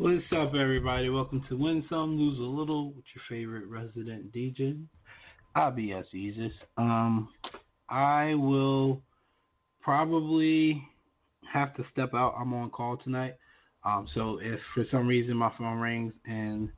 What's 0.00 0.22
up, 0.30 0.54
everybody? 0.54 1.08
Welcome 1.08 1.44
to 1.48 1.56
Win 1.56 1.84
Some, 1.90 2.16
Lose 2.16 2.38
a 2.38 2.42
Little 2.42 2.92
with 2.92 3.04
your 3.16 3.22
favorite 3.28 3.66
resident 3.66 4.32
DJ. 4.32 4.80
I'll 5.56 5.72
be 5.72 5.92
as 5.92 6.04
Jesus. 6.12 6.52
Um, 6.76 7.30
I 7.88 8.34
will 8.34 9.02
probably 9.82 10.80
have 11.52 11.74
to 11.74 11.84
step 11.90 12.14
out. 12.14 12.36
I'm 12.38 12.54
on 12.54 12.70
call 12.70 12.96
tonight. 12.98 13.38
Um, 13.84 14.06
so 14.14 14.38
if 14.40 14.60
for 14.72 14.84
some 14.88 15.08
reason 15.08 15.36
my 15.36 15.50
phone 15.58 15.80
rings 15.80 16.12
and 16.26 16.68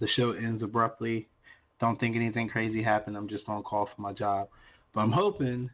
the 0.00 0.08
show 0.16 0.32
ends 0.32 0.60
abruptly, 0.60 1.28
don't 1.80 2.00
think 2.00 2.16
anything 2.16 2.48
crazy 2.48 2.82
happened. 2.82 3.16
I'm 3.16 3.28
just 3.28 3.44
on 3.46 3.62
call 3.62 3.88
for 3.94 4.02
my 4.02 4.12
job. 4.12 4.48
But 4.92 5.02
I'm 5.02 5.12
hoping, 5.12 5.70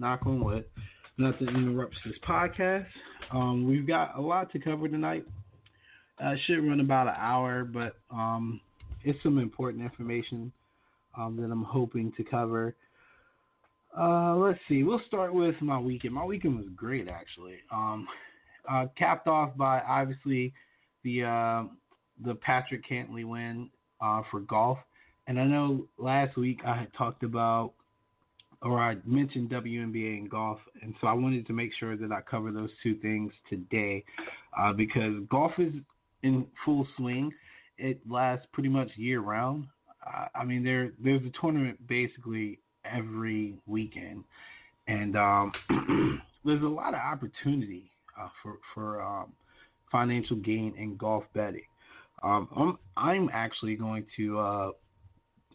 knock 0.00 0.26
on 0.26 0.44
wood, 0.44 0.64
nothing 1.18 1.46
interrupts 1.50 1.98
this 2.04 2.16
podcast. 2.28 2.86
Um, 3.30 3.68
we've 3.68 3.86
got 3.86 4.18
a 4.18 4.20
lot 4.20 4.50
to 4.50 4.58
cover 4.58 4.88
tonight. 4.88 5.24
Uh, 6.18 6.34
should 6.46 6.58
run 6.58 6.80
about 6.80 7.08
an 7.08 7.14
hour, 7.16 7.64
but 7.64 7.96
um, 8.10 8.60
it's 9.02 9.20
some 9.22 9.38
important 9.38 9.82
information 9.82 10.52
um, 11.16 11.36
that 11.36 11.50
I'm 11.50 11.64
hoping 11.64 12.12
to 12.16 12.24
cover. 12.24 12.74
Uh, 13.98 14.36
let's 14.36 14.58
see. 14.68 14.82
We'll 14.82 15.02
start 15.06 15.34
with 15.34 15.60
my 15.60 15.78
weekend. 15.78 16.14
My 16.14 16.24
weekend 16.24 16.56
was 16.56 16.66
great, 16.76 17.08
actually. 17.08 17.56
Um, 17.70 18.06
uh, 18.70 18.86
capped 18.96 19.26
off 19.26 19.56
by 19.56 19.80
obviously 19.80 20.52
the 21.04 21.24
uh, 21.24 21.64
the 22.24 22.34
Patrick 22.36 22.88
Cantlay 22.88 23.24
win 23.24 23.68
uh, 24.00 24.22
for 24.30 24.40
golf. 24.40 24.78
And 25.26 25.38
I 25.38 25.44
know 25.44 25.86
last 25.98 26.36
week 26.36 26.60
I 26.66 26.76
had 26.76 26.92
talked 26.94 27.22
about, 27.22 27.72
or 28.62 28.80
I 28.80 28.96
mentioned 29.04 29.50
WNBA 29.50 30.18
and 30.18 30.30
golf, 30.30 30.58
and 30.82 30.94
so 31.00 31.06
I 31.06 31.12
wanted 31.12 31.46
to 31.46 31.52
make 31.52 31.70
sure 31.78 31.96
that 31.96 32.12
I 32.12 32.20
cover 32.20 32.50
those 32.50 32.70
two 32.82 32.96
things 32.96 33.32
today, 33.48 34.04
uh, 34.58 34.72
because 34.72 35.14
golf 35.30 35.52
is 35.58 35.74
in 36.22 36.46
full 36.64 36.86
swing. 36.96 37.32
It 37.78 38.00
lasts 38.08 38.46
pretty 38.52 38.68
much 38.68 38.88
year 38.96 39.20
round. 39.20 39.66
Uh, 40.06 40.26
I 40.34 40.44
mean, 40.44 40.64
there 40.64 40.92
there's 41.02 41.22
a 41.24 41.32
tournament 41.40 41.86
basically 41.86 42.58
every 42.84 43.56
weekend, 43.66 44.24
and 44.86 45.16
um, 45.16 45.52
there's 46.44 46.62
a 46.62 46.66
lot 46.66 46.94
of 46.94 47.00
opportunity 47.00 47.90
uh, 48.20 48.28
for 48.42 48.58
for 48.74 49.02
um, 49.02 49.32
financial 49.90 50.36
gain 50.36 50.74
in 50.76 50.96
golf 50.96 51.24
betting. 51.34 51.62
Um, 52.22 52.48
I'm 52.56 52.78
I'm 52.96 53.30
actually 53.32 53.76
going 53.76 54.06
to 54.16 54.38
uh, 54.38 54.70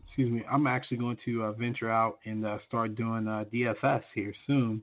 excuse 0.05 0.31
me. 0.31 0.43
I'm 0.51 0.67
actually 0.67 0.97
going 0.97 1.17
to 1.25 1.43
uh, 1.43 1.51
venture 1.53 1.91
out 1.91 2.19
and 2.25 2.45
uh, 2.45 2.57
start 2.67 2.95
doing 2.95 3.27
uh, 3.27 3.45
DFS 3.53 4.03
here 4.15 4.33
soon. 4.45 4.81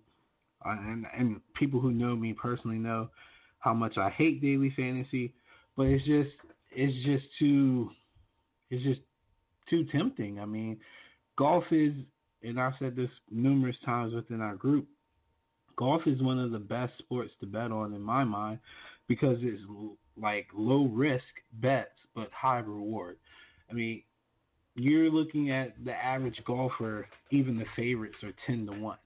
and 0.64 1.06
and 1.16 1.40
people 1.54 1.80
who 1.80 1.90
know 1.90 2.14
me 2.16 2.32
personally 2.32 2.78
know 2.78 3.08
how 3.58 3.74
much 3.74 3.96
I 3.96 4.10
hate 4.10 4.42
daily 4.42 4.72
fantasy 4.76 5.32
but 5.76 5.84
it's 5.84 6.04
just 6.04 6.30
it's 6.72 7.04
just 7.04 7.24
too 7.38 7.90
it's 8.70 8.82
just 8.82 9.00
too 9.68 9.84
tempting. 9.92 10.40
I 10.40 10.44
mean, 10.44 10.78
golf 11.38 11.64
is, 11.70 11.92
and 12.42 12.60
I've 12.60 12.74
said 12.78 12.96
this 12.96 13.10
numerous 13.30 13.76
times 13.84 14.14
within 14.14 14.40
our 14.40 14.54
group, 14.54 14.86
golf 15.76 16.02
is 16.06 16.20
one 16.22 16.38
of 16.38 16.50
the 16.50 16.58
best 16.58 16.92
sports 16.98 17.32
to 17.40 17.46
bet 17.46 17.72
on 17.72 17.94
in 17.94 18.02
my 18.02 18.24
mind 18.24 18.58
because 19.08 19.38
it's 19.40 19.62
like 20.20 20.46
low 20.54 20.86
risk 20.86 21.24
bets 21.54 21.90
but 22.14 22.28
high 22.32 22.58
reward. 22.58 23.16
I 23.70 23.74
mean, 23.74 24.02
you're 24.76 25.10
looking 25.10 25.50
at 25.50 25.72
the 25.84 25.92
average 25.92 26.40
golfer, 26.46 27.06
even 27.30 27.58
the 27.58 27.64
favorites 27.76 28.16
are 28.22 28.32
ten 28.46 28.66
to 28.66 28.72
one. 28.72 28.98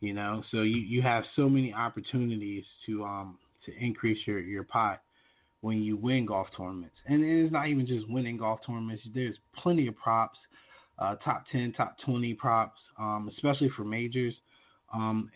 You 0.00 0.12
know, 0.12 0.42
so 0.50 0.62
you, 0.62 0.76
you 0.76 1.02
have 1.02 1.24
so 1.34 1.48
many 1.48 1.72
opportunities 1.72 2.64
to 2.86 3.04
um 3.04 3.38
to 3.66 3.72
increase 3.78 4.18
your 4.26 4.40
your 4.40 4.64
pot 4.64 5.00
when 5.64 5.82
you 5.82 5.96
win 5.96 6.26
golf 6.26 6.46
tournaments. 6.54 6.94
And 7.06 7.24
it's 7.24 7.50
not 7.50 7.68
even 7.68 7.86
just 7.86 8.06
winning 8.10 8.36
golf 8.36 8.60
tournaments. 8.66 9.02
There's 9.14 9.36
plenty 9.56 9.86
of 9.86 9.96
props, 9.96 10.38
uh, 10.98 11.14
top 11.24 11.44
10, 11.50 11.72
top 11.72 11.96
20 12.04 12.34
props, 12.34 12.78
um, 12.98 13.30
especially 13.34 13.70
for 13.74 13.82
majors. 13.82 14.34
Um, 14.92 15.30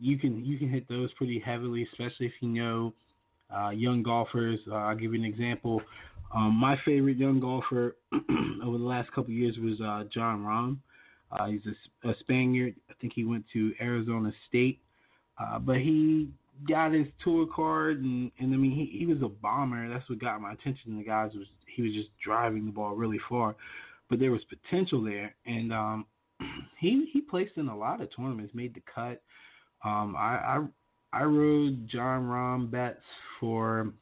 you 0.00 0.18
can 0.18 0.42
you 0.42 0.56
can 0.56 0.70
hit 0.70 0.88
those 0.88 1.12
pretty 1.12 1.38
heavily, 1.38 1.86
especially 1.92 2.24
if 2.24 2.32
you 2.40 2.48
know 2.48 2.94
uh, 3.54 3.68
young 3.68 4.02
golfers. 4.02 4.58
Uh, 4.66 4.76
I'll 4.76 4.96
give 4.96 5.12
you 5.12 5.20
an 5.20 5.26
example. 5.26 5.82
Um, 6.34 6.54
my 6.54 6.78
favorite 6.86 7.18
young 7.18 7.38
golfer 7.38 7.96
over 8.64 8.78
the 8.78 8.84
last 8.84 9.12
couple 9.12 9.34
years 9.34 9.58
was 9.58 9.78
uh, 9.82 10.04
Jon 10.10 10.42
Rahm. 10.42 10.78
Uh, 11.32 11.48
he's 11.48 11.60
a, 11.66 12.08
a, 12.08 12.14
Spaniard. 12.20 12.74
I 12.88 12.94
think 12.98 13.12
he 13.14 13.24
went 13.24 13.44
to 13.52 13.74
Arizona 13.78 14.32
State, 14.48 14.80
uh, 15.38 15.58
but 15.58 15.76
he 15.76 16.30
got 16.68 16.92
his 16.92 17.06
tour 17.22 17.46
card, 17.54 18.02
and 18.02 18.30
and 18.38 18.52
I 18.52 18.56
mean 18.56 18.72
he 18.72 18.98
he 18.98 19.06
was 19.06 19.22
a 19.22 19.28
bomber. 19.28 19.88
That's 19.88 20.08
what 20.08 20.20
got 20.20 20.40
my 20.40 20.52
attention. 20.52 20.98
The 20.98 21.04
guys 21.04 21.32
was 21.34 21.46
he 21.74 21.82
was 21.82 21.92
just 21.92 22.08
driving 22.24 22.66
the 22.66 22.72
ball 22.72 22.94
really 22.94 23.20
far, 23.28 23.56
but 24.08 24.18
there 24.18 24.32
was 24.32 24.42
potential 24.44 25.02
there, 25.02 25.34
and 25.46 25.72
um, 25.72 26.06
he 26.78 27.08
he 27.12 27.20
placed 27.20 27.56
in 27.56 27.68
a 27.68 27.76
lot 27.76 28.00
of 28.00 28.14
tournaments, 28.14 28.54
made 28.54 28.74
the 28.74 28.82
cut. 28.92 29.22
Um, 29.84 30.14
I 30.16 30.66
I 31.12 31.20
I 31.20 31.22
rode 31.24 31.88
Jon 31.88 32.24
Rahm 32.24 32.70
bets 32.70 33.02
for 33.38 33.92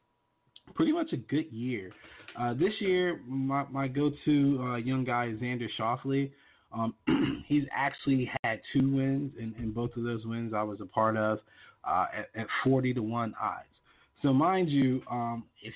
pretty 0.75 0.93
much 0.93 1.13
a 1.13 1.17
good 1.17 1.51
year. 1.51 1.93
Uh, 2.39 2.55
this 2.55 2.73
year, 2.81 3.21
my 3.27 3.65
my 3.71 3.89
go-to 3.89 4.59
uh, 4.63 4.77
young 4.77 5.05
guy 5.05 5.27
is 5.27 5.39
Xander 5.39 5.69
Schauffele. 5.79 6.31
Um, 6.73 6.95
he's 7.47 7.65
actually 7.75 8.31
had 8.45 8.61
two 8.73 8.91
wins, 8.91 9.33
and, 9.41 9.55
and 9.57 9.75
both 9.75 9.97
of 9.97 10.05
those 10.05 10.27
wins 10.27 10.53
I 10.55 10.63
was 10.63 10.81
a 10.81 10.87
part 10.87 11.17
of 11.17 11.39
uh, 11.89 12.07
at, 12.17 12.41
at, 12.41 12.47
40 12.65 12.95
to 12.95 13.03
1 13.03 13.35
odds. 13.41 13.65
So, 14.23 14.33
mind 14.33 14.69
you, 14.69 15.03
um, 15.11 15.45
if 15.63 15.75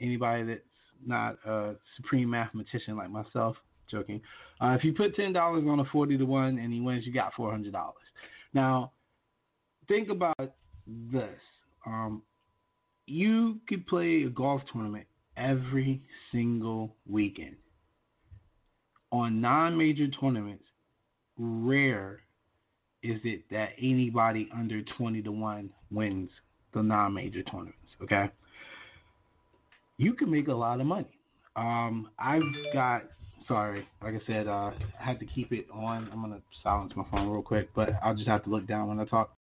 anybody 0.00 0.44
that's 0.44 0.60
not 1.06 1.36
a 1.46 1.74
supreme 1.96 2.30
mathematician 2.30 2.96
like 2.96 3.10
myself, 3.10 3.56
joking, 3.90 4.20
uh, 4.60 4.76
if 4.78 4.84
you 4.84 4.92
put 4.92 5.16
$10 5.16 5.36
on 5.36 5.80
a 5.80 5.84
40 5.84 6.18
to 6.18 6.24
1 6.24 6.58
and 6.58 6.72
he 6.72 6.80
wins, 6.80 7.06
you 7.06 7.12
got 7.12 7.32
$400. 7.34 7.72
Now, 8.52 8.92
think 9.88 10.08
about 10.08 10.54
this. 10.86 11.38
Um, 11.86 12.22
you 13.06 13.58
could 13.68 13.86
play 13.86 14.24
a 14.24 14.30
golf 14.30 14.62
tournament 14.72 15.06
every 15.36 16.02
single 16.30 16.94
weekend. 17.08 17.56
On 19.12 19.40
non 19.40 19.76
major 19.76 20.06
tournaments, 20.20 20.64
rare 21.36 22.20
is 23.02 23.20
it 23.24 23.42
that 23.50 23.70
anybody 23.78 24.48
under 24.54 24.82
20 24.82 25.22
to 25.22 25.32
1 25.32 25.70
wins 25.90 26.30
the 26.74 26.82
non 26.82 27.14
major 27.14 27.42
tournaments, 27.42 27.76
okay? 28.02 28.30
You 29.96 30.14
can 30.14 30.30
make 30.30 30.48
a 30.48 30.54
lot 30.54 30.80
of 30.80 30.86
money. 30.86 31.08
Um, 31.56 32.08
I've 32.18 32.42
got, 32.72 33.02
sorry, 33.46 33.86
like 34.02 34.14
I 34.14 34.20
said, 34.26 34.46
uh, 34.46 34.70
I 34.70 34.74
had 34.98 35.18
to 35.20 35.26
keep 35.26 35.52
it 35.52 35.66
on. 35.72 36.08
I'm 36.12 36.20
going 36.20 36.32
to 36.32 36.42
silence 36.62 36.92
my 36.96 37.04
phone 37.10 37.28
real 37.28 37.42
quick, 37.42 37.70
but 37.74 37.90
I'll 38.02 38.14
just 38.14 38.28
have 38.28 38.44
to 38.44 38.50
look 38.50 38.66
down 38.66 38.88
when 38.88 39.00
I 39.00 39.04
talk. 39.04 39.36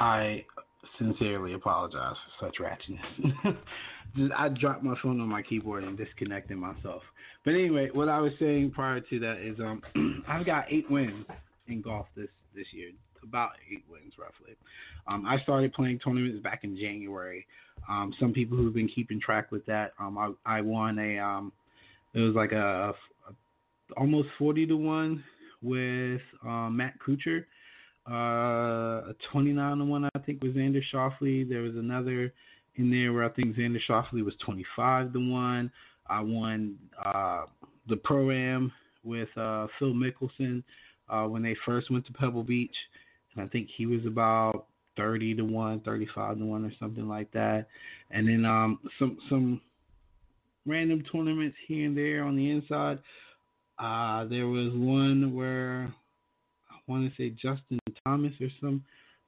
I 0.00 0.44
sincerely 0.98 1.52
apologize 1.52 2.16
for 2.38 2.46
such 2.46 2.56
ratchetness. 2.58 3.56
I 4.36 4.48
dropped 4.48 4.82
my 4.82 4.94
phone 5.02 5.20
on 5.20 5.28
my 5.28 5.42
keyboard 5.42 5.84
and 5.84 5.96
disconnected 5.96 6.56
myself. 6.56 7.02
But 7.44 7.52
anyway, 7.52 7.90
what 7.92 8.08
I 8.08 8.18
was 8.18 8.32
saying 8.38 8.72
prior 8.72 9.00
to 9.00 9.20
that 9.20 9.38
is 9.38 9.58
um 9.60 9.82
I've 10.28 10.46
got 10.46 10.64
eight 10.70 10.90
wins 10.90 11.26
in 11.68 11.82
golf 11.82 12.06
this 12.16 12.28
this 12.54 12.66
year. 12.72 12.90
About 13.22 13.50
eight 13.70 13.84
wins 13.90 14.14
roughly. 14.18 14.56
Um, 15.06 15.26
I 15.26 15.38
started 15.42 15.74
playing 15.74 15.98
tournaments 15.98 16.42
back 16.42 16.64
in 16.64 16.76
January. 16.76 17.46
Um, 17.88 18.14
some 18.18 18.32
people 18.32 18.56
who've 18.56 18.74
been 18.74 18.88
keeping 18.88 19.20
track 19.20 19.52
with 19.52 19.64
that, 19.66 19.92
um, 20.00 20.16
I, 20.16 20.58
I 20.58 20.60
won 20.62 20.98
a 20.98 21.18
um, 21.18 21.52
it 22.14 22.20
was 22.20 22.34
like 22.34 22.52
a, 22.52 22.94
a 23.28 23.94
almost 23.96 24.28
forty 24.38 24.66
to 24.66 24.76
one 24.76 25.22
with 25.62 26.22
um, 26.42 26.78
Matt 26.78 26.94
Kuchar 27.06 27.44
uh, 28.08 29.10
a 29.10 29.14
29 29.32 29.78
to 29.78 29.84
1, 29.84 30.10
I 30.14 30.18
think, 30.20 30.42
was 30.42 30.52
Xander 30.52 30.82
Schauffele. 30.92 31.48
There 31.48 31.62
was 31.62 31.76
another 31.76 32.32
in 32.76 32.90
there 32.90 33.12
where 33.12 33.24
I 33.24 33.28
think 33.30 33.56
Xander 33.56 33.80
Schauffele 33.88 34.24
was 34.24 34.34
25 34.44 35.12
to 35.12 35.30
1. 35.30 35.70
I 36.08 36.20
won 36.20 36.76
uh, 37.04 37.44
the 37.88 37.96
pro 37.96 38.30
am 38.30 38.72
with 39.04 39.28
uh, 39.36 39.66
Phil 39.78 39.92
Mickelson 39.92 40.62
uh, 41.08 41.24
when 41.24 41.42
they 41.42 41.56
first 41.64 41.90
went 41.90 42.06
to 42.06 42.12
Pebble 42.12 42.42
Beach, 42.42 42.74
and 43.34 43.44
I 43.44 43.48
think 43.48 43.68
he 43.76 43.86
was 43.86 44.04
about 44.06 44.66
30 44.96 45.36
to 45.36 45.42
1, 45.42 45.80
35 45.80 46.38
to 46.38 46.44
1 46.44 46.64
or 46.64 46.72
something 46.78 47.08
like 47.08 47.30
that. 47.32 47.66
And 48.10 48.28
then 48.28 48.44
um, 48.44 48.80
some 48.98 49.18
some 49.28 49.60
random 50.66 51.02
tournaments 51.10 51.56
here 51.66 51.86
and 51.86 51.96
there 51.96 52.24
on 52.24 52.36
the 52.36 52.50
inside. 52.50 52.98
Uh, 53.78 54.24
there 54.26 54.46
was 54.46 54.72
one 54.74 55.34
where 55.34 55.92
I 56.70 56.76
want 56.86 57.10
to 57.10 57.16
say 57.16 57.30
Justin 57.30 57.79
Thomas 58.06 58.32
or 58.40 58.48
some 58.60 58.82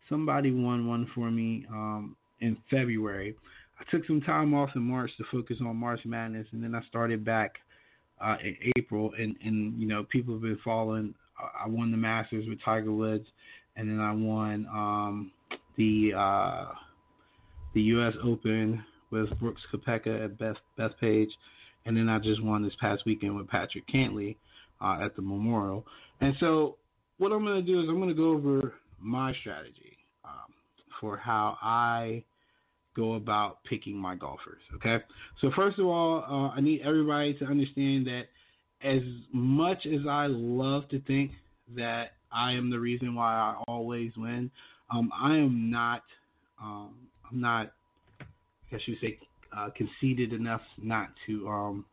somebody 0.08 0.50
won 0.50 0.86
one 0.86 1.06
for 1.14 1.30
me 1.30 1.66
um, 1.70 2.16
in 2.40 2.56
February. 2.70 3.36
I 3.78 3.90
took 3.90 4.06
some 4.06 4.20
time 4.20 4.54
off 4.54 4.70
in 4.74 4.82
March 4.82 5.10
to 5.18 5.24
focus 5.30 5.58
on 5.60 5.76
March 5.76 6.00
Madness, 6.04 6.46
and 6.52 6.62
then 6.62 6.74
I 6.74 6.82
started 6.88 7.24
back 7.24 7.56
uh, 8.20 8.36
in 8.42 8.56
April. 8.76 9.12
And, 9.18 9.36
and 9.44 9.78
you 9.78 9.86
know, 9.86 10.04
people 10.04 10.34
have 10.34 10.42
been 10.42 10.58
following. 10.64 11.14
I 11.38 11.68
won 11.68 11.90
the 11.90 11.96
Masters 11.96 12.46
with 12.48 12.62
Tiger 12.64 12.92
Woods, 12.92 13.26
and 13.76 13.88
then 13.88 14.00
I 14.00 14.12
won 14.12 14.66
um, 14.72 15.32
the 15.76 16.12
uh, 16.16 16.64
the 17.74 17.82
U.S. 17.82 18.14
Open 18.24 18.82
with 19.10 19.28
Brooks 19.38 19.62
Koepka 19.72 20.24
at 20.24 20.38
Beth 20.38 20.56
Bethpage, 20.78 21.30
and 21.84 21.96
then 21.96 22.08
I 22.08 22.18
just 22.18 22.42
won 22.42 22.62
this 22.62 22.74
past 22.80 23.02
weekend 23.04 23.36
with 23.36 23.48
Patrick 23.48 23.84
Cantlay 23.88 24.36
uh, 24.80 24.98
at 25.02 25.16
the 25.16 25.22
Memorial. 25.22 25.84
And 26.20 26.34
so, 26.38 26.76
what 27.18 27.32
I'm 27.32 27.44
going 27.44 27.64
to 27.64 27.72
do 27.72 27.80
is 27.80 27.88
I'm 27.88 27.96
going 27.96 28.08
to 28.08 28.14
go 28.14 28.30
over 28.30 28.74
my 29.00 29.34
strategy 29.40 29.96
um, 30.24 30.52
for 31.00 31.16
how 31.16 31.56
I 31.62 32.24
go 32.94 33.14
about 33.14 33.64
picking 33.64 33.96
my 33.96 34.14
golfers. 34.14 34.60
Okay, 34.76 34.98
so 35.40 35.50
first 35.56 35.78
of 35.78 35.86
all, 35.86 36.24
uh, 36.28 36.56
I 36.56 36.60
need 36.60 36.82
everybody 36.82 37.34
to 37.34 37.44
understand 37.44 38.06
that 38.06 38.24
as 38.84 39.02
much 39.32 39.86
as 39.86 40.06
I 40.08 40.26
love 40.26 40.88
to 40.90 41.00
think 41.02 41.32
that 41.76 42.12
I 42.32 42.52
am 42.52 42.70
the 42.70 42.78
reason 42.78 43.14
why 43.14 43.34
I 43.34 43.62
always 43.68 44.12
win, 44.16 44.50
um, 44.90 45.10
I 45.18 45.36
am 45.36 45.70
not. 45.70 46.02
Um, 46.60 46.94
I'm 47.30 47.40
not. 47.40 47.72
I 48.20 48.24
guess 48.70 48.80
you 48.86 48.96
say 49.00 49.18
uh, 49.56 49.68
conceited 49.76 50.32
enough 50.32 50.62
not 50.80 51.08
to 51.26 51.48
um, 51.48 51.84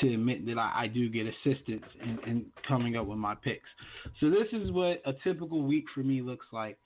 to 0.00 0.14
admit 0.14 0.46
that 0.46 0.58
I, 0.58 0.82
I 0.82 0.86
do 0.86 1.08
get 1.08 1.26
assistance 1.26 1.84
in, 2.02 2.18
in, 2.26 2.46
coming 2.66 2.96
up 2.96 3.06
with 3.06 3.18
my 3.18 3.34
picks. 3.34 3.68
So 4.20 4.30
this 4.30 4.46
is 4.52 4.70
what 4.70 5.02
a 5.04 5.12
typical 5.24 5.62
week 5.62 5.84
for 5.94 6.00
me 6.00 6.22
looks 6.22 6.46
like. 6.52 6.78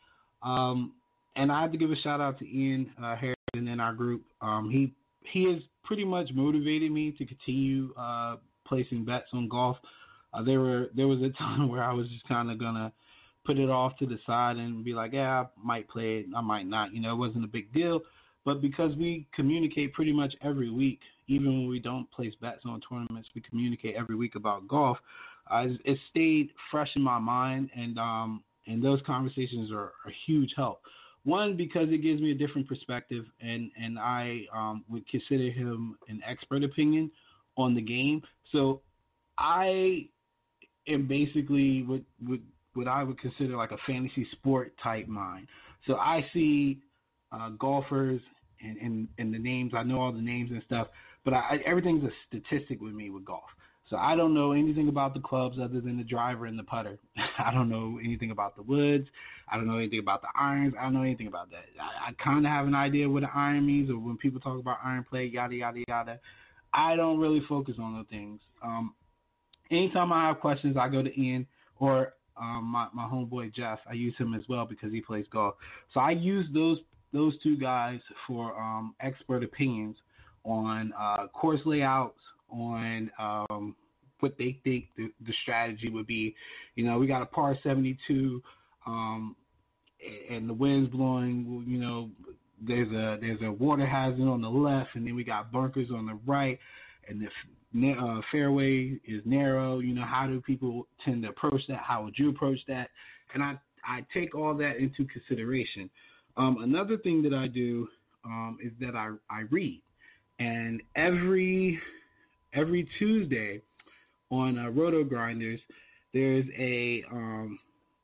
Um, 0.42 0.92
and 1.36 1.50
I 1.50 1.62
have 1.62 1.72
to 1.72 1.78
give 1.78 1.90
a 1.90 1.96
shout 1.96 2.20
out 2.20 2.38
to 2.38 2.44
Ian 2.46 2.90
uh, 3.02 3.16
Harrison 3.16 3.68
in 3.68 3.80
our 3.80 3.92
group. 3.92 4.22
Um, 4.40 4.70
he 4.70 4.92
he 5.32 5.50
has 5.52 5.62
pretty 5.84 6.04
much 6.04 6.30
motivated 6.34 6.92
me 6.92 7.12
to 7.12 7.24
continue 7.24 7.94
uh, 7.98 8.36
placing 8.66 9.04
bets 9.04 9.28
on 9.32 9.48
golf. 9.48 9.76
Uh, 10.32 10.42
there 10.42 10.60
were 10.60 10.88
there 10.94 11.08
was 11.08 11.20
a 11.22 11.30
time 11.38 11.68
where 11.68 11.82
I 11.82 11.92
was 11.92 12.08
just 12.08 12.26
kind 12.28 12.50
of 12.50 12.58
gonna 12.58 12.92
put 13.44 13.58
it 13.58 13.70
off 13.70 13.96
to 13.98 14.06
the 14.06 14.18
side 14.26 14.56
and 14.56 14.84
be 14.84 14.94
like, 14.94 15.12
yeah, 15.12 15.42
I 15.42 15.46
might 15.62 15.88
play 15.88 16.18
it, 16.18 16.26
I 16.34 16.40
might 16.40 16.66
not. 16.66 16.94
You 16.94 17.00
know, 17.00 17.12
it 17.12 17.18
wasn't 17.18 17.44
a 17.44 17.48
big 17.48 17.72
deal. 17.72 18.00
But 18.44 18.60
because 18.60 18.94
we 18.96 19.26
communicate 19.34 19.94
pretty 19.94 20.12
much 20.12 20.34
every 20.42 20.70
week, 20.70 21.00
even 21.28 21.46
when 21.46 21.68
we 21.68 21.78
don't 21.78 22.10
place 22.10 22.34
bets 22.40 22.62
on 22.66 22.80
tournaments, 22.86 23.28
we 23.34 23.40
communicate 23.40 23.96
every 23.96 24.16
week 24.16 24.34
about 24.34 24.68
golf. 24.68 24.98
Uh, 25.50 25.66
it 25.84 25.98
stayed 26.10 26.50
fresh 26.70 26.90
in 26.96 27.02
my 27.02 27.18
mind, 27.18 27.70
and 27.76 27.98
um, 27.98 28.42
and 28.66 28.82
those 28.82 29.00
conversations 29.06 29.70
are 29.72 29.92
a 30.06 30.10
huge 30.26 30.52
help. 30.56 30.80
One 31.24 31.56
because 31.56 31.88
it 31.90 32.02
gives 32.02 32.20
me 32.20 32.32
a 32.32 32.34
different 32.34 32.68
perspective, 32.68 33.24
and 33.40 33.70
and 33.80 33.98
I 33.98 34.42
um, 34.54 34.84
would 34.90 35.08
consider 35.08 35.50
him 35.50 35.96
an 36.08 36.22
expert 36.26 36.62
opinion 36.64 37.10
on 37.56 37.74
the 37.74 37.80
game. 37.80 38.22
So 38.52 38.82
I 39.38 40.08
am 40.86 41.06
basically 41.06 41.82
what 41.82 42.02
what 42.26 42.40
what 42.74 42.88
I 42.88 43.04
would 43.04 43.18
consider 43.18 43.56
like 43.56 43.70
a 43.70 43.78
fantasy 43.86 44.26
sport 44.32 44.74
type 44.82 45.08
mind. 45.08 45.46
So 45.86 45.94
I 45.94 46.26
see 46.32 46.80
uh, 47.40 47.48
golfers 47.50 48.20
and, 48.62 48.76
and 48.78 49.08
and 49.18 49.34
the 49.34 49.38
names. 49.38 49.72
I 49.76 49.82
know 49.82 50.00
all 50.00 50.12
the 50.12 50.20
names 50.20 50.50
and 50.50 50.62
stuff, 50.66 50.88
but 51.24 51.34
I, 51.34 51.58
everything's 51.66 52.04
a 52.04 52.10
statistic 52.28 52.80
with 52.80 52.94
me 52.94 53.10
with 53.10 53.24
golf. 53.24 53.44
So 53.90 53.96
I 53.96 54.16
don't 54.16 54.32
know 54.32 54.52
anything 54.52 54.88
about 54.88 55.12
the 55.12 55.20
clubs 55.20 55.58
other 55.62 55.80
than 55.80 55.98
the 55.98 56.04
driver 56.04 56.46
and 56.46 56.58
the 56.58 56.62
putter. 56.62 56.98
I 57.38 57.52
don't 57.52 57.68
know 57.68 57.98
anything 58.02 58.30
about 58.30 58.56
the 58.56 58.62
woods. 58.62 59.06
I 59.46 59.56
don't 59.56 59.66
know 59.66 59.76
anything 59.76 59.98
about 59.98 60.22
the 60.22 60.28
irons. 60.34 60.72
I 60.78 60.84
don't 60.84 60.94
know 60.94 61.02
anything 61.02 61.26
about 61.26 61.50
that. 61.50 61.64
I, 61.78 62.08
I 62.08 62.12
kind 62.22 62.46
of 62.46 62.50
have 62.50 62.66
an 62.66 62.74
idea 62.74 63.08
what 63.08 63.24
an 63.24 63.30
iron 63.34 63.66
means, 63.66 63.90
or 63.90 63.98
when 63.98 64.16
people 64.16 64.40
talk 64.40 64.58
about 64.58 64.78
iron 64.82 65.04
play, 65.08 65.26
yada 65.26 65.54
yada 65.54 65.80
yada. 65.86 66.20
I 66.72 66.96
don't 66.96 67.20
really 67.20 67.42
focus 67.48 67.76
on 67.78 67.94
those 67.94 68.06
things. 68.08 68.40
Um, 68.62 68.94
anytime 69.70 70.12
I 70.12 70.28
have 70.28 70.40
questions, 70.40 70.76
I 70.78 70.88
go 70.88 71.02
to 71.02 71.20
Ian 71.20 71.46
or 71.78 72.14
um, 72.36 72.64
my 72.64 72.88
my 72.94 73.04
homeboy 73.04 73.54
Jeff. 73.54 73.78
I 73.88 73.92
use 73.92 74.14
him 74.16 74.34
as 74.34 74.42
well 74.48 74.64
because 74.64 74.92
he 74.92 75.00
plays 75.00 75.26
golf. 75.30 75.54
So 75.92 76.00
I 76.00 76.12
use 76.12 76.46
those 76.52 76.78
those 77.14 77.32
two 77.42 77.56
guys 77.56 78.00
for 78.26 78.54
um, 78.60 78.94
expert 79.00 79.42
opinions 79.42 79.96
on 80.44 80.92
uh, 80.98 81.28
course 81.28 81.60
layouts, 81.64 82.18
on 82.50 83.10
um, 83.18 83.74
what 84.20 84.34
they 84.38 84.58
think 84.64 84.86
the, 84.96 85.10
the, 85.26 85.32
strategy 85.42 85.88
would 85.88 86.06
be. 86.06 86.34
You 86.74 86.84
know, 86.84 86.98
we 86.98 87.06
got 87.06 87.22
a 87.22 87.26
par 87.26 87.56
72, 87.62 88.42
um, 88.86 89.34
and 90.30 90.48
the 90.48 90.52
wind's 90.52 90.90
blowing. 90.90 91.64
You 91.66 91.78
know, 91.78 92.10
there's 92.66 92.90
a 92.92 93.18
there's 93.20 93.40
a 93.42 93.50
water 93.50 93.86
hazard 93.86 94.28
on 94.28 94.42
the 94.42 94.48
left, 94.48 94.90
and 94.94 95.06
then 95.06 95.14
we 95.14 95.24
got 95.24 95.50
bunkers 95.50 95.88
on 95.94 96.06
the 96.06 96.18
right, 96.26 96.58
and 97.08 97.22
the 97.74 97.92
uh, 97.92 98.20
fairway 98.30 98.98
is 99.06 99.22
narrow. 99.24 99.78
You 99.78 99.94
know, 99.94 100.04
how 100.04 100.26
do 100.26 100.40
people 100.40 100.86
tend 101.04 101.22
to 101.22 101.30
approach 101.30 101.62
that? 101.68 101.78
How 101.78 102.04
would 102.04 102.18
you 102.18 102.30
approach 102.30 102.58
that? 102.68 102.90
And 103.32 103.42
I 103.42 103.58
I 103.86 104.04
take 104.12 104.34
all 104.34 104.54
that 104.56 104.76
into 104.76 105.04
consideration. 105.06 105.90
Um, 106.36 106.58
another 106.62 106.96
thing 106.98 107.22
that 107.22 107.34
I 107.34 107.46
do 107.46 107.88
um, 108.24 108.58
is 108.62 108.72
that 108.80 108.96
I, 108.96 109.10
I 109.30 109.42
read, 109.50 109.80
and 110.38 110.82
every 110.96 111.78
every 112.54 112.88
Tuesday 112.98 113.60
on 114.30 114.58
uh, 114.58 114.70
Roto 114.70 115.04
Grinders, 115.04 115.60
there's 116.12 116.46
a 116.58 117.04
um, 117.10 117.58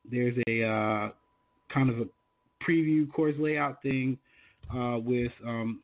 there's 0.09 0.35
a 0.47 0.63
uh, 0.63 1.09
kind 1.73 1.89
of 1.89 1.99
a 1.99 2.05
preview 2.63 3.11
course 3.11 3.35
layout 3.37 3.81
thing 3.81 4.17
uh, 4.73 4.97
with 4.99 5.31
um, 5.45 5.81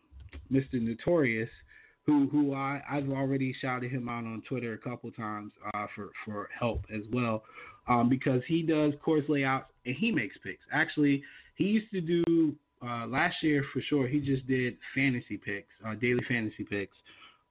Mr. 0.52 0.74
Notorious, 0.76 1.50
who 2.06 2.30
who 2.30 2.54
I 2.54 2.82
I've 2.90 3.10
already 3.10 3.54
shouted 3.60 3.92
him 3.92 4.08
out 4.08 4.24
on 4.24 4.42
Twitter 4.48 4.74
a 4.74 4.78
couple 4.78 5.12
times 5.12 5.52
uh, 5.74 5.88
for 5.96 6.10
for 6.24 6.50
help 6.58 6.86
as 6.94 7.04
well, 7.12 7.44
um, 7.88 8.08
because 8.10 8.42
he 8.48 8.62
does 8.62 8.94
course 9.04 9.26
layouts 9.28 9.72
and 9.86 9.96
he 9.96 10.12
makes 10.12 10.38
picks. 10.44 10.64
Actually, 10.72 11.24
he 11.58 11.66
used 11.66 11.92
to 11.92 12.02
do 12.02 12.56
uh, 12.86 13.08
last 13.08 13.36
year 13.42 13.64
for 13.74 13.82
sure. 13.82 14.08
He 14.08 14.20
just 14.20 14.48
did 14.48 14.78
fantasy 14.96 15.38
picks, 15.38 15.74
uh, 15.86 15.96
daily 15.96 16.24
fantasy 16.28 16.64
picks. 16.64 16.96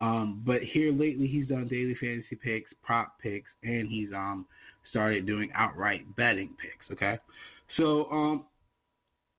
Um, 0.00 0.42
but 0.46 0.62
here 0.62 0.92
lately, 0.92 1.26
he's 1.26 1.48
done 1.48 1.68
daily 1.68 1.96
fantasy 2.00 2.36
picks, 2.36 2.70
prop 2.82 3.18
picks, 3.20 3.48
and 3.62 3.88
he's 3.88 4.12
um 4.14 4.46
started 4.90 5.26
doing 5.26 5.50
outright 5.54 6.04
betting 6.16 6.54
picks. 6.60 6.90
Okay, 6.92 7.18
so 7.76 8.06
um 8.10 8.44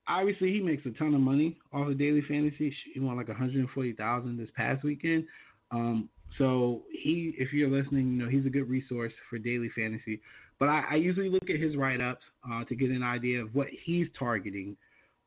obviously 0.08 0.52
he 0.52 0.60
makes 0.60 0.86
a 0.86 0.92
ton 0.92 1.14
of 1.14 1.22
money 1.22 1.58
off 1.74 1.88
of 1.88 1.98
daily 1.98 2.22
fantasy. 2.28 2.74
He 2.94 3.00
won 3.00 3.18
like 3.18 3.28
140,000 3.28 4.38
this 4.38 4.50
past 4.56 4.84
weekend. 4.84 5.26
Um, 5.72 6.10
so 6.38 6.84
he, 6.92 7.34
if 7.38 7.54
you're 7.54 7.70
listening, 7.70 8.08
you 8.12 8.24
know 8.24 8.30
he's 8.30 8.46
a 8.46 8.50
good 8.50 8.70
resource 8.70 9.14
for 9.30 9.38
daily 9.38 9.70
fantasy. 9.76 10.22
But 10.60 10.70
I, 10.70 10.84
I 10.92 10.96
usually 10.96 11.30
look 11.30 11.50
at 11.50 11.60
his 11.60 11.76
write-ups 11.76 12.24
uh, 12.50 12.64
to 12.66 12.76
get 12.76 12.90
an 12.90 13.04
idea 13.04 13.42
of 13.42 13.54
what 13.54 13.68
he's 13.84 14.08
targeting 14.18 14.76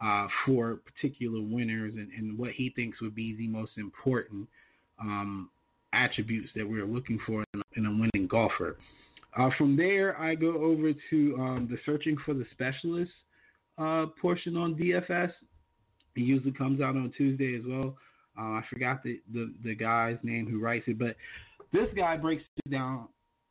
uh, 0.04 0.26
for 0.46 0.80
particular 0.94 1.40
winners 1.40 1.94
and, 1.94 2.08
and, 2.16 2.38
what 2.38 2.52
he 2.52 2.70
thinks 2.70 3.00
would 3.02 3.14
be 3.14 3.36
the 3.36 3.46
most 3.46 3.72
important 3.76 4.48
um, 4.98 5.50
attributes 5.92 6.48
that 6.56 6.66
we're 6.66 6.86
looking 6.86 7.18
for 7.26 7.44
in 7.52 7.60
a, 7.60 7.78
in 7.78 7.86
a 7.86 7.90
winning 7.90 8.26
golfer. 8.26 8.78
Uh, 9.38 9.50
from 9.58 9.76
there, 9.76 10.18
I 10.18 10.34
go 10.34 10.54
over 10.54 10.92
to 11.10 11.36
um, 11.38 11.68
the 11.70 11.76
searching 11.84 12.16
for 12.24 12.32
the 12.34 12.46
specialist 12.50 13.12
uh, 13.78 14.06
portion 14.20 14.56
on 14.56 14.74
DFS. 14.74 15.32
It 16.16 16.20
usually 16.20 16.52
comes 16.52 16.80
out 16.80 16.96
on 16.96 17.12
Tuesday 17.16 17.56
as 17.56 17.62
well. 17.66 17.96
Uh, 18.38 18.54
I 18.54 18.64
forgot 18.70 19.02
the, 19.02 19.20
the, 19.32 19.52
the 19.62 19.74
guy's 19.74 20.16
name 20.22 20.48
who 20.50 20.60
writes 20.60 20.84
it, 20.88 20.98
but 20.98 21.14
this 21.72 21.88
guy 21.94 22.16
breaks 22.16 22.42
it 22.64 22.70
down 22.70 23.08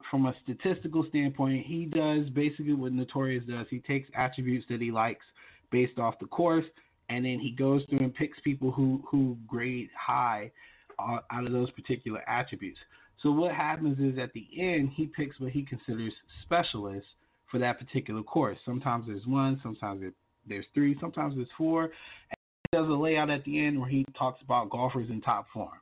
from 0.10 0.26
a 0.26 0.36
statistical 0.44 1.06
standpoint, 1.10 1.66
he 1.66 1.86
does 1.86 2.30
basically 2.30 2.74
what 2.74 2.94
Notorious 2.94 3.46
does. 3.46 3.68
He 3.70 3.80
takes 3.80 4.10
attributes 4.16 4.66
that 4.70 4.82
he 4.82 4.92
likes 4.92 5.26
based 5.72 6.00
off 6.00 6.20
the 6.20 6.26
course, 6.28 6.66
and 7.10 7.26
then 7.26 7.40
he 7.40 7.52
goes 7.52 7.84
through 7.90 8.00
and 8.00 8.14
picks 8.14 8.40
people 8.42 8.72
who 8.72 9.04
who 9.10 9.38
grade 9.48 9.90
high 9.98 10.52
uh, 10.98 11.20
out 11.32 11.46
of 11.46 11.52
those 11.52 11.72
particular 11.72 12.28
attributes. 12.28 12.80
So 13.22 13.32
what 13.32 13.54
happens 13.54 14.00
is 14.00 14.18
at 14.18 14.32
the 14.34 14.48
end 14.58 14.92
he 14.96 15.08
picks 15.08 15.40
what 15.40 15.52
he 15.52 15.64
considers 15.64 16.14
specialists 16.44 17.10
for 17.52 17.60
that 17.60 17.80
particular 17.80 18.24
course. 18.24 18.58
Sometimes 18.66 19.08
there's 19.08 19.26
one, 19.26 19.60
sometimes 19.62 20.02
there's 20.48 20.66
three, 20.74 20.98
sometimes 21.02 21.36
there's 21.36 21.50
four. 21.58 21.84
And 21.84 21.92
he 22.72 22.78
does 22.78 22.88
a 22.88 22.94
layout 22.94 23.30
at 23.30 23.44
the 23.44 23.66
end 23.66 23.80
where 23.80 23.90
he 23.90 24.06
talks 24.18 24.42
about 24.42 24.70
golfers 24.70 25.10
in 25.10 25.22
top 25.22 25.48
form. 25.54 25.80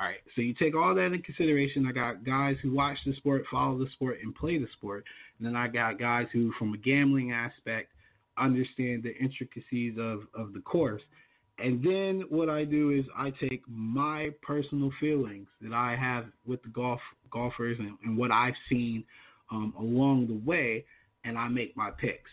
All 0.00 0.06
right, 0.06 0.16
so 0.34 0.40
you 0.40 0.54
take 0.54 0.74
all 0.74 0.94
that 0.94 1.02
into 1.02 1.18
consideration. 1.18 1.86
I 1.86 1.92
got 1.92 2.24
guys 2.24 2.56
who 2.62 2.72
watch 2.74 2.96
the 3.04 3.14
sport, 3.16 3.42
follow 3.50 3.78
the 3.78 3.90
sport, 3.92 4.16
and 4.22 4.34
play 4.34 4.56
the 4.56 4.66
sport, 4.78 5.04
and 5.38 5.46
then 5.46 5.54
I 5.54 5.68
got 5.68 5.98
guys 5.98 6.26
who, 6.32 6.52
from 6.58 6.72
a 6.72 6.78
gambling 6.78 7.32
aspect, 7.32 7.92
understand 8.38 9.02
the 9.02 9.14
intricacies 9.16 9.98
of 9.98 10.22
of 10.34 10.54
the 10.54 10.60
course. 10.60 11.02
And 11.58 11.84
then 11.84 12.24
what 12.30 12.48
I 12.48 12.64
do 12.64 12.92
is 12.92 13.04
I 13.14 13.30
take 13.46 13.60
my 13.68 14.30
personal 14.40 14.90
feelings 14.98 15.48
that 15.60 15.74
I 15.74 15.96
have 15.96 16.24
with 16.46 16.62
the 16.62 16.70
golf 16.70 17.00
golfers 17.30 17.76
and, 17.78 17.98
and 18.02 18.16
what 18.16 18.30
I've 18.30 18.54
seen 18.70 19.04
um, 19.50 19.74
along 19.78 20.28
the 20.28 20.50
way, 20.50 20.86
and 21.24 21.36
I 21.36 21.48
make 21.48 21.76
my 21.76 21.90
picks. 21.90 22.30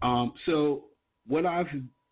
Um, 0.00 0.32
so 0.46 0.84
what 1.26 1.44
I've 1.44 1.66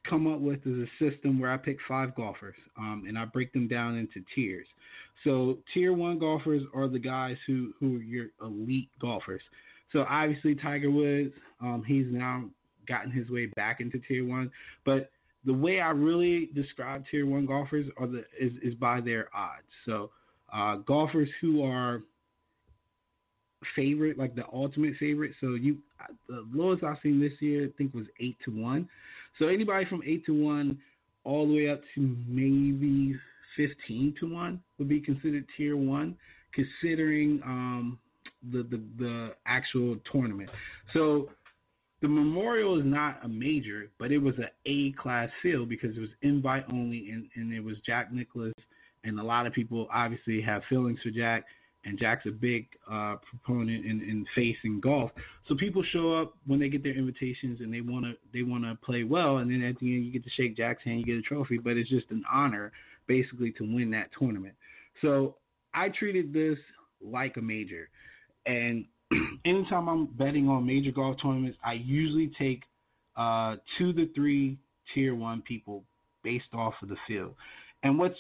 come 0.09 0.27
up 0.27 0.41
with 0.41 0.67
is 0.67 0.89
a 0.89 1.11
system 1.11 1.39
where 1.39 1.53
I 1.53 1.57
pick 1.57 1.79
five 1.87 2.15
golfers, 2.15 2.57
um, 2.79 3.05
and 3.07 3.19
I 3.19 3.25
break 3.25 3.53
them 3.53 3.69
down 3.69 3.97
into 3.97 4.25
tiers. 4.35 4.67
So 5.25 5.59
tier 5.75 5.93
one 5.93 6.19
golfers 6.19 6.63
are 6.75 6.89
the 6.89 6.99
guys 6.99 7.37
who 7.47 7.73
who 7.79 7.97
are 7.97 8.03
your 8.03 8.27
elite 8.43 8.91
golfers. 9.01 9.43
So 9.93 10.05
obviously 10.09 10.55
Tiger 10.55 10.91
Woods, 10.91 11.33
um, 11.61 11.83
he's 11.87 12.07
now 12.11 12.45
gotten 12.87 13.11
his 13.11 13.31
way 13.31 13.47
back 13.57 13.81
into 13.81 13.99
tier 13.99 14.27
one, 14.27 14.51
but 14.85 15.11
the 15.45 15.53
way 15.53 15.81
I 15.81 15.91
really 15.91 16.51
describe 16.55 17.05
tier 17.11 17.27
one 17.27 17.47
golfers 17.47 17.87
are 17.97 18.07
the 18.07 18.25
is, 18.39 18.53
is 18.63 18.75
by 18.75 19.01
their 19.01 19.29
odds. 19.35 19.67
So 19.87 20.11
uh, 20.53 20.77
golfers 20.77 21.29
who 21.41 21.65
are 21.65 22.01
favorite, 23.75 24.19
like 24.19 24.35
the 24.35 24.45
ultimate 24.53 24.95
favorite. 24.99 25.33
So 25.41 25.55
you, 25.55 25.79
the 26.29 26.47
lowest 26.53 26.85
I've 26.85 26.99
seen 27.03 27.21
this 27.21 27.33
year, 27.41 27.67
I 27.67 27.71
think 27.77 27.95
was 27.95 28.07
eight 28.21 28.37
to 28.45 28.51
one. 28.51 28.89
So 29.39 29.49
anybody 29.49 29.85
from 29.87 30.03
eight 30.05 30.25
to 30.27 30.33
one 30.33 30.79
all 31.25 31.47
the 31.47 31.55
way 31.55 31.71
up 31.71 31.81
to 31.95 32.17
maybe 32.27 33.17
fifteen 33.57 34.15
to 34.21 34.33
one 34.33 34.61
would 34.79 34.89
be 34.89 35.01
considered 35.01 35.45
tier 35.57 35.77
one, 35.77 36.17
considering 36.53 37.41
um, 37.45 37.99
the, 38.53 38.63
the 38.63 38.83
the 38.99 39.31
actual 39.47 39.97
tournament. 40.11 40.51
So 40.93 41.31
the 42.01 42.09
Memorial 42.09 42.79
is 42.79 42.87
not 42.87 43.19
a 43.25 43.29
major, 43.29 43.91
but 43.99 44.13
it 44.13 44.19
was 44.19 44.37
an 44.39 44.49
A 44.67 44.93
class 44.93 45.29
field 45.43 45.69
because 45.69 45.97
it 45.97 46.01
was 46.01 46.11
invite 46.23 46.65
only, 46.73 47.11
and, 47.11 47.29
and 47.35 47.53
it 47.53 47.61
was 47.61 47.77
Jack 47.85 48.13
Nicklaus, 48.13 48.53
and 49.03 49.19
a 49.19 49.23
lot 49.23 49.47
of 49.47 49.53
people 49.53 49.89
obviously 49.93 50.41
have 50.41 50.63
feelings 50.69 51.01
for 51.03 51.11
Jack 51.11 51.45
and 51.85 51.99
Jack's 51.99 52.27
a 52.27 52.31
big 52.31 52.67
uh, 52.91 53.17
proponent 53.31 53.85
in, 53.85 54.01
in 54.01 54.27
facing 54.35 54.81
golf. 54.81 55.11
So 55.47 55.55
people 55.55 55.83
show 55.93 56.15
up 56.15 56.35
when 56.47 56.59
they 56.59 56.69
get 56.69 56.83
their 56.83 56.97
invitations 56.97 57.61
and 57.61 57.73
they 57.73 57.81
want 57.81 58.05
to 58.05 58.13
they 58.33 58.43
want 58.43 58.65
to 58.65 58.77
play 58.85 59.05
well, 59.05 59.39
and 59.39 59.51
then 59.51 59.63
at 59.63 59.79
the 59.79 59.95
end 59.95 60.05
you 60.05 60.13
get 60.13 60.25
to 60.25 60.31
shake 60.31 60.57
Jack's 60.57 60.85
hand, 60.85 61.01
you 61.01 61.07
get 61.07 61.17
a 61.17 61.23
trophy, 61.23 61.59
but 61.59 61.77
it's 61.77 61.89
just 61.89 62.11
an 62.11 62.25
honor 62.33 62.73
basically 63.07 63.53
to 63.53 63.63
win 63.63 63.91
that 63.91 64.11
tournament. 64.19 64.55
So 65.01 65.37
I 65.73 65.89
treated 65.89 66.33
this 66.33 66.59
like 67.01 67.37
a 67.37 67.43
major, 67.43 67.89
and 68.47 68.85
anytime 69.45 69.89
I'm 69.89 70.07
betting 70.07 70.49
on 70.49 70.67
major 70.67 70.91
golf 70.91 71.17
tournaments, 71.23 71.59
I 71.65 71.75
usually 71.75 72.31
take 72.39 72.63
uh, 73.17 73.57
two 73.79 73.93
to 73.95 74.13
three 74.15 74.59
tier 74.95 75.15
one 75.15 75.43
people 75.43 75.85
based 76.23 76.53
off 76.53 76.75
of 76.83 76.89
the 76.89 76.97
field. 77.07 77.35
And 77.83 77.99
what's 77.99 78.19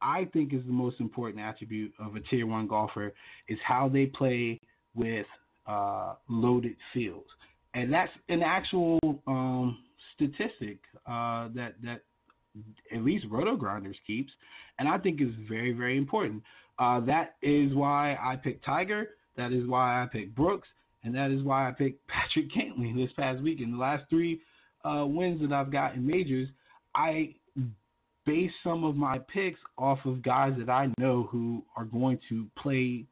I 0.00 0.26
think 0.32 0.52
is 0.52 0.64
the 0.66 0.72
most 0.72 1.00
important 1.00 1.42
attribute 1.42 1.92
of 1.98 2.16
a 2.16 2.20
tier 2.20 2.46
one 2.46 2.66
golfer 2.66 3.12
is 3.48 3.58
how 3.66 3.88
they 3.88 4.06
play 4.06 4.60
with 4.94 5.26
uh, 5.66 6.14
loaded 6.28 6.76
fields, 6.94 7.28
and 7.74 7.92
that's 7.92 8.12
an 8.28 8.42
actual 8.42 8.98
um, 9.26 9.78
statistic 10.14 10.78
uh, 11.06 11.48
that 11.54 11.74
that 11.82 12.02
at 12.92 13.04
least 13.04 13.26
roto 13.30 13.56
grinders 13.56 13.96
keeps, 14.06 14.32
and 14.78 14.88
I 14.88 14.98
think 14.98 15.20
is 15.20 15.34
very 15.48 15.72
very 15.72 15.98
important. 15.98 16.42
Uh, 16.78 17.00
that 17.00 17.34
is 17.42 17.74
why 17.74 18.16
I 18.20 18.36
picked 18.36 18.64
Tiger. 18.64 19.10
That 19.36 19.52
is 19.52 19.66
why 19.66 20.02
I 20.02 20.06
picked 20.06 20.34
Brooks, 20.34 20.68
and 21.04 21.14
that 21.14 21.30
is 21.30 21.42
why 21.42 21.68
I 21.68 21.72
picked 21.72 22.06
Patrick 22.08 22.50
Cantlay 22.52 22.94
this 22.94 23.12
past 23.16 23.42
week. 23.42 23.60
In 23.60 23.72
the 23.72 23.78
last 23.78 24.04
three 24.08 24.40
uh, 24.84 25.04
wins 25.06 25.40
that 25.42 25.52
I've 25.52 25.72
got 25.72 25.94
in 25.94 26.06
majors, 26.06 26.48
I 26.94 27.34
base 28.28 28.50
some 28.62 28.84
of 28.84 28.94
my 28.94 29.18
picks 29.18 29.58
off 29.78 29.98
of 30.04 30.22
guys 30.22 30.52
that 30.58 30.68
I 30.68 30.92
know 30.98 31.26
who 31.32 31.64
are 31.76 31.86
going 31.86 32.18
to 32.28 32.46
play 32.58 33.06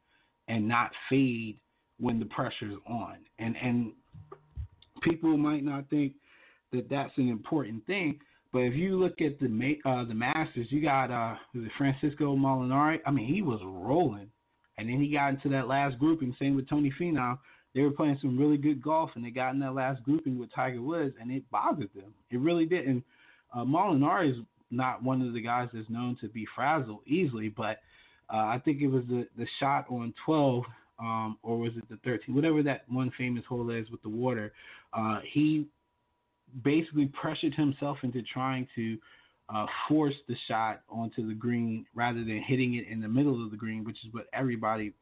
and 0.47 0.67
not 0.67 0.91
fade 1.09 1.57
when 1.99 2.19
the 2.19 2.25
pressure's 2.25 2.75
on. 2.87 3.17
And 3.39 3.55
and 3.57 3.93
people 5.01 5.35
might 5.35 5.63
not 5.63 5.89
think 5.89 6.13
that 6.71 6.87
that's 6.89 7.17
an 7.17 7.29
important 7.29 7.85
thing, 7.87 8.19
but 8.53 8.59
if 8.59 8.75
you 8.75 8.99
look 8.99 9.19
at 9.21 9.39
the 9.39 9.75
uh, 9.85 10.05
the 10.05 10.13
Masters, 10.13 10.67
you 10.69 10.81
got 10.81 11.09
uh, 11.09 11.35
Francisco 11.77 12.35
Molinari. 12.35 12.99
I 13.05 13.11
mean, 13.11 13.25
he 13.27 13.41
was 13.41 13.59
rolling, 13.63 14.29
and 14.77 14.87
then 14.87 15.01
he 15.01 15.11
got 15.11 15.29
into 15.29 15.49
that 15.49 15.67
last 15.67 15.97
grouping. 15.97 16.35
Same 16.39 16.55
with 16.55 16.69
Tony 16.69 16.93
Finau. 16.99 17.39
They 17.73 17.81
were 17.81 17.91
playing 17.91 18.19
some 18.21 18.37
really 18.37 18.57
good 18.57 18.81
golf, 18.83 19.09
and 19.15 19.25
they 19.25 19.31
got 19.31 19.53
in 19.53 19.59
that 19.59 19.73
last 19.73 20.03
grouping 20.03 20.37
with 20.37 20.53
Tiger 20.53 20.81
Woods, 20.81 21.15
and 21.19 21.31
it 21.31 21.43
bothered 21.51 21.89
them. 21.95 22.13
It 22.29 22.39
really 22.39 22.65
did. 22.65 22.87
And 22.87 23.03
uh, 23.53 23.63
Molinari 23.63 24.31
is 24.31 24.37
not 24.71 25.03
one 25.03 25.21
of 25.21 25.33
the 25.33 25.41
guys 25.41 25.69
that's 25.73 25.89
known 25.89 26.17
to 26.21 26.27
be 26.27 26.45
frazzled 26.55 26.99
easily, 27.05 27.49
but 27.49 27.79
uh, 28.33 28.37
I 28.37 28.61
think 28.63 28.81
it 28.81 28.87
was 28.87 29.03
the 29.07 29.27
the 29.37 29.47
shot 29.59 29.85
on 29.89 30.13
12, 30.25 30.63
um, 30.99 31.37
or 31.43 31.57
was 31.57 31.73
it 31.77 31.87
the 31.89 31.97
13, 32.03 32.35
whatever 32.35 32.61
that 32.63 32.83
one 32.89 33.11
famous 33.17 33.43
hole 33.47 33.69
is 33.69 33.89
with 33.89 34.01
the 34.01 34.09
water. 34.09 34.51
Uh, 34.93 35.19
he 35.31 35.67
basically 36.63 37.07
pressured 37.07 37.53
himself 37.53 37.97
into 38.03 38.21
trying 38.21 38.67
to 38.75 38.97
uh, 39.53 39.65
force 39.87 40.15
the 40.27 40.35
shot 40.47 40.81
onto 40.89 41.27
the 41.27 41.33
green 41.33 41.85
rather 41.95 42.19
than 42.19 42.43
hitting 42.45 42.75
it 42.75 42.87
in 42.87 42.99
the 43.01 43.07
middle 43.07 43.43
of 43.43 43.51
the 43.51 43.57
green, 43.57 43.83
which 43.83 43.97
is 44.05 44.13
what 44.13 44.25
everybody 44.33 44.93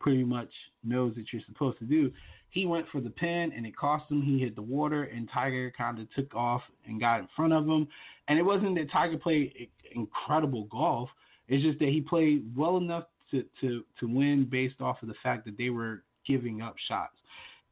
pretty 0.00 0.24
much 0.24 0.50
knows 0.84 1.14
that 1.16 1.26
you're 1.32 1.42
supposed 1.46 1.78
to 1.78 1.84
do. 1.84 2.12
He 2.50 2.66
went 2.66 2.86
for 2.90 3.00
the 3.00 3.10
pin 3.10 3.52
and 3.54 3.66
it 3.66 3.76
cost 3.76 4.10
him. 4.10 4.22
He 4.22 4.38
hit 4.38 4.56
the 4.56 4.62
water 4.62 5.04
and 5.04 5.28
Tiger 5.32 5.72
kind 5.76 5.98
of 5.98 6.06
took 6.14 6.34
off 6.34 6.62
and 6.86 6.98
got 6.98 7.20
in 7.20 7.28
front 7.36 7.52
of 7.52 7.66
him. 7.66 7.86
And 8.28 8.38
it 8.38 8.42
wasn't 8.42 8.74
that 8.76 8.90
Tiger 8.90 9.18
played 9.18 9.68
incredible 9.94 10.64
golf. 10.64 11.10
It's 11.48 11.62
just 11.62 11.78
that 11.80 11.88
he 11.88 12.00
played 12.00 12.44
well 12.56 12.76
enough 12.76 13.04
to, 13.30 13.44
to, 13.60 13.84
to 14.00 14.06
win 14.06 14.48
based 14.50 14.80
off 14.80 15.02
of 15.02 15.08
the 15.08 15.14
fact 15.22 15.44
that 15.44 15.58
they 15.58 15.70
were 15.70 16.02
giving 16.26 16.62
up 16.62 16.76
shots. 16.88 17.14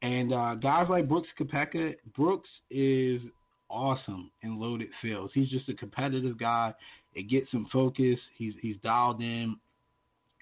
And 0.01 0.33
uh, 0.33 0.55
guys 0.55 0.87
like 0.89 1.09
Brooks 1.09 1.29
Koepka, 1.39 1.95
Brooks 2.15 2.49
is 2.69 3.21
awesome 3.69 4.31
in 4.43 4.59
loaded 4.59 4.89
fields. 5.01 5.31
He's 5.33 5.49
just 5.49 5.69
a 5.69 5.73
competitive 5.73 6.37
guy. 6.37 6.73
It 7.15 7.29
gets 7.29 7.49
him 7.51 7.67
focused. 7.73 8.21
He's 8.37 8.53
he's 8.61 8.75
dialed 8.83 9.21
in, 9.21 9.55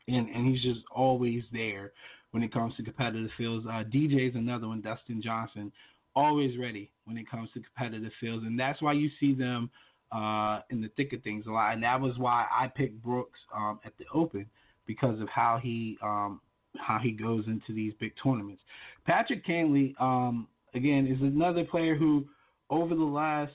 and 0.07 0.29
and 0.29 0.47
he's 0.47 0.61
just 0.61 0.81
always 0.91 1.43
there 1.51 1.91
when 2.31 2.43
it 2.43 2.53
comes 2.53 2.75
to 2.75 2.83
competitive 2.83 3.29
fields. 3.37 3.65
Uh, 3.65 3.83
DJ 3.83 4.29
is 4.29 4.35
another 4.35 4.67
one, 4.67 4.81
Dustin 4.81 5.21
Johnson, 5.21 5.71
always 6.15 6.57
ready 6.57 6.91
when 7.05 7.17
it 7.17 7.29
comes 7.29 7.49
to 7.53 7.61
competitive 7.61 8.11
fields, 8.19 8.45
and 8.45 8.59
that's 8.59 8.81
why 8.81 8.93
you 8.93 9.09
see 9.19 9.33
them 9.33 9.69
uh, 10.11 10.61
in 10.69 10.81
the 10.81 10.89
thick 10.95 11.13
of 11.13 11.21
things 11.23 11.45
a 11.47 11.51
lot. 11.51 11.73
And 11.73 11.83
that 11.83 11.99
was 11.99 12.17
why 12.17 12.45
I 12.51 12.67
picked 12.67 13.01
Brooks 13.03 13.39
um, 13.55 13.79
at 13.85 13.93
the 13.97 14.05
Open 14.13 14.45
because 14.87 15.19
of 15.19 15.29
how 15.29 15.59
he 15.61 15.97
um, 16.01 16.41
how 16.77 16.99
he 17.01 17.11
goes 17.11 17.45
into 17.47 17.73
these 17.73 17.93
big 17.99 18.13
tournaments. 18.21 18.61
Patrick 19.05 19.45
Cantlay, 19.45 19.99
um, 19.99 20.47
again, 20.73 21.07
is 21.07 21.21
another 21.21 21.63
player 21.63 21.95
who, 21.95 22.25
over 22.69 22.95
the 22.95 23.03
last, 23.03 23.53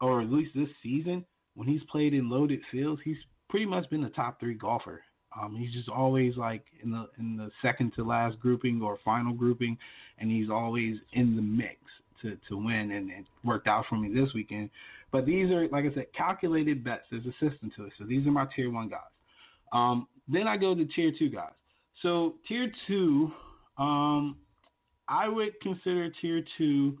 or 0.00 0.20
at 0.20 0.30
least 0.30 0.50
this 0.54 0.68
season, 0.82 1.24
when 1.54 1.68
he's 1.68 1.82
played 1.90 2.14
in 2.14 2.28
loaded 2.28 2.60
fields, 2.72 3.00
he's 3.04 3.16
pretty 3.48 3.66
much 3.66 3.88
been 3.90 4.04
a 4.04 4.10
top 4.10 4.40
three 4.40 4.54
golfer. 4.54 5.02
Um, 5.38 5.56
he's 5.56 5.72
just 5.72 5.88
always 5.88 6.36
like 6.36 6.64
in 6.82 6.90
the 6.90 7.08
in 7.18 7.36
the 7.36 7.50
second 7.62 7.92
to 7.94 8.04
last 8.04 8.38
grouping 8.40 8.82
or 8.82 8.98
final 9.04 9.32
grouping, 9.32 9.78
and 10.18 10.30
he's 10.30 10.50
always 10.50 10.96
in 11.12 11.36
the 11.36 11.42
mix 11.42 11.76
to 12.22 12.36
to 12.48 12.56
win. 12.56 12.90
And 12.90 13.10
it 13.10 13.24
worked 13.44 13.68
out 13.68 13.84
for 13.88 13.96
me 13.96 14.12
this 14.12 14.32
weekend. 14.34 14.70
But 15.12 15.26
these 15.26 15.50
are 15.50 15.68
like 15.68 15.84
I 15.84 15.94
said, 15.94 16.06
calculated 16.16 16.82
bets. 16.82 17.04
There's 17.10 17.26
a 17.26 17.32
system 17.32 17.70
to 17.76 17.84
it. 17.84 17.92
So 17.98 18.04
these 18.04 18.26
are 18.26 18.32
my 18.32 18.46
tier 18.54 18.70
one 18.70 18.88
guys. 18.88 19.00
Um, 19.72 20.08
then 20.28 20.48
I 20.48 20.56
go 20.56 20.74
to 20.74 20.84
tier 20.84 21.12
two 21.16 21.28
guys. 21.28 21.52
So 22.02 22.34
tier 22.48 22.72
two, 22.86 23.30
um, 23.78 24.36
I 25.08 25.28
would 25.28 25.60
consider 25.60 26.10
tier 26.20 26.42
two 26.58 26.98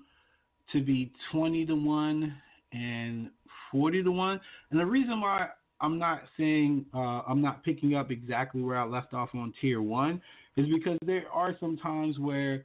to 0.72 0.82
be 0.82 1.12
twenty 1.32 1.66
to 1.66 1.74
one 1.74 2.36
and 2.72 3.30
forty 3.72 4.02
to 4.02 4.10
one. 4.10 4.40
And 4.70 4.78
the 4.78 4.86
reason 4.86 5.20
why 5.20 5.48
I'm 5.80 5.98
not 5.98 6.22
saying 6.36 6.86
uh, 6.94 7.22
I'm 7.26 7.40
not 7.40 7.64
picking 7.64 7.94
up 7.94 8.10
exactly 8.10 8.62
where 8.62 8.78
I 8.78 8.84
left 8.84 9.14
off 9.14 9.30
on 9.34 9.52
tier 9.60 9.82
one 9.82 10.20
is 10.56 10.66
because 10.68 10.98
there 11.04 11.24
are 11.32 11.56
some 11.60 11.76
times 11.76 12.18
where 12.18 12.64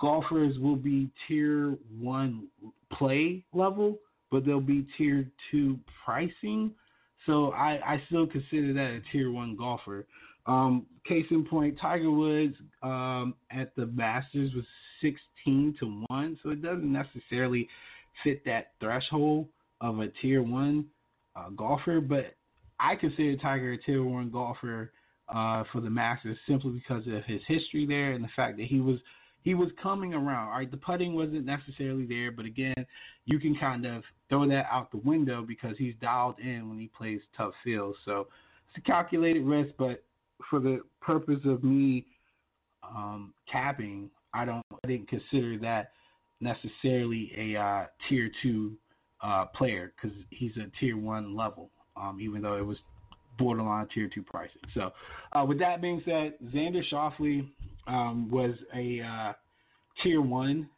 golfers 0.00 0.58
will 0.58 0.76
be 0.76 1.10
tier 1.28 1.76
one 1.98 2.48
play 2.92 3.44
level, 3.52 3.98
but 4.30 4.44
they'll 4.44 4.60
be 4.60 4.86
tier 4.96 5.30
two 5.50 5.78
pricing. 6.04 6.72
So 7.26 7.52
I, 7.52 7.78
I 7.86 8.02
still 8.06 8.26
consider 8.26 8.72
that 8.72 8.90
a 8.90 9.00
tier 9.12 9.30
one 9.30 9.56
golfer. 9.56 10.06
Um, 10.46 10.86
case 11.06 11.26
in 11.30 11.44
point, 11.44 11.78
Tiger 11.80 12.10
Woods 12.10 12.56
um, 12.82 13.34
at 13.50 13.74
the 13.76 13.86
Masters 13.86 14.52
was 14.54 14.64
16 15.02 15.76
to 15.80 16.04
1, 16.08 16.38
so 16.42 16.50
it 16.50 16.62
doesn't 16.62 16.90
necessarily 16.90 17.68
fit 18.24 18.44
that 18.44 18.72
threshold 18.80 19.48
of 19.80 20.00
a 20.00 20.08
tier 20.20 20.42
one 20.42 20.86
uh, 21.36 21.50
golfer, 21.50 22.00
but 22.00 22.34
I 22.80 22.96
consider 22.96 23.36
Tiger 23.36 23.72
a 23.72 23.78
tier 23.78 24.02
one 24.02 24.30
golfer 24.30 24.92
uh, 25.28 25.64
for 25.70 25.80
the 25.80 25.90
Masters 25.90 26.38
simply 26.48 26.72
because 26.72 27.06
of 27.06 27.24
his 27.24 27.40
history 27.46 27.86
there 27.86 28.12
and 28.12 28.24
the 28.24 28.28
fact 28.34 28.56
that 28.56 28.66
he 28.66 28.80
was 28.80 28.98
he 29.42 29.54
was 29.54 29.70
coming 29.82 30.12
around. 30.12 30.48
All 30.48 30.58
right, 30.58 30.70
the 30.70 30.76
putting 30.76 31.14
wasn't 31.14 31.46
necessarily 31.46 32.04
there, 32.04 32.30
but 32.30 32.44
again, 32.44 32.86
you 33.24 33.38
can 33.38 33.56
kind 33.56 33.86
of 33.86 34.02
throw 34.28 34.46
that 34.48 34.66
out 34.70 34.90
the 34.90 34.98
window 34.98 35.42
because 35.46 35.76
he's 35.78 35.94
dialed 36.00 36.38
in 36.40 36.68
when 36.68 36.78
he 36.78 36.90
plays 36.96 37.20
tough 37.36 37.54
fields. 37.64 37.96
So 38.04 38.28
it's 38.68 38.78
a 38.78 38.80
calculated 38.82 39.44
risk, 39.44 39.72
but 39.78 40.04
for 40.48 40.60
the 40.60 40.80
purpose 41.00 41.40
of 41.44 41.64
me 41.64 42.06
um, 42.82 43.32
capping, 43.50 44.10
I 44.34 44.44
don't 44.44 44.62
I 44.84 44.88
didn't 44.88 45.08
consider 45.08 45.58
that 45.58 45.92
necessarily 46.40 47.32
a 47.36 47.60
uh, 47.60 47.86
tier 48.08 48.30
two 48.42 48.76
uh, 49.22 49.46
player 49.46 49.92
because 49.96 50.16
he's 50.30 50.52
a 50.56 50.70
tier 50.78 50.96
one 50.96 51.36
level, 51.36 51.70
um, 52.00 52.18
even 52.20 52.42
though 52.42 52.56
it 52.56 52.66
was 52.66 52.78
borderline 53.38 53.86
tier 53.94 54.08
two 54.14 54.22
pricing. 54.22 54.62
So, 54.74 54.90
uh, 55.32 55.44
with 55.46 55.58
that 55.60 55.80
being 55.80 56.02
said, 56.04 56.34
Xander 56.54 56.82
Schauffele 56.90 57.48
um, 57.86 58.30
was 58.30 58.54
a 58.74 59.00
uh, 59.00 59.32
tier 60.02 60.20
one, 60.20 60.68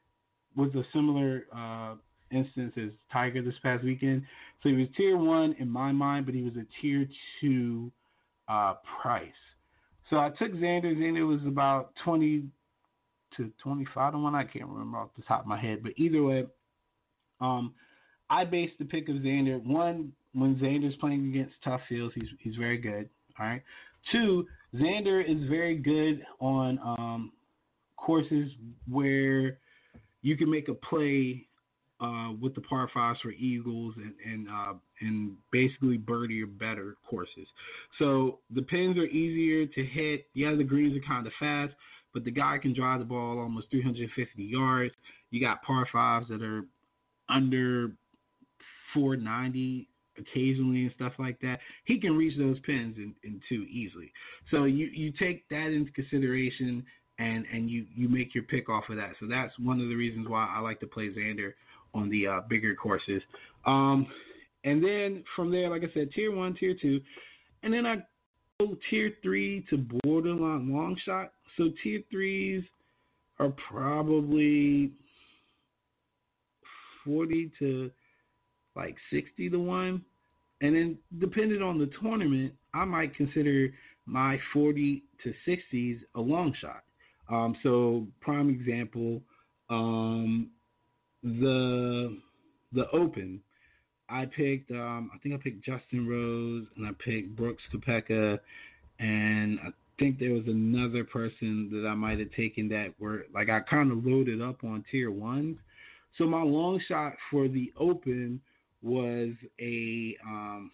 was 0.56 0.74
a 0.74 0.82
similar 0.92 1.46
uh, 1.56 1.94
instance 2.30 2.72
as 2.76 2.90
Tiger 3.12 3.42
this 3.42 3.54
past 3.62 3.84
weekend. 3.84 4.22
So 4.62 4.68
he 4.68 4.76
was 4.76 4.88
tier 4.96 5.16
one 5.16 5.56
in 5.58 5.68
my 5.68 5.92
mind, 5.92 6.26
but 6.26 6.34
he 6.34 6.42
was 6.42 6.54
a 6.54 6.66
tier 6.80 7.08
two 7.40 7.90
uh, 8.48 8.74
price. 9.00 9.28
So 10.08 10.18
I 10.18 10.28
took 10.38 10.52
Xander. 10.52 10.96
Xander 10.96 11.26
was 11.26 11.40
about 11.46 11.92
twenty 12.04 12.44
to 13.36 13.50
twenty-five 13.62 14.12
to 14.12 14.18
one. 14.18 14.34
I 14.34 14.44
can't 14.44 14.66
remember 14.66 14.98
off 14.98 15.08
the 15.16 15.24
top 15.24 15.40
of 15.40 15.46
my 15.46 15.60
head, 15.60 15.82
but 15.82 15.92
either 15.96 16.22
way, 16.22 16.44
um, 17.40 17.74
I 18.30 18.44
based 18.44 18.74
the 18.78 18.84
pick 18.84 19.08
of 19.08 19.16
Xander 19.16 19.64
one 19.64 20.12
when 20.34 20.56
Xander's 20.56 20.96
playing 20.96 21.28
against 21.28 21.54
tough 21.64 21.80
fields. 21.88 22.14
He's 22.14 22.28
he's 22.40 22.56
very 22.56 22.78
good. 22.78 23.08
All 23.38 23.46
right. 23.46 23.62
Two, 24.10 24.46
Xander 24.74 25.22
is 25.22 25.48
very 25.48 25.76
good 25.76 26.24
on 26.40 26.78
um, 26.78 27.32
courses 27.96 28.50
where 28.90 29.58
you 30.22 30.36
can 30.36 30.50
make 30.50 30.68
a 30.68 30.74
play 30.74 31.46
uh, 32.00 32.32
with 32.40 32.54
the 32.54 32.60
par 32.62 32.90
fives 32.92 33.20
for 33.20 33.30
eagles 33.30 33.94
and 33.96 34.14
and 34.26 34.48
uh, 34.48 34.74
and 35.00 35.32
basically 35.50 35.96
birdie 35.96 36.42
or 36.42 36.46
better 36.46 36.96
courses. 37.08 37.46
So 37.98 38.38
the 38.54 38.62
pins 38.62 38.98
are 38.98 39.04
easier 39.04 39.66
to 39.66 39.84
hit. 39.84 40.26
Yeah, 40.34 40.54
the 40.54 40.64
greens 40.64 40.96
are 40.96 41.06
kind 41.06 41.26
of 41.26 41.32
fast, 41.38 41.74
but 42.12 42.24
the 42.24 42.30
guy 42.30 42.58
can 42.58 42.74
drive 42.74 42.98
the 42.98 43.04
ball 43.04 43.38
almost 43.38 43.70
350 43.70 44.42
yards. 44.42 44.94
You 45.30 45.40
got 45.40 45.62
par 45.62 45.86
fives 45.92 46.28
that 46.28 46.42
are 46.42 46.64
under 47.28 47.92
490 48.94 49.88
occasionally 50.18 50.82
and 50.82 50.92
stuff 50.94 51.12
like 51.18 51.40
that. 51.40 51.58
He 51.84 52.00
can 52.00 52.16
reach 52.16 52.36
those 52.38 52.58
pins 52.60 52.96
in, 52.96 53.14
in 53.22 53.40
two 53.48 53.64
easily. 53.70 54.12
So 54.50 54.64
you 54.64 54.86
you 54.86 55.12
take 55.18 55.48
that 55.48 55.68
into 55.72 55.92
consideration 55.92 56.84
and 57.18 57.44
and 57.52 57.70
you 57.70 57.86
you 57.94 58.08
make 58.08 58.34
your 58.34 58.44
pick 58.44 58.68
off 58.68 58.84
of 58.90 58.96
that. 58.96 59.12
So 59.20 59.26
that's 59.26 59.52
one 59.58 59.80
of 59.80 59.88
the 59.88 59.94
reasons 59.94 60.28
why 60.28 60.52
I 60.54 60.60
like 60.60 60.80
to 60.80 60.86
play 60.86 61.08
Xander 61.08 61.52
on 61.94 62.08
the 62.10 62.26
uh, 62.26 62.40
bigger 62.48 62.74
courses. 62.74 63.22
Um, 63.66 64.06
and 64.64 64.82
then 64.82 65.24
from 65.36 65.50
there, 65.50 65.68
like 65.68 65.82
I 65.82 65.92
said, 65.92 66.10
tier 66.14 66.34
one, 66.34 66.54
tier 66.54 66.74
two, 66.80 67.00
and 67.62 67.72
then 67.72 67.86
I 67.86 67.96
go 68.60 68.76
tier 68.90 69.12
three 69.22 69.66
to 69.70 69.84
borderline 70.02 70.72
long 70.72 70.96
shot. 71.04 71.32
So 71.56 71.70
tier 71.82 72.02
threes 72.10 72.64
are 73.38 73.52
probably 73.70 74.92
forty 77.04 77.50
to 77.58 77.90
like 78.74 78.96
sixty 79.12 79.50
to 79.50 79.58
one, 79.58 80.02
and 80.60 80.74
then 80.74 80.98
depending 81.18 81.62
on 81.62 81.78
the 81.78 81.90
tournament, 82.00 82.52
I 82.74 82.84
might 82.84 83.14
consider 83.14 83.72
my 84.06 84.38
forty 84.52 85.04
to 85.22 85.32
sixties 85.44 85.98
a 86.14 86.20
long 86.20 86.54
shot. 86.60 86.82
Um, 87.30 87.56
so 87.62 88.06
prime 88.20 88.50
example, 88.50 89.22
um, 89.70 90.48
the 91.22 92.18
the 92.72 92.90
Open, 92.90 93.40
I 94.08 94.26
picked 94.26 94.70
um, 94.70 95.10
I 95.14 95.18
think 95.18 95.34
I 95.34 95.38
picked 95.38 95.64
Justin 95.64 96.08
Rose 96.08 96.66
and 96.76 96.86
I 96.86 96.90
picked 97.04 97.36
Brooks 97.36 97.62
Koepka, 97.72 98.38
and 98.98 99.58
I 99.60 99.68
think 99.98 100.18
there 100.18 100.32
was 100.32 100.46
another 100.46 101.04
person 101.04 101.70
that 101.70 101.86
I 101.86 101.94
might 101.94 102.18
have 102.18 102.32
taken 102.32 102.68
that 102.70 102.94
were 102.98 103.26
like 103.32 103.48
I 103.48 103.60
kind 103.60 103.92
of 103.92 104.04
loaded 104.04 104.40
up 104.42 104.64
on 104.64 104.84
tier 104.90 105.10
ones. 105.10 105.58
So 106.18 106.26
my 106.26 106.42
long 106.42 106.80
shot 106.88 107.14
for 107.30 107.48
the 107.48 107.72
Open 107.78 108.40
was 108.82 109.30
a 109.60 110.16
um, 110.26 110.70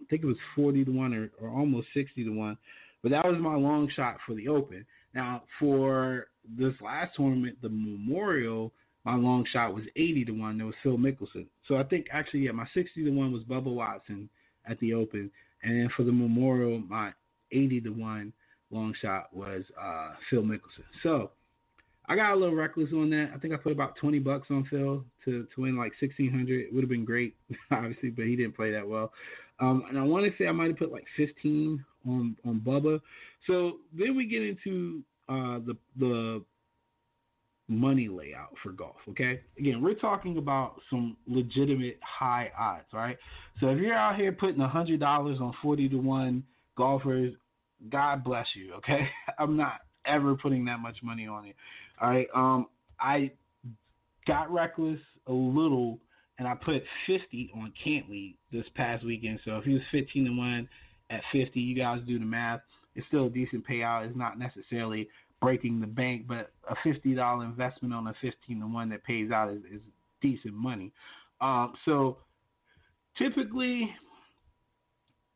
I 0.00 0.04
think 0.10 0.22
it 0.22 0.26
was 0.26 0.36
forty 0.54 0.84
to 0.84 0.90
one 0.90 1.14
or, 1.14 1.30
or 1.40 1.48
almost 1.50 1.88
sixty 1.94 2.24
to 2.24 2.30
one, 2.30 2.56
but 3.02 3.10
that 3.10 3.24
was 3.24 3.36
my 3.40 3.54
long 3.54 3.90
shot 3.94 4.18
for 4.26 4.34
the 4.34 4.48
Open. 4.48 4.84
Now 5.14 5.44
for 5.58 6.28
this 6.58 6.74
last 6.80 7.16
tournament, 7.16 7.56
the 7.62 7.68
Memorial, 7.68 8.72
my 9.04 9.14
long 9.14 9.46
shot 9.52 9.74
was 9.74 9.84
80 9.94 10.26
to 10.26 10.32
1. 10.32 10.58
There 10.58 10.66
was 10.66 10.74
Phil 10.82 10.98
Mickelson. 10.98 11.46
So 11.68 11.76
I 11.76 11.84
think 11.84 12.06
actually, 12.12 12.40
yeah, 12.40 12.52
my 12.52 12.66
60 12.74 13.04
to 13.04 13.10
1 13.10 13.32
was 13.32 13.42
Bubba 13.44 13.72
Watson 13.72 14.28
at 14.68 14.78
the 14.80 14.94
Open. 14.94 15.30
And 15.62 15.80
then 15.80 15.88
for 15.96 16.02
the 16.02 16.12
Memorial, 16.12 16.80
my 16.80 17.12
80 17.52 17.82
to 17.82 17.90
1 17.90 18.32
long 18.70 18.94
shot 19.00 19.28
was 19.32 19.62
uh, 19.80 20.10
Phil 20.28 20.42
Mickelson. 20.42 20.84
So 21.02 21.30
I 22.08 22.16
got 22.16 22.32
a 22.32 22.36
little 22.36 22.54
reckless 22.54 22.90
on 22.92 23.10
that. 23.10 23.30
I 23.34 23.38
think 23.38 23.52
I 23.52 23.56
put 23.56 23.72
about 23.72 23.96
20 23.96 24.18
bucks 24.20 24.48
on 24.50 24.64
Phil 24.70 25.04
to, 25.24 25.46
to 25.54 25.60
win 25.60 25.76
like 25.76 25.92
1600 26.00 26.60
It 26.60 26.74
would 26.74 26.82
have 26.82 26.90
been 26.90 27.04
great, 27.04 27.34
obviously, 27.70 28.10
but 28.10 28.26
he 28.26 28.36
didn't 28.36 28.56
play 28.56 28.70
that 28.72 28.86
well. 28.86 29.12
Um, 29.58 29.84
and 29.88 29.98
I 29.98 30.02
want 30.02 30.24
to 30.26 30.32
say 30.38 30.48
I 30.48 30.52
might 30.52 30.68
have 30.68 30.78
put 30.78 30.92
like 30.92 31.06
15 31.16 31.84
on 32.06 32.36
on 32.44 32.60
Bubba. 32.60 33.00
So 33.46 33.78
then 33.96 34.16
we 34.16 34.26
get 34.26 34.42
into 34.42 35.02
uh, 35.28 35.58
the 35.66 35.76
the 35.98 36.42
money 37.68 38.08
layout 38.08 38.54
for 38.62 38.72
golf. 38.72 38.96
Okay, 39.08 39.40
again, 39.58 39.82
we're 39.82 39.94
talking 39.94 40.38
about 40.38 40.80
some 40.90 41.16
legitimate 41.26 41.98
high 42.02 42.50
odds, 42.58 42.86
right? 42.92 43.16
So 43.60 43.68
if 43.68 43.78
you're 43.78 43.94
out 43.94 44.16
here 44.16 44.32
putting 44.32 44.60
hundred 44.60 45.00
dollars 45.00 45.38
on 45.40 45.54
forty 45.62 45.88
to 45.88 45.96
one 45.96 46.44
golfers, 46.76 47.34
God 47.90 48.22
bless 48.22 48.46
you. 48.54 48.74
Okay, 48.74 49.08
I'm 49.38 49.56
not 49.56 49.80
ever 50.04 50.36
putting 50.36 50.64
that 50.66 50.78
much 50.78 50.98
money 51.02 51.26
on 51.26 51.46
it. 51.46 51.56
All 52.00 52.10
right, 52.10 52.28
um, 52.34 52.66
I 53.00 53.30
got 54.26 54.52
reckless 54.52 55.00
a 55.26 55.32
little. 55.32 55.98
And 56.38 56.46
I 56.46 56.54
put 56.54 56.82
50 57.06 57.50
on 57.54 57.72
Cantlay 57.82 58.34
this 58.52 58.66
past 58.74 59.06
weekend. 59.06 59.40
So 59.42 59.56
if 59.56 59.64
he 59.64 59.72
was 59.72 59.80
15 59.90 60.26
to 60.26 60.30
1 60.32 60.68
at 61.08 61.22
50, 61.32 61.58
you 61.58 61.74
guys 61.74 62.00
do 62.06 62.18
the 62.18 62.26
math. 62.26 62.60
It's 62.94 63.06
still 63.06 63.26
a 63.26 63.30
decent 63.30 63.66
payout. 63.66 64.06
It's 64.06 64.16
not 64.16 64.38
necessarily 64.38 65.08
breaking 65.40 65.80
the 65.80 65.86
bank, 65.86 66.26
but 66.26 66.50
a 66.68 66.74
fifty 66.82 67.14
dollar 67.14 67.44
investment 67.44 67.92
on 67.94 68.06
a 68.06 68.14
fifteen 68.20 68.60
to 68.60 68.66
one 68.66 68.88
that 68.90 69.04
pays 69.04 69.30
out 69.30 69.50
is, 69.50 69.60
is 69.72 69.80
decent 70.22 70.54
money. 70.54 70.92
Um, 71.40 71.74
so 71.84 72.18
typically, 73.18 73.90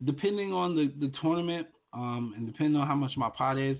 depending 0.03 0.53
on 0.53 0.75
the 0.75 0.91
the 0.99 1.13
tournament 1.21 1.67
um, 1.93 2.33
and 2.35 2.47
depending 2.47 2.79
on 2.79 2.87
how 2.87 2.95
much 2.95 3.11
my 3.15 3.29
pot 3.29 3.57
is, 3.57 3.77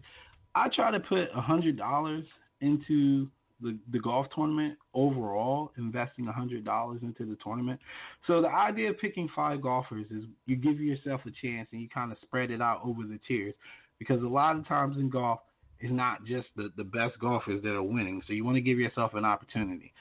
I 0.56 0.70
try 0.70 0.92
to 0.92 1.00
put 1.00 1.30
a 1.36 1.42
hundred 1.42 1.78
dollars 1.78 2.26
into 2.62 3.28
the, 3.62 3.78
the 3.92 4.00
golf 4.00 4.26
tournament 4.34 4.76
overall, 4.94 5.72
investing 5.78 6.28
a 6.28 6.32
hundred 6.32 6.66
dollars 6.66 7.00
into 7.04 7.26
the 7.26 7.38
tournament. 7.44 7.80
So 8.26 8.42
the 8.42 8.50
idea 8.50 8.90
of 8.90 9.00
picking 9.00 9.30
five 9.36 9.62
golfers 9.62 10.06
is 10.10 10.24
you 10.46 10.56
give 10.56 10.80
yourself 10.80 11.22
a 11.26 11.32
chance 11.46 11.68
and 11.72 11.82
you 11.82 11.88
kind 11.90 12.12
of 12.12 12.18
spread 12.22 12.50
it 12.50 12.62
out 12.62 12.82
over 12.84 13.04
the 13.04 13.20
tiers, 13.28 13.54
because 14.00 14.24
a 14.24 14.28
lot 14.28 14.56
of 14.56 14.68
times 14.68 14.98
in 14.98 15.10
golf 15.10 15.40
it's 15.80 15.92
not 15.92 16.24
just 16.26 16.48
the, 16.56 16.72
the 16.78 16.84
best 16.84 17.18
golfers 17.20 17.62
that 17.64 17.74
are 17.74 17.84
winning. 17.84 18.22
So 18.28 18.34
you 18.34 18.46
want 18.46 18.56
to 18.56 18.62
give 18.62 18.78
yourself 18.78 19.16
an 19.16 19.26
opportunity. 19.26 19.92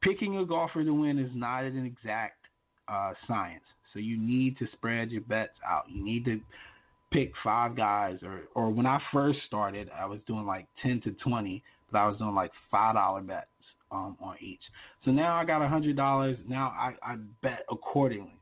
Picking 0.00 0.38
a 0.38 0.44
golfer 0.44 0.82
to 0.82 0.94
win 0.94 1.18
is 1.18 1.30
not 1.34 1.64
an 1.64 1.84
exact 1.84 2.38
uh, 2.88 3.12
science. 3.26 3.64
So 3.92 3.98
you 3.98 4.18
need 4.18 4.58
to 4.58 4.66
spread 4.72 5.10
your 5.10 5.22
bets 5.22 5.52
out. 5.66 5.84
You 5.88 6.04
need 6.04 6.24
to 6.24 6.40
pick 7.12 7.32
five 7.42 7.76
guys, 7.76 8.18
or 8.22 8.42
or 8.54 8.70
when 8.70 8.86
I 8.86 8.98
first 9.12 9.38
started, 9.46 9.88
I 9.96 10.04
was 10.06 10.20
doing 10.26 10.46
like 10.46 10.66
ten 10.82 11.00
to 11.02 11.12
twenty, 11.12 11.62
but 11.94 12.00
I 12.00 12.08
was 12.08 12.18
doing 12.18 12.34
like 12.34 12.50
five 12.72 12.96
dollar 12.96 13.20
bets 13.20 13.46
um, 13.92 14.16
on 14.20 14.34
each. 14.40 14.60
So 15.04 15.12
now 15.12 15.36
I 15.36 15.44
got 15.44 15.62
a 15.62 15.68
hundred 15.68 15.96
dollars. 15.96 16.36
Now 16.46 16.74
I, 16.76 16.94
I 17.02 17.16
bet 17.40 17.64
accordingly. 17.70 18.36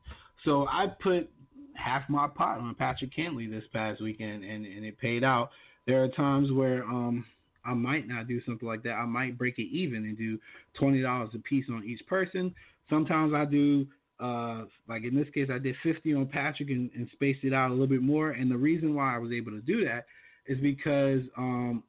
So 0.45 0.67
I 0.67 0.87
put 1.03 1.31
half 1.75 2.09
my 2.09 2.27
pot 2.27 2.59
on 2.59 2.75
Patrick 2.75 3.15
Cantlay 3.15 3.51
this 3.51 3.65
past 3.73 4.01
weekend, 4.01 4.43
and, 4.43 4.65
and 4.65 4.85
it 4.85 4.99
paid 4.99 5.23
out. 5.23 5.51
There 5.87 6.03
are 6.03 6.09
times 6.09 6.51
where 6.51 6.83
um, 6.85 7.27
I 7.65 7.75
might 7.75 8.09
not 8.09 8.27
do 8.27 8.41
something 8.47 8.67
like 8.67 8.83
that. 8.85 8.93
I 8.93 9.05
might 9.05 9.37
break 9.37 9.59
it 9.59 9.69
even 9.71 10.05
and 10.05 10.17
do 10.17 10.39
twenty 10.79 11.03
dollars 11.03 11.31
a 11.35 11.39
piece 11.39 11.67
on 11.71 11.85
each 11.85 12.05
person. 12.07 12.55
Sometimes 12.89 13.35
I 13.35 13.45
do 13.45 13.87
uh, 14.19 14.65
like 14.89 15.05
in 15.05 15.15
this 15.15 15.29
case, 15.35 15.49
I 15.53 15.59
did 15.59 15.75
50 15.83 16.15
on 16.15 16.27
Patrick 16.27 16.71
and, 16.71 16.91
and, 16.95 17.09
spaced 17.13 17.43
it 17.43 17.53
out 17.53 17.71
a 17.71 17.73
little 17.73 17.89
bit 17.89 18.03
more. 18.03 18.31
And 18.31 18.49
the 18.49 18.57
reason 18.57 18.95
why 18.95 19.17
I 19.17 19.19
was 19.19 19.33
able 19.33 19.51
to 19.51 19.61
do 19.61 19.85
that 19.85 20.07
is 20.47 20.61
because 20.61 21.23
um, 21.37 21.83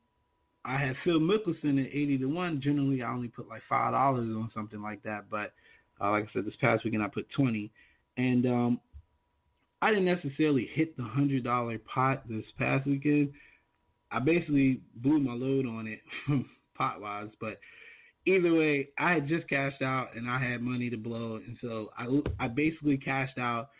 I 0.66 0.78
had 0.78 0.96
Phil 1.04 1.20
Mickelson 1.20 1.84
at 1.84 1.92
80 1.92 2.20
to 2.20 2.26
1. 2.26 2.62
Generally, 2.62 3.04
I 3.04 3.12
only 3.12 3.28
put 3.28 3.50
like 3.50 3.62
$5 3.70 3.94
on 3.94 4.52
something 4.54 4.82
like 4.82 5.04
that. 5.04 5.30
But 5.30 5.54
uh, 6.00 6.12
like 6.12 6.26
I 6.26 6.34
said, 6.34 6.46
this 6.46 6.54
past 6.62 6.86
weekend, 6.86 7.04
I 7.04 7.08
put 7.08 7.28
20. 7.36 7.72
And 8.18 8.46
um, 8.46 8.80
I 9.84 9.90
didn't 9.90 10.06
necessarily 10.06 10.70
hit 10.74 10.96
the 10.96 11.04
hundred 11.04 11.44
dollar 11.44 11.78
pot 11.78 12.24
this 12.30 12.46
past 12.58 12.88
weekend. 12.88 13.34
I 14.12 14.20
basically 14.20 14.80
blew 14.96 15.20
my 15.20 15.34
load 15.34 15.66
on 15.66 15.88
it 15.88 16.00
pot 16.78 17.02
wise, 17.02 17.28
but 17.42 17.60
either 18.26 18.54
way, 18.54 18.88
I 18.98 19.12
had 19.12 19.28
just 19.28 19.50
cashed 19.50 19.82
out 19.82 20.16
and 20.16 20.30
I 20.30 20.40
had 20.40 20.62
money 20.62 20.90
to 20.90 20.96
blow, 20.96 21.42
and 21.46 21.58
so 21.60 21.92
I 21.98 22.06
I 22.40 22.48
basically 22.48 22.96
cashed 22.96 23.38
out 23.38 23.72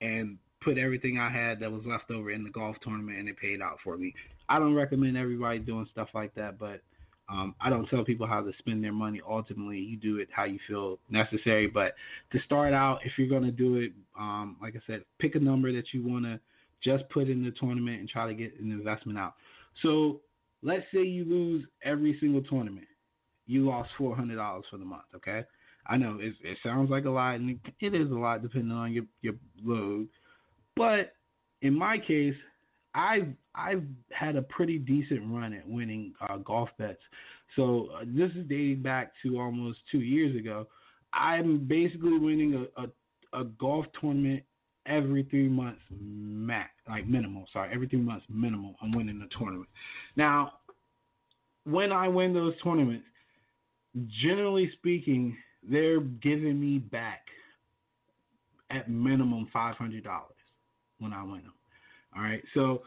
and 0.00 0.36
put 0.64 0.78
everything 0.78 1.18
I 1.20 1.30
had 1.30 1.60
that 1.60 1.70
was 1.70 1.82
left 1.86 2.10
over 2.10 2.32
in 2.32 2.42
the 2.42 2.50
golf 2.50 2.74
tournament, 2.82 3.18
and 3.18 3.28
it 3.28 3.36
paid 3.36 3.62
out 3.62 3.78
for 3.84 3.96
me. 3.96 4.12
I 4.48 4.58
don't 4.58 4.74
recommend 4.74 5.16
everybody 5.16 5.58
doing 5.58 5.88
stuff 5.92 6.08
like 6.14 6.34
that, 6.34 6.58
but 6.58 6.80
um, 7.28 7.54
I 7.60 7.70
don't 7.70 7.86
tell 7.86 8.04
people 8.04 8.26
how 8.26 8.42
to 8.42 8.52
spend 8.58 8.84
their 8.84 8.92
money. 8.92 9.20
Ultimately, 9.26 9.78
you 9.78 9.96
do 9.96 10.18
it 10.18 10.28
how 10.30 10.44
you 10.44 10.58
feel 10.68 10.98
necessary. 11.08 11.66
But 11.66 11.94
to 12.32 12.38
start 12.44 12.74
out, 12.74 12.98
if 13.04 13.12
you're 13.16 13.28
going 13.28 13.44
to 13.44 13.50
do 13.50 13.76
it, 13.76 13.92
um, 14.18 14.56
like 14.60 14.76
I 14.76 14.80
said, 14.86 15.02
pick 15.18 15.34
a 15.34 15.40
number 15.40 15.72
that 15.72 15.84
you 15.92 16.06
want 16.06 16.24
to 16.24 16.38
just 16.84 17.08
put 17.10 17.28
in 17.28 17.42
the 17.44 17.52
tournament 17.52 18.00
and 18.00 18.08
try 18.08 18.26
to 18.26 18.34
get 18.34 18.58
an 18.60 18.70
investment 18.70 19.18
out. 19.18 19.34
So 19.82 20.20
let's 20.62 20.84
say 20.92 21.02
you 21.02 21.24
lose 21.24 21.64
every 21.84 22.18
single 22.20 22.42
tournament. 22.42 22.86
You 23.46 23.66
lost 23.68 23.90
four 23.96 24.14
hundred 24.14 24.36
dollars 24.36 24.64
for 24.70 24.76
the 24.76 24.84
month. 24.84 25.02
Okay, 25.16 25.42
I 25.86 25.96
know 25.96 26.18
it, 26.20 26.34
it 26.42 26.58
sounds 26.62 26.90
like 26.90 27.04
a 27.06 27.10
lot, 27.10 27.36
and 27.36 27.58
it 27.80 27.94
is 27.94 28.10
a 28.10 28.14
lot 28.14 28.42
depending 28.42 28.72
on 28.72 28.92
your 28.92 29.04
your 29.20 29.34
load. 29.64 30.08
But 30.76 31.14
in 31.60 31.74
my 31.74 31.98
case, 31.98 32.34
I've 32.94 33.28
I've 33.54 33.84
had 34.10 34.36
a 34.36 34.42
pretty 34.42 34.78
decent 34.78 35.22
run 35.26 35.52
at 35.52 35.66
winning 35.68 36.14
uh, 36.20 36.36
golf 36.38 36.68
bets. 36.78 37.00
So 37.56 37.88
uh, 37.94 38.04
this 38.06 38.30
is 38.32 38.46
dating 38.48 38.82
back 38.82 39.12
to 39.22 39.38
almost 39.38 39.78
two 39.90 40.00
years 40.00 40.36
ago. 40.36 40.66
I'm 41.12 41.58
basically 41.66 42.18
winning 42.18 42.66
a, 42.76 42.82
a, 42.82 43.40
a 43.40 43.44
golf 43.44 43.86
tournament 44.00 44.42
every 44.86 45.24
three 45.24 45.48
months 45.48 45.80
max, 46.00 46.70
like 46.88 47.06
minimal. 47.06 47.46
Sorry, 47.52 47.70
every 47.72 47.88
three 47.88 48.00
months 48.00 48.24
minimal. 48.28 48.74
I'm 48.82 48.92
winning 48.92 49.22
a 49.22 49.38
tournament. 49.38 49.68
Now, 50.16 50.52
when 51.64 51.92
I 51.92 52.08
win 52.08 52.32
those 52.32 52.54
tournaments, 52.62 53.04
generally 54.22 54.70
speaking, 54.78 55.36
they're 55.62 56.00
giving 56.00 56.58
me 56.58 56.78
back 56.78 57.20
at 58.70 58.90
minimum 58.90 59.48
five 59.52 59.76
hundred 59.76 60.04
dollars 60.04 60.32
when 60.98 61.12
I 61.12 61.22
win 61.22 61.42
them. 61.42 61.52
All 62.16 62.22
right. 62.22 62.42
So 62.54 62.82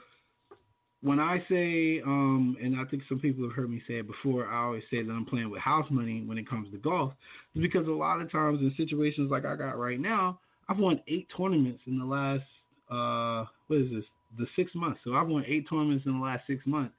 when 1.01 1.19
I 1.19 1.37
say, 1.49 2.01
um, 2.05 2.57
and 2.61 2.75
I 2.75 2.85
think 2.85 3.03
some 3.07 3.19
people 3.19 3.43
have 3.43 3.55
heard 3.55 3.69
me 3.69 3.81
say 3.87 3.95
it 3.95 4.07
before, 4.07 4.47
I 4.47 4.63
always 4.63 4.83
say 4.89 5.03
that 5.03 5.11
I'm 5.11 5.25
playing 5.25 5.49
with 5.51 5.61
house 5.61 5.85
money 5.91 6.23
when 6.25 6.37
it 6.37 6.49
comes 6.49 6.71
to 6.71 6.77
golf, 6.77 7.13
is 7.53 7.61
because 7.61 7.87
a 7.87 7.91
lot 7.91 8.21
of 8.21 8.31
times 8.31 8.59
in 8.59 8.73
situations 8.75 9.29
like 9.29 9.45
I 9.45 9.55
got 9.55 9.77
right 9.77 9.99
now, 9.99 10.39
I've 10.67 10.79
won 10.79 10.99
eight 11.07 11.27
tournaments 11.37 11.81
in 11.85 11.99
the 11.99 12.05
last, 12.05 12.43
uh, 12.89 13.45
what 13.67 13.81
is 13.81 13.91
this, 13.91 14.03
the 14.39 14.47
six 14.55 14.71
months. 14.73 14.99
So 15.03 15.13
I've 15.13 15.27
won 15.27 15.45
eight 15.47 15.67
tournaments 15.69 16.05
in 16.05 16.19
the 16.19 16.25
last 16.25 16.43
six 16.47 16.65
months. 16.65 16.93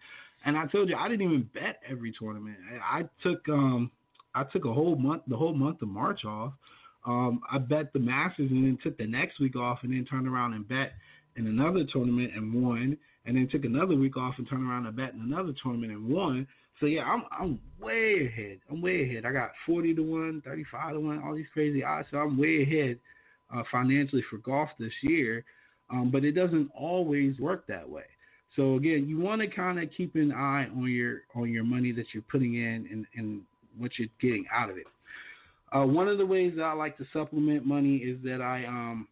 And 0.44 0.56
I 0.56 0.66
told 0.66 0.88
you 0.88 0.96
I 0.96 1.08
didn't 1.08 1.26
even 1.26 1.50
bet 1.52 1.80
every 1.88 2.14
tournament. 2.16 2.56
I, 2.80 3.00
I 3.00 3.02
took 3.22 3.48
um 3.48 3.90
I 4.34 4.44
took 4.44 4.64
a 4.64 4.72
whole 4.72 4.94
month 4.96 5.22
the 5.26 5.36
whole 5.36 5.54
month 5.54 5.82
of 5.82 5.88
March 5.88 6.24
off. 6.24 6.52
Um, 7.04 7.40
I 7.50 7.58
bet 7.58 7.92
the 7.92 7.98
Masters 7.98 8.50
and 8.50 8.64
then 8.64 8.78
took 8.82 8.96
the 8.98 9.06
next 9.06 9.40
week 9.40 9.56
off 9.56 9.80
and 9.82 9.92
then 9.92 10.04
turned 10.04 10.28
around 10.28 10.54
and 10.54 10.66
bet 10.68 10.92
in 11.36 11.46
another 11.46 11.84
tournament 11.92 12.32
and 12.34 12.52
won, 12.52 12.96
and 13.24 13.36
then 13.36 13.48
took 13.50 13.64
another 13.64 13.94
week 13.96 14.16
off 14.16 14.34
and 14.38 14.48
turned 14.48 14.68
around 14.68 14.86
and 14.86 14.96
bet 14.96 15.14
in 15.14 15.20
another 15.20 15.52
tournament 15.62 15.92
and 15.92 16.08
won. 16.08 16.46
So 16.80 16.86
yeah, 16.86 17.04
I'm 17.04 17.24
I'm 17.30 17.60
way 17.80 18.26
ahead. 18.26 18.58
I'm 18.70 18.82
way 18.82 19.04
ahead. 19.04 19.24
I 19.24 19.32
got 19.32 19.50
40 19.66 19.94
to 19.94 20.02
one, 20.02 20.42
35 20.44 20.94
to 20.94 21.00
one, 21.00 21.22
all 21.22 21.34
these 21.34 21.46
crazy 21.52 21.82
odds. 21.82 22.08
So 22.10 22.18
I'm 22.18 22.38
way 22.38 22.62
ahead 22.62 22.98
uh, 23.54 23.62
financially 23.70 24.24
for 24.30 24.38
golf 24.38 24.68
this 24.78 24.92
year. 25.02 25.44
Um, 25.88 26.10
but 26.10 26.24
it 26.24 26.32
doesn't 26.32 26.70
always 26.74 27.38
work 27.38 27.66
that 27.68 27.88
way. 27.88 28.02
So 28.56 28.74
again, 28.74 29.06
you 29.08 29.18
want 29.18 29.40
to 29.42 29.48
kind 29.48 29.80
of 29.80 29.88
keep 29.96 30.14
an 30.16 30.32
eye 30.32 30.66
on 30.74 30.90
your 30.90 31.22
on 31.34 31.50
your 31.52 31.64
money 31.64 31.92
that 31.92 32.06
you're 32.12 32.24
putting 32.30 32.54
in 32.54 32.88
and, 32.90 33.06
and 33.14 33.42
what 33.78 33.92
you're 33.98 34.08
getting 34.20 34.46
out 34.52 34.70
of 34.70 34.78
it. 34.78 34.86
Uh, 35.72 35.84
one 35.84 36.08
of 36.08 36.18
the 36.18 36.26
ways 36.26 36.54
that 36.56 36.62
I 36.62 36.72
like 36.72 36.96
to 36.98 37.06
supplement 37.12 37.66
money 37.66 37.96
is 37.96 38.18
that 38.22 38.40
I 38.40 38.64
um, 38.66 39.08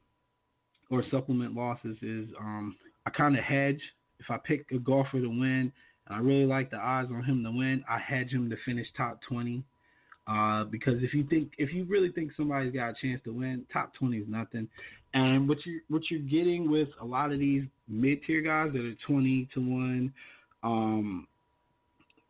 or 0.90 1.02
supplement 1.10 1.54
losses 1.54 1.96
is 2.02 2.28
um, 2.38 2.76
I 3.06 3.10
kind 3.10 3.36
of 3.36 3.44
hedge. 3.44 3.80
If 4.20 4.30
I 4.30 4.38
pick 4.38 4.66
a 4.72 4.78
golfer 4.78 5.20
to 5.20 5.28
win, 5.28 5.72
and 6.06 6.16
I 6.16 6.18
really 6.18 6.46
like 6.46 6.70
the 6.70 6.76
odds 6.76 7.10
on 7.10 7.24
him 7.24 7.42
to 7.44 7.50
win, 7.50 7.84
I 7.88 7.98
hedge 7.98 8.30
him 8.30 8.48
to 8.50 8.56
finish 8.64 8.86
top 8.96 9.20
20. 9.28 9.62
Uh, 10.26 10.64
because 10.64 11.02
if 11.02 11.12
you 11.12 11.24
think, 11.24 11.52
if 11.58 11.72
you 11.74 11.84
really 11.84 12.10
think 12.10 12.32
somebody's 12.36 12.72
got 12.72 12.90
a 12.90 12.94
chance 13.00 13.20
to 13.24 13.32
win, 13.32 13.66
top 13.72 13.92
20 13.94 14.18
is 14.18 14.28
nothing. 14.28 14.68
And 15.12 15.48
what 15.48 15.64
you 15.66 15.80
what 15.88 16.02
you're 16.10 16.20
getting 16.20 16.70
with 16.70 16.88
a 17.00 17.04
lot 17.04 17.30
of 17.30 17.38
these 17.38 17.64
mid 17.88 18.22
tier 18.26 18.40
guys 18.40 18.72
that 18.72 18.80
are 18.80 18.94
20 19.06 19.48
to 19.54 19.60
one, 19.60 20.12
um, 20.62 21.28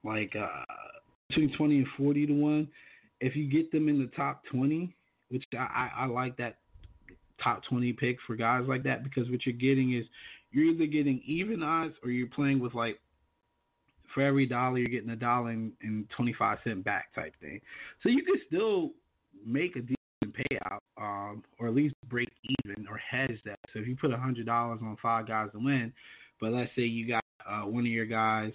like 0.03 0.35
uh, 0.37 0.65
between 1.29 1.57
20 1.57 1.79
and 1.79 1.87
40 1.97 2.27
to 2.27 2.33
one, 2.33 2.69
if 3.21 3.37
you 3.37 3.49
get 3.49 3.71
them 3.71 3.89
in 3.89 4.01
the 4.01 4.11
top 4.17 4.43
20, 4.51 4.95
which 5.31 5.45
I, 5.55 5.57
I, 5.57 5.91
I 6.03 6.07
like 6.07 6.37
that 6.39 6.57
top 7.43 7.63
20 7.69 7.93
pick 7.95 8.17
for 8.27 8.37
guys 8.37 8.65
like 8.67 8.83
that 8.85 9.05
because 9.05 9.29
what 9.31 9.45
you're 9.45 9.55
getting 9.55 9.95
is 9.95 10.05
you're 10.51 10.67
either 10.67 10.87
getting 10.87 11.21
even 11.27 11.63
odds 11.63 11.95
or 12.03 12.11
you're 12.11 12.29
playing 12.29 12.61
with 12.61 12.75
like 12.75 13.01
for 14.15 14.23
every 14.23 14.47
dollar 14.47 14.79
you're 14.79 14.89
getting 14.89 15.11
a 15.11 15.17
dollar 15.17 15.51
and, 15.51 15.73
and 15.83 16.09
25 16.17 16.59
cent 16.65 16.85
back 16.85 17.15
type 17.15 17.35
thing. 17.41 17.61
So 18.03 18.09
you 18.09 18.23
can 18.23 18.37
still 18.47 18.91
make 19.45 19.77
a 19.77 19.81
decent 19.81 19.99
payout 20.23 20.79
um, 20.97 21.43
or 21.59 21.69
at 21.69 21.75
least 21.75 21.95
break 22.09 22.29
even 22.65 22.87
or 22.89 22.99
hedge 22.99 23.41
that. 23.45 23.59
So 23.73 23.81
if 23.81 23.89
you 23.89 23.97
put 23.97 24.11
$100 24.11 24.49
on 24.49 24.97
five 25.03 25.27
guys 25.27 25.51
to 25.53 25.59
win, 25.59 25.93
but 26.41 26.53
let's 26.53 26.71
say 26.77 26.83
you 26.83 27.09
got 27.09 27.25
uh, 27.49 27.63
one 27.63 27.85
of 27.85 27.91
your 27.91 28.07
guys 28.07 28.53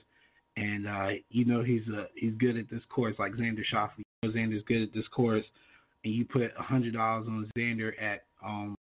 and 0.57 0.87
uh, 0.87 1.09
you 1.29 1.45
know 1.45 1.63
he's 1.63 1.87
a, 1.93 2.07
he's 2.15 2.33
good 2.39 2.57
at 2.57 2.69
this 2.69 2.81
course 2.89 3.15
like 3.19 3.33
Xander 3.33 3.63
know 3.71 4.31
Xander's 4.31 4.63
good 4.67 4.81
at 4.81 4.93
this 4.93 5.07
course 5.13 5.45
and 6.03 6.13
you 6.13 6.25
put 6.25 6.43
a 6.43 6.63
$100 6.63 6.97
on 6.97 7.49
Xander 7.57 7.91
at 8.01 8.23
um, 8.43 8.75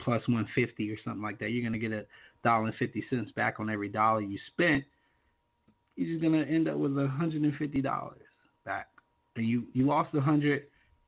plus 0.00 0.20
150 0.28 0.90
or 0.90 0.96
something 1.04 1.22
like 1.22 1.38
that, 1.38 1.50
you're 1.50 1.62
to 1.72 1.78
get 1.78 1.92
a 1.92 2.04
dollar 2.44 2.66
and 2.66 2.74
50 2.76 3.04
cents 3.08 3.30
back 3.32 3.60
on 3.60 3.70
every 3.70 3.88
dollar 3.88 4.20
you 4.20 4.38
spent. 4.48 4.84
You're 5.96 6.18
just 6.18 6.22
to 6.22 6.52
end 6.52 6.68
up 6.68 6.76
with 6.76 6.92
a 6.92 7.10
$150 7.20 8.12
back. 8.64 8.88
And 9.36 9.48
you, 9.48 9.64
you 9.72 9.86
lost 9.86 10.12
a 10.14 10.18
100 10.18 10.64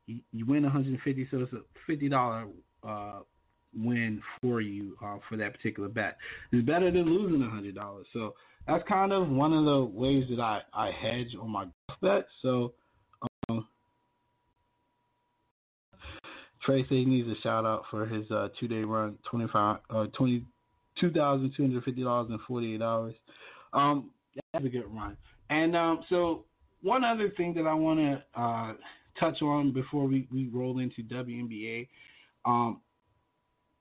you, 0.07 0.19
you 0.31 0.45
win 0.45 0.63
150 0.63 1.27
so 1.31 1.39
it's 1.39 1.53
a 1.53 1.91
$50 1.91 2.49
uh, 2.87 3.19
win 3.75 4.21
for 4.41 4.61
you 4.61 4.95
uh, 5.03 5.17
for 5.27 5.37
that 5.37 5.53
particular 5.53 5.89
bet. 5.89 6.17
It's 6.51 6.65
better 6.65 6.91
than 6.91 7.05
losing 7.05 7.41
a 7.41 7.45
$100. 7.45 8.03
So 8.13 8.35
that's 8.67 8.87
kind 8.87 9.11
of 9.11 9.29
one 9.29 9.53
of 9.53 9.65
the 9.65 9.83
ways 9.83 10.25
that 10.29 10.39
I, 10.39 10.61
I 10.73 10.91
hedge 10.91 11.35
on 11.39 11.49
my 11.49 11.65
bets. 12.01 12.27
So 12.41 12.73
He 16.65 17.05
needs 17.05 17.27
a 17.27 17.39
shout 17.41 17.65
out 17.65 17.83
for 17.91 18.05
his 18.05 18.29
uh, 18.31 18.49
two 18.59 18.67
day 18.67 18.81
run, 18.81 19.17
twenty 19.29 19.47
five, 19.51 19.79
uh, 19.89 20.07
twenty 20.13 20.43
two 20.99 21.11
thousand 21.11 21.53
two 21.55 21.63
hundred 21.63 21.83
fifty 21.83 22.03
dollars 22.03 22.27
and 22.29 22.39
forty 22.47 22.73
eight 22.75 22.81
hours. 22.81 23.13
Um, 23.73 24.09
that's 24.51 24.65
a 24.65 24.69
good 24.69 24.85
run. 24.89 25.15
And 25.49 25.75
um, 25.75 26.03
so 26.09 26.45
one 26.81 27.03
other 27.03 27.29
thing 27.37 27.53
that 27.55 27.67
I 27.67 27.73
want 27.73 27.99
to 27.99 28.41
uh, 28.41 28.73
touch 29.19 29.41
on 29.41 29.71
before 29.71 30.07
we, 30.07 30.27
we 30.31 30.47
roll 30.47 30.79
into 30.79 31.03
WNBA, 31.03 31.87
um, 32.45 32.79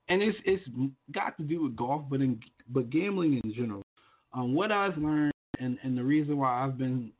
and 0.08 0.22
it's 0.22 0.36
it's 0.44 0.64
got 1.12 1.36
to 1.38 1.42
do 1.42 1.64
with 1.64 1.76
golf, 1.76 2.02
but 2.10 2.20
in 2.20 2.38
but 2.68 2.90
gambling 2.90 3.40
in 3.42 3.54
general. 3.54 3.82
Um, 4.32 4.54
what 4.54 4.72
I've 4.72 4.98
learned, 4.98 5.32
and 5.58 5.78
and 5.82 5.96
the 5.96 6.04
reason 6.04 6.36
why 6.36 6.64
I've 6.64 6.76
been 6.76 7.12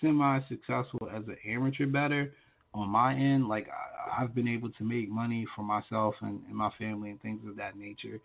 semi 0.00 0.40
successful 0.48 1.08
as 1.14 1.24
an 1.26 1.36
amateur 1.46 1.86
bettor 1.86 2.32
on 2.74 2.88
my 2.88 3.14
end, 3.14 3.48
like 3.48 3.68
I, 3.68 3.91
have 4.10 4.34
been 4.34 4.48
able 4.48 4.70
to 4.70 4.84
make 4.84 5.10
money 5.10 5.46
for 5.54 5.62
myself 5.62 6.14
and, 6.20 6.40
and, 6.46 6.54
my 6.56 6.70
family 6.78 7.10
and 7.10 7.20
things 7.22 7.40
of 7.48 7.56
that 7.56 7.76
nature, 7.76 8.20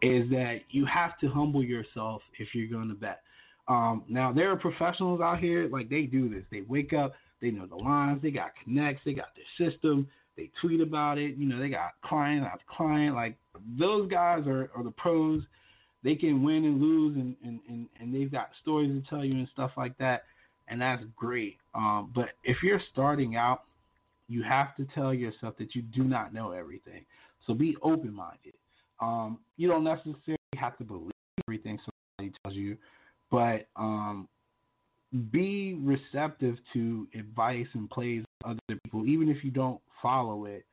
is 0.00 0.28
that 0.30 0.60
you 0.70 0.84
have 0.86 1.18
to 1.18 1.28
humble 1.28 1.62
yourself 1.62 2.22
if 2.38 2.54
you're 2.54 2.68
going 2.68 2.88
to 2.88 2.94
bet. 2.94 3.22
Um, 3.68 4.04
now 4.08 4.32
there 4.32 4.50
are 4.50 4.56
professionals 4.56 5.20
out 5.20 5.38
here 5.38 5.68
like 5.70 5.88
they 5.88 6.02
do 6.02 6.28
this. 6.28 6.44
They 6.50 6.62
wake 6.62 6.92
up, 6.92 7.14
they 7.40 7.50
know 7.50 7.66
the 7.66 7.76
lines, 7.76 8.20
they 8.22 8.30
got 8.30 8.50
connects, 8.62 9.02
they 9.04 9.12
got 9.12 9.28
their 9.36 9.70
system, 9.70 10.08
they 10.36 10.50
tweet 10.60 10.80
about 10.80 11.18
it. 11.18 11.36
You 11.36 11.46
know, 11.46 11.58
they 11.58 11.68
got 11.68 11.92
client 12.04 12.44
after 12.44 12.64
client. 12.68 13.14
Like 13.14 13.36
those 13.78 14.10
guys 14.10 14.46
are, 14.46 14.70
are 14.74 14.82
the 14.82 14.90
pros. 14.90 15.42
They 16.04 16.16
can 16.16 16.42
win 16.42 16.64
and 16.64 16.80
lose, 16.80 17.16
and, 17.16 17.36
and, 17.44 17.60
and, 17.68 17.86
and 18.00 18.12
they've 18.12 18.30
got 18.30 18.50
stories 18.60 18.90
to 18.90 19.08
tell 19.08 19.24
you 19.24 19.34
and 19.34 19.48
stuff 19.52 19.70
like 19.76 19.96
that, 19.98 20.24
and 20.66 20.80
that's 20.80 21.04
great. 21.16 21.58
Um, 21.76 22.10
but 22.12 22.30
if 22.42 22.56
you're 22.64 22.80
starting 22.92 23.36
out 23.36 23.62
you 24.28 24.42
have 24.42 24.74
to 24.76 24.86
tell 24.94 25.12
yourself 25.12 25.56
that 25.58 25.74
you 25.74 25.82
do 25.82 26.04
not 26.04 26.32
know 26.32 26.52
everything. 26.52 27.04
So 27.46 27.54
be 27.54 27.76
open 27.82 28.14
minded. 28.14 28.54
Um, 29.00 29.38
you 29.56 29.68
don't 29.68 29.84
necessarily 29.84 30.38
have 30.56 30.78
to 30.78 30.84
believe 30.84 31.10
everything 31.46 31.78
somebody 32.18 32.34
tells 32.44 32.56
you, 32.56 32.76
but 33.30 33.66
um, 33.76 34.28
be 35.30 35.78
receptive 35.82 36.56
to 36.72 37.06
advice 37.18 37.66
and 37.74 37.90
plays 37.90 38.24
other 38.44 38.58
people, 38.84 39.06
even 39.06 39.28
if 39.28 39.44
you 39.44 39.50
don't 39.50 39.80
follow 40.00 40.46
it. 40.46 40.64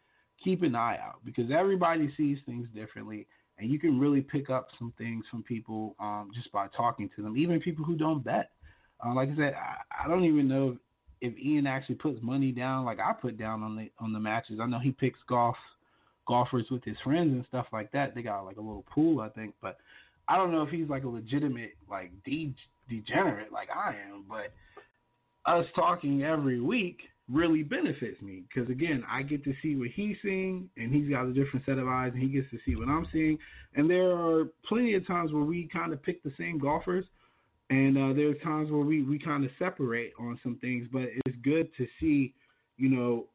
Keep 0.43 0.63
an 0.63 0.75
eye 0.75 0.97
out 1.03 1.19
because 1.25 1.51
everybody 1.51 2.13
sees 2.15 2.37
things 2.45 2.67
differently, 2.73 3.27
and 3.57 3.69
you 3.69 3.77
can 3.77 3.99
really 3.99 4.21
pick 4.21 4.49
up 4.49 4.69
some 4.77 4.93
things 4.97 5.25
from 5.29 5.43
people 5.43 5.95
um, 5.99 6.31
just 6.33 6.49
by 6.53 6.67
talking 6.67 7.09
to 7.15 7.21
them, 7.21 7.35
even 7.35 7.59
people 7.59 7.83
who 7.83 7.95
don't 7.95 8.23
bet. 8.23 8.51
Uh, 9.05 9.13
like 9.13 9.29
I 9.29 9.35
said, 9.35 9.53
I, 9.55 10.05
I 10.05 10.07
don't 10.07 10.23
even 10.23 10.47
know 10.47 10.77
if, 11.21 11.37
Ian 11.37 11.67
actually 11.67 11.95
puts 11.95 12.21
money 12.21 12.51
down 12.51 12.85
like 12.85 12.99
I 12.99 13.13
put 13.13 13.37
down 13.37 13.63
on 13.63 13.75
the 13.75 13.89
on 13.99 14.13
the 14.13 14.19
matches. 14.19 14.59
I 14.61 14.65
know 14.65 14.79
he 14.79 14.91
picks 14.91 15.19
golf 15.27 15.55
golfers 16.27 16.67
with 16.69 16.83
his 16.83 16.97
friends 17.03 17.33
and 17.33 17.45
stuff 17.47 17.65
like 17.73 17.91
that. 17.91 18.13
They 18.15 18.21
got 18.21 18.45
like 18.45 18.57
a 18.57 18.61
little 18.61 18.85
pool, 18.93 19.19
I 19.19 19.29
think, 19.29 19.55
but 19.61 19.77
I 20.27 20.37
don't 20.37 20.51
know 20.51 20.61
if 20.61 20.69
he's 20.69 20.87
like 20.87 21.03
a 21.03 21.09
legitimate 21.09 21.73
like 21.89 22.11
de- 22.23 22.55
degenerate 22.87 23.51
like 23.51 23.69
I 23.75 23.95
am. 24.11 24.25
But 24.29 24.53
us 25.51 25.65
talking 25.75 26.23
every 26.23 26.61
week 26.61 26.99
really 27.31 27.63
benefits 27.63 28.21
me 28.21 28.43
because 28.47 28.69
again, 28.69 29.03
I 29.09 29.23
get 29.23 29.43
to 29.43 29.53
see 29.61 29.75
what 29.75 29.89
he's 29.89 30.17
seeing, 30.21 30.69
and 30.77 30.93
he's 30.93 31.09
got 31.09 31.25
a 31.25 31.33
different 31.33 31.65
set 31.65 31.77
of 31.77 31.87
eyes, 31.87 32.11
and 32.13 32.21
he 32.21 32.29
gets 32.29 32.49
to 32.51 32.59
see 32.65 32.75
what 32.75 32.87
I'm 32.87 33.07
seeing. 33.11 33.37
And 33.75 33.89
there 33.89 34.11
are 34.11 34.45
plenty 34.67 34.93
of 34.95 35.05
times 35.05 35.31
where 35.31 35.43
we 35.43 35.67
kind 35.71 35.93
of 35.93 36.01
pick 36.01 36.23
the 36.23 36.33
same 36.37 36.59
golfers, 36.59 37.05
and 37.69 37.97
uh, 37.97 38.13
there's 38.13 38.41
times 38.43 38.71
where 38.71 38.81
we 38.81 39.03
we 39.03 39.19
kind 39.19 39.43
of 39.45 39.51
separate 39.59 40.13
on 40.19 40.39
some 40.43 40.57
things. 40.57 40.87
But 40.91 41.03
it's 41.25 41.37
good 41.43 41.69
to 41.77 41.87
see, 41.99 42.33
you 42.77 42.89
know, 42.89 43.27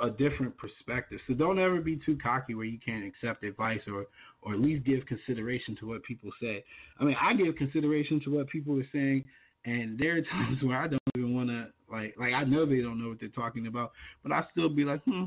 a 0.00 0.10
different 0.10 0.56
perspective. 0.56 1.20
So 1.26 1.34
don't 1.34 1.58
ever 1.58 1.80
be 1.80 2.00
too 2.04 2.18
cocky 2.22 2.54
where 2.54 2.64
you 2.64 2.78
can't 2.84 3.04
accept 3.04 3.44
advice 3.44 3.80
or 3.86 4.06
or 4.42 4.54
at 4.54 4.60
least 4.60 4.84
give 4.84 5.06
consideration 5.06 5.76
to 5.80 5.88
what 5.88 6.02
people 6.04 6.30
say. 6.40 6.64
I 6.98 7.04
mean, 7.04 7.16
I 7.20 7.34
give 7.34 7.56
consideration 7.56 8.20
to 8.24 8.36
what 8.36 8.48
people 8.48 8.78
are 8.78 8.86
saying 8.92 9.24
and 9.64 9.98
there 9.98 10.16
are 10.16 10.22
times 10.30 10.62
where 10.62 10.78
I 10.78 10.88
don't 10.88 11.00
even 11.16 11.34
want 11.34 11.48
to 11.48 11.66
like 11.90 12.14
like 12.18 12.32
I 12.32 12.44
know 12.44 12.66
they 12.66 12.80
don't 12.80 13.02
know 13.02 13.08
what 13.08 13.20
they're 13.20 13.28
talking 13.28 13.66
about, 13.66 13.92
but 14.22 14.32
I 14.32 14.42
still 14.52 14.68
be 14.68 14.84
like, 14.84 15.02
hmm, 15.04 15.24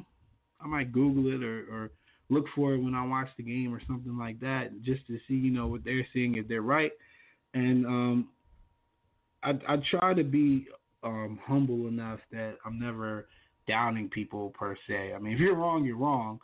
I 0.62 0.68
might 0.68 0.92
Google 0.92 1.34
it 1.34 1.44
or 1.44 1.66
or 1.72 1.92
look 2.30 2.46
for 2.56 2.74
it 2.74 2.82
when 2.82 2.96
I 2.96 3.06
watch 3.06 3.28
the 3.38 3.44
game 3.44 3.74
or 3.74 3.82
something 3.88 4.18
like 4.18 4.40
that, 4.40 4.82
just 4.82 5.06
to 5.08 5.20
see 5.28 5.36
you 5.36 5.52
know 5.52 5.68
what 5.68 5.84
they're 5.84 6.08
seeing 6.14 6.36
if 6.36 6.48
they're 6.48 6.62
right. 6.62 6.92
And 7.54 7.86
um, 7.86 8.30
I 9.44 9.52
I 9.68 9.78
try 9.92 10.14
to 10.14 10.24
be 10.24 10.68
um 11.04 11.40
humble 11.46 11.88
enough 11.88 12.20
that 12.32 12.56
I'm 12.66 12.80
never 12.80 13.28
downing 13.68 14.10
people 14.10 14.50
per 14.52 14.76
se. 14.88 15.14
I 15.16 15.20
mean, 15.20 15.34
if 15.34 15.40
you're 15.40 15.56
wrong, 15.56 15.86
you're 15.86 15.98
wrong. 15.98 16.40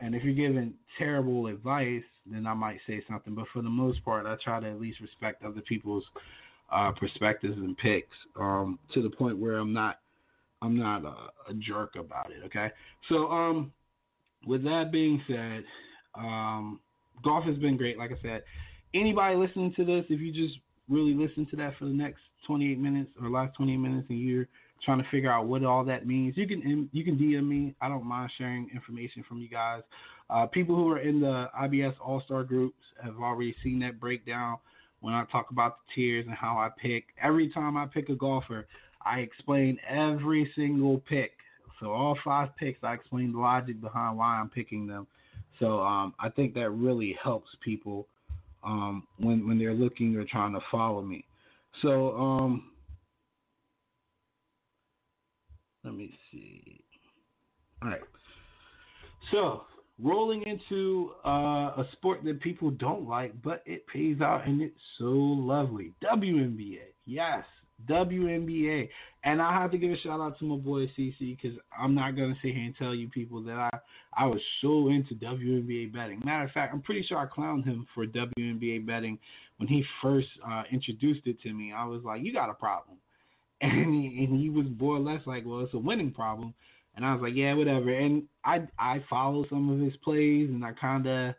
And 0.00 0.14
if 0.14 0.22
you're 0.24 0.34
giving 0.34 0.74
terrible 0.98 1.46
advice, 1.46 2.02
then 2.30 2.46
I 2.46 2.52
might 2.52 2.78
say 2.86 3.02
something. 3.08 3.34
But 3.34 3.46
for 3.52 3.62
the 3.62 3.70
most 3.70 4.04
part, 4.04 4.26
I 4.26 4.36
try 4.44 4.60
to 4.60 4.68
at 4.68 4.80
least 4.80 5.00
respect 5.00 5.42
other 5.42 5.62
people's 5.62 6.04
uh, 6.70 6.92
perspectives 6.92 7.56
and 7.56 7.76
picks 7.78 8.16
um, 8.38 8.78
to 8.92 9.02
the 9.02 9.10
point 9.10 9.38
where 9.38 9.58
I'm 9.58 9.72
not 9.72 10.00
I'm 10.62 10.78
not 10.78 11.04
a, 11.04 11.50
a, 11.50 11.54
jerk 11.54 11.96
about 11.96 12.30
it. 12.30 12.44
Okay, 12.46 12.68
so 13.08 13.30
um, 13.30 13.72
with 14.46 14.64
that 14.64 14.90
being 14.90 15.22
said, 15.28 15.64
um, 16.14 16.80
golf 17.22 17.44
has 17.44 17.56
been 17.58 17.76
great. 17.76 17.98
Like 17.98 18.10
I 18.10 18.20
said, 18.22 18.42
anybody 19.00 19.36
listening 19.36 19.72
to 19.74 19.84
this, 19.84 20.04
if 20.08 20.20
you 20.20 20.32
just 20.32 20.58
really 20.88 21.14
listen 21.14 21.46
to 21.50 21.56
that 21.56 21.74
for 21.78 21.84
the 21.84 21.92
next 21.92 22.20
28 22.46 22.78
minutes 22.78 23.10
or 23.20 23.28
last 23.28 23.56
28 23.56 23.76
minutes, 23.76 24.06
and 24.08 24.20
you're 24.20 24.48
trying 24.84 25.02
to 25.02 25.08
figure 25.10 25.30
out 25.30 25.46
what 25.46 25.64
all 25.64 25.84
that 25.84 26.06
means, 26.06 26.36
you 26.36 26.46
can 26.46 26.88
you 26.92 27.04
can 27.04 27.16
DM 27.16 27.46
me. 27.46 27.74
I 27.80 27.88
don't 27.88 28.04
mind 28.04 28.30
sharing 28.38 28.68
information 28.74 29.24
from 29.28 29.38
you 29.38 29.48
guys. 29.48 29.82
Uh, 30.28 30.46
people 30.46 30.74
who 30.74 30.88
are 30.90 30.98
in 30.98 31.20
the 31.20 31.48
IBS 31.60 31.94
All 32.04 32.22
Star 32.24 32.44
groups 32.44 32.78
have 33.02 33.16
already 33.16 33.54
seen 33.62 33.78
that 33.80 34.00
breakdown 34.00 34.58
when 35.00 35.14
I 35.14 35.24
talk 35.30 35.50
about 35.50 35.78
the 35.78 35.94
tiers 35.94 36.26
and 36.26 36.34
how 36.34 36.58
I 36.58 36.68
pick. 36.80 37.04
Every 37.22 37.48
time 37.50 37.76
I 37.76 37.86
pick 37.86 38.08
a 38.08 38.14
golfer, 38.14 38.66
I 39.04 39.20
explain 39.20 39.78
every 39.88 40.50
single 40.56 40.98
pick. 41.08 41.32
So 41.80 41.92
all 41.92 42.18
five 42.24 42.48
picks, 42.56 42.82
I 42.82 42.94
explain 42.94 43.32
the 43.32 43.38
logic 43.38 43.80
behind 43.80 44.16
why 44.16 44.38
I'm 44.38 44.48
picking 44.48 44.86
them. 44.86 45.06
So 45.60 45.80
um, 45.80 46.14
I 46.18 46.28
think 46.28 46.54
that 46.54 46.70
really 46.70 47.16
helps 47.22 47.50
people 47.64 48.06
um, 48.66 49.06
when 49.18 49.46
when 49.46 49.58
they're 49.58 49.72
looking 49.72 50.16
or 50.16 50.24
trying 50.24 50.52
to 50.52 50.60
follow 50.70 51.02
me. 51.02 51.24
So 51.82 52.16
um, 52.16 52.70
let 55.84 55.94
me 55.94 56.12
see. 56.30 56.80
All 57.82 57.90
right. 57.90 58.00
So 59.30 59.62
rolling 60.02 60.42
into 60.42 61.12
uh, 61.24 61.28
a 61.78 61.86
sport 61.92 62.22
that 62.24 62.40
people 62.40 62.70
don't 62.70 63.08
like, 63.08 63.40
but 63.42 63.62
it 63.66 63.86
pays 63.86 64.20
out 64.20 64.46
and 64.46 64.60
it's 64.60 64.80
so 64.98 65.04
lovely. 65.04 65.92
WNBA, 66.02 66.78
yes, 67.06 67.44
WNBA, 67.88 68.88
and 69.24 69.42
I 69.42 69.52
have 69.52 69.70
to 69.72 69.78
give 69.78 69.92
a 69.92 69.96
shout 69.98 70.20
out 70.20 70.38
to 70.38 70.44
my 70.44 70.56
boy 70.56 70.86
CC 70.98 71.36
because 71.36 71.58
I'm 71.78 71.94
not 71.94 72.16
gonna 72.16 72.34
sit 72.42 72.54
here 72.54 72.64
and 72.64 72.74
tell 72.76 72.94
you 72.94 73.08
people 73.08 73.42
that 73.44 73.56
I 73.58 73.70
I 74.16 74.26
was 74.26 74.40
so 74.60 74.88
into 74.88 75.14
WNBA 75.14 75.92
betting. 75.92 76.22
Matter 76.24 76.44
of 76.44 76.50
fact, 76.52 76.72
I'm 76.72 76.82
pretty 76.82 77.02
sure 77.02 77.18
I 77.18 77.26
clowned 77.26 77.66
him 77.66 77.86
for 77.94 78.06
WNBA 78.06 78.86
betting 78.86 79.18
when 79.58 79.68
he 79.68 79.84
first 80.02 80.28
uh, 80.48 80.62
introduced 80.72 81.26
it 81.26 81.40
to 81.42 81.52
me. 81.52 81.72
I 81.72 81.84
was 81.84 82.02
like, 82.02 82.22
"You 82.22 82.32
got 82.32 82.50
a 82.50 82.54
problem," 82.54 82.96
and 83.60 83.94
he, 83.94 84.24
and 84.24 84.40
he 84.40 84.48
was 84.48 84.66
more 84.78 84.96
or 84.96 85.00
less 85.00 85.20
like, 85.26 85.44
"Well, 85.44 85.60
it's 85.60 85.74
a 85.74 85.78
winning 85.78 86.12
problem." 86.12 86.54
And 86.96 87.04
I 87.04 87.12
was 87.12 87.22
like, 87.22 87.34
yeah, 87.34 87.52
whatever. 87.54 87.90
And 87.90 88.22
I 88.44 88.66
I 88.78 89.04
followed 89.08 89.48
some 89.50 89.70
of 89.70 89.78
his 89.78 89.94
plays 89.98 90.48
and 90.48 90.64
I 90.64 90.72
kind 90.72 91.06
of 91.06 91.34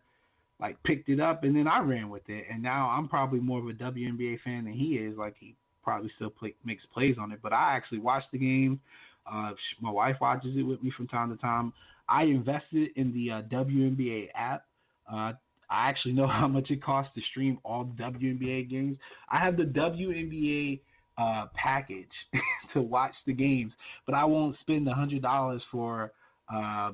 like 0.60 0.82
picked 0.84 1.10
it 1.10 1.19
up 1.19 1.43
and 1.43 1.56
then 1.56 1.67
I 1.67 1.80
ran 1.80 2.10
with 2.10 2.30
it. 2.30 2.45
And 2.52 2.62
now 2.62 2.89
I'm 2.89 3.08
probably 3.08 3.39
more 3.39 3.60
of 3.60 3.67
a 3.67 3.73
WNBA 3.73 4.41
fan 4.41 4.65
than 4.65 4.73
he 4.73 4.97
is. 4.97 5.17
Like 5.17 5.36
he 5.39 5.56
probably 5.88 6.12
still 6.17 6.30
play, 6.30 6.54
makes 6.65 6.84
plays 6.93 7.15
on 7.17 7.32
it, 7.32 7.39
but 7.41 7.54
I 7.54 7.73
actually 7.73 8.00
watch 8.00 8.23
the 8.34 8.38
game. 8.38 8.78
Uh, 9.26 9.52
my 9.80 9.89
wife 9.89 10.17
watches 10.19 10.54
it 10.58 10.63
with 10.63 10.84
me 10.84 10.91
from 10.97 11.08
time 11.08 11.30
to 11.30 11.41
time. 11.41 11.71
I 12.10 12.23
invested 12.23 12.89
in 12.97 13.13
the 13.13 13.32
uh, 13.32 13.41
WNBA 13.43 14.28
app. 14.36 14.65
Uh, 15.10 15.32
I 15.69 15.89
actually 15.89 16.12
know 16.12 16.28
how 16.39 16.50
much 16.50 16.71
it 16.71 16.84
costs 16.84 17.13
to 17.15 17.21
stream 17.32 17.58
all 17.63 17.86
WNBA 17.97 18.69
games. 18.69 18.97
I 19.32 19.39
have 19.39 19.56
the 19.56 19.63
WNBA 19.63 20.82
uh, 21.17 21.45
package 21.56 22.12
to 22.73 22.82
watch 22.82 23.13
the 23.26 23.32
games, 23.32 23.71
but 24.06 24.13
I 24.13 24.26
won't 24.26 24.58
spend 24.60 24.89
a 24.89 24.93
hundred 24.93 25.21
dollars 25.21 25.62
for 25.71 26.12
uh, 26.54 26.91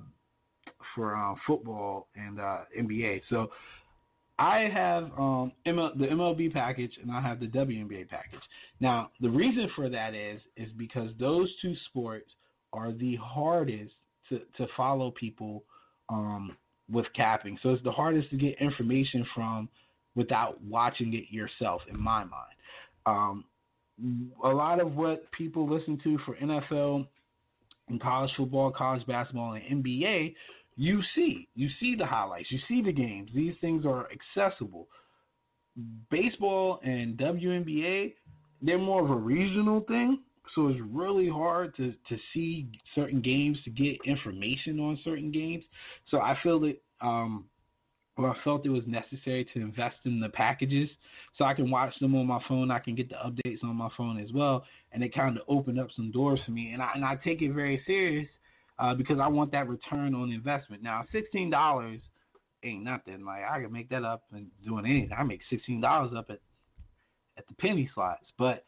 for 0.94 1.16
uh, 1.16 1.34
football 1.48 2.10
and 2.16 2.40
uh, 2.40 2.60
NBA. 2.80 3.22
So 3.28 3.50
I 4.40 4.68
have 4.74 5.04
um, 5.18 5.52
ML, 5.68 5.98
the 5.98 6.08
MLB 6.08 6.52
package 6.52 6.92
and 7.02 7.12
I 7.12 7.22
have 7.22 7.40
the 7.40 7.48
WNBA 7.48 8.10
package. 8.10 8.42
Now 8.80 9.12
the 9.22 9.30
reason 9.30 9.70
for 9.76 9.90
that 9.90 10.16
is 10.16 10.42
is 10.58 10.70
because 10.78 11.12
those 11.20 11.50
two 11.62 11.76
sports 11.90 12.30
are 12.72 12.92
the 12.92 13.16
hardest 13.18 13.94
to, 14.30 14.40
to 14.58 14.68
follow 14.76 15.12
people 15.12 15.64
um, 16.10 16.58
with 16.92 17.06
capping. 17.16 17.58
So 17.62 17.70
it's 17.70 17.84
the 17.84 17.92
hardest 17.92 18.30
to 18.32 18.38
get 18.38 18.58
information 18.60 19.26
from 19.36 19.70
without 20.16 20.62
watching 20.64 21.14
it 21.14 21.26
yourself, 21.30 21.82
in 21.90 22.00
my 22.00 22.24
mind. 22.24 22.56
Um, 23.06 23.46
a 24.44 24.50
lot 24.50 24.80
of 24.80 24.96
what 24.96 25.32
people 25.32 25.70
listen 25.70 26.00
to 26.04 26.18
for 26.26 26.36
NFL 26.36 27.08
and 27.90 28.02
college 28.02 28.32
football, 28.38 28.72
college 28.72 29.06
basketball, 29.06 29.54
and 29.54 29.84
NBA, 29.84 30.36
you 30.76 31.02
see. 31.16 31.48
You 31.56 31.70
see 31.80 31.96
the 31.96 32.06
highlights. 32.06 32.52
You 32.52 32.60
see 32.68 32.82
the 32.82 32.92
games. 32.92 33.30
These 33.34 33.56
things 33.62 33.86
are 33.86 34.08
accessible. 34.12 34.88
Baseball 36.10 36.80
and 36.84 37.18
WNBA, 37.18 38.14
they're 38.62 38.78
more 38.78 39.04
of 39.04 39.10
a 39.10 39.16
regional 39.16 39.82
thing. 39.82 40.20
So 40.56 40.68
it's 40.68 40.80
really 40.92 41.30
hard 41.30 41.76
to, 41.78 41.94
to 42.10 42.18
see 42.34 42.68
certain 42.96 43.22
games, 43.22 43.58
to 43.64 43.70
get 43.70 43.98
information 44.06 44.80
on 44.80 45.00
certain 45.04 45.32
games. 45.32 45.64
So 46.12 46.20
I 46.20 46.38
feel 46.44 46.60
that 46.62 46.82
um, 47.02 47.46
or 48.18 48.30
I 48.30 48.36
felt 48.44 48.66
it 48.66 48.70
was 48.70 48.84
necessary 48.86 49.46
to 49.54 49.60
invest 49.60 49.96
in 50.06 50.20
the 50.20 50.30
packages 50.30 50.90
so 51.38 51.46
I 51.46 51.54
can 51.54 51.72
watch 51.72 51.94
them 52.00 52.16
on 52.16 52.28
my 52.28 52.40
phone. 52.48 52.70
I 52.70 52.80
can 52.80 52.96
get 52.96 53.10
the 53.10 53.16
updates 53.16 53.64
on 53.64 53.76
my 53.76 53.90
phone 53.98 54.20
as 54.20 54.32
well, 54.32 54.66
and 54.92 55.04
it 55.04 55.16
kind 55.16 55.36
of 55.36 55.44
opened 55.48 55.80
up 55.80 55.88
some 55.96 56.12
doors 56.12 56.40
for 56.46 56.52
me. 56.52 56.72
And 56.74 56.82
I 56.82 56.92
and 56.94 57.04
I 57.04 57.16
take 57.16 57.42
it 57.42 57.54
very 57.54 57.82
serious 57.88 58.28
uh, 58.80 58.94
because 58.96 59.20
I 59.20 59.28
want 59.28 59.52
that 59.52 59.68
return 59.68 60.16
on 60.16 60.32
investment. 60.32 60.84
Now, 60.84 61.06
sixteen 61.12 61.50
dollars 61.50 62.02
ain't 62.64 62.84
nothing. 62.84 63.26
Like 63.26 63.44
I 63.50 63.62
can 63.62 63.72
make 63.72 63.90
that 63.90 64.04
up 64.04 64.24
and 64.32 64.48
doing 64.66 64.86
anything. 64.86 65.16
I 65.18 65.24
make 65.24 65.42
sixteen 65.50 65.82
dollars 65.82 66.12
up 66.16 66.28
at 66.30 66.40
at 67.38 67.48
the 67.48 67.56
penny 67.56 67.90
slots, 67.94 68.26
but 68.38 68.66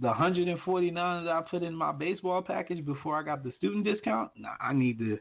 the 0.00 0.06
149 0.06 1.24
that 1.24 1.30
I 1.30 1.42
put 1.42 1.62
in 1.62 1.74
my 1.74 1.92
baseball 1.92 2.40
package 2.40 2.84
before 2.86 3.18
I 3.18 3.22
got 3.22 3.44
the 3.44 3.52
student 3.58 3.84
discount, 3.84 4.30
nah, 4.36 4.50
I 4.60 4.72
need 4.72 4.98
to 4.98 5.18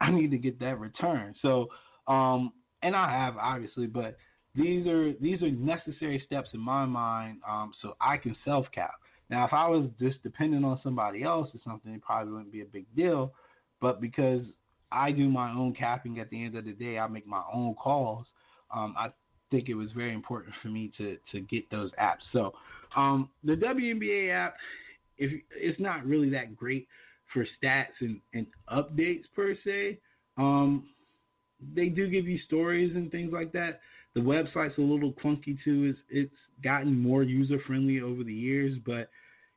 I 0.00 0.10
need 0.10 0.30
to 0.30 0.38
get 0.38 0.58
that 0.60 0.78
return. 0.78 1.34
So 1.42 1.68
um, 2.06 2.52
and 2.82 2.94
I 2.94 3.10
have 3.10 3.36
obviously, 3.36 3.86
but 3.86 4.16
these 4.54 4.86
are 4.86 5.12
these 5.14 5.42
are 5.42 5.50
necessary 5.50 6.22
steps 6.24 6.50
in 6.54 6.60
my 6.60 6.84
mind 6.84 7.38
um, 7.48 7.72
so 7.82 7.96
I 8.00 8.16
can 8.16 8.36
self 8.44 8.66
cap. 8.74 8.94
Now, 9.30 9.46
if 9.46 9.52
I 9.52 9.66
was 9.68 9.86
just 10.00 10.22
dependent 10.22 10.64
on 10.64 10.80
somebody 10.82 11.22
else 11.22 11.48
or 11.54 11.60
something, 11.64 11.92
it 11.92 12.02
probably 12.02 12.32
wouldn't 12.32 12.52
be 12.52 12.62
a 12.62 12.66
big 12.66 12.86
deal. 12.94 13.32
But 13.80 14.00
because 14.00 14.42
I 14.92 15.12
do 15.12 15.28
my 15.28 15.50
own 15.50 15.74
capping 15.74 16.20
at 16.20 16.30
the 16.30 16.44
end 16.44 16.56
of 16.56 16.64
the 16.64 16.72
day, 16.72 16.98
I 16.98 17.06
make 17.06 17.26
my 17.26 17.42
own 17.52 17.74
calls. 17.74 18.26
Um, 18.74 18.94
I 18.98 19.08
think 19.50 19.68
it 19.68 19.74
was 19.74 19.90
very 19.92 20.12
important 20.12 20.54
for 20.62 20.68
me 20.68 20.92
to 20.98 21.16
to 21.32 21.40
get 21.40 21.70
those 21.70 21.90
apps. 22.00 22.22
So 22.32 22.52
um, 22.96 23.30
the 23.42 23.54
WNBA 23.54 24.30
app, 24.32 24.56
if 25.16 25.32
it's 25.50 25.80
not 25.80 26.04
really 26.04 26.30
that 26.30 26.56
great 26.56 26.86
for 27.34 27.44
stats 27.62 27.86
and, 28.00 28.20
and 28.32 28.46
updates 28.72 29.24
per 29.34 29.54
se. 29.64 29.98
Um, 30.38 30.88
they 31.74 31.88
do 31.88 32.08
give 32.08 32.26
you 32.26 32.38
stories 32.46 32.94
and 32.94 33.10
things 33.10 33.32
like 33.32 33.52
that. 33.52 33.80
The 34.14 34.20
website's 34.20 34.78
a 34.78 34.82
little 34.82 35.12
clunky 35.12 35.58
too. 35.64 35.92
It's 35.92 35.98
it's 36.08 36.34
gotten 36.62 36.98
more 36.98 37.22
user 37.22 37.58
friendly 37.66 38.00
over 38.00 38.22
the 38.22 38.32
years, 38.32 38.76
but 38.86 39.10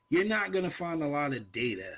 you're 0.09 0.25
not 0.25 0.51
gonna 0.51 0.73
find 0.79 1.03
a 1.03 1.07
lot 1.07 1.33
of 1.33 1.51
data 1.53 1.91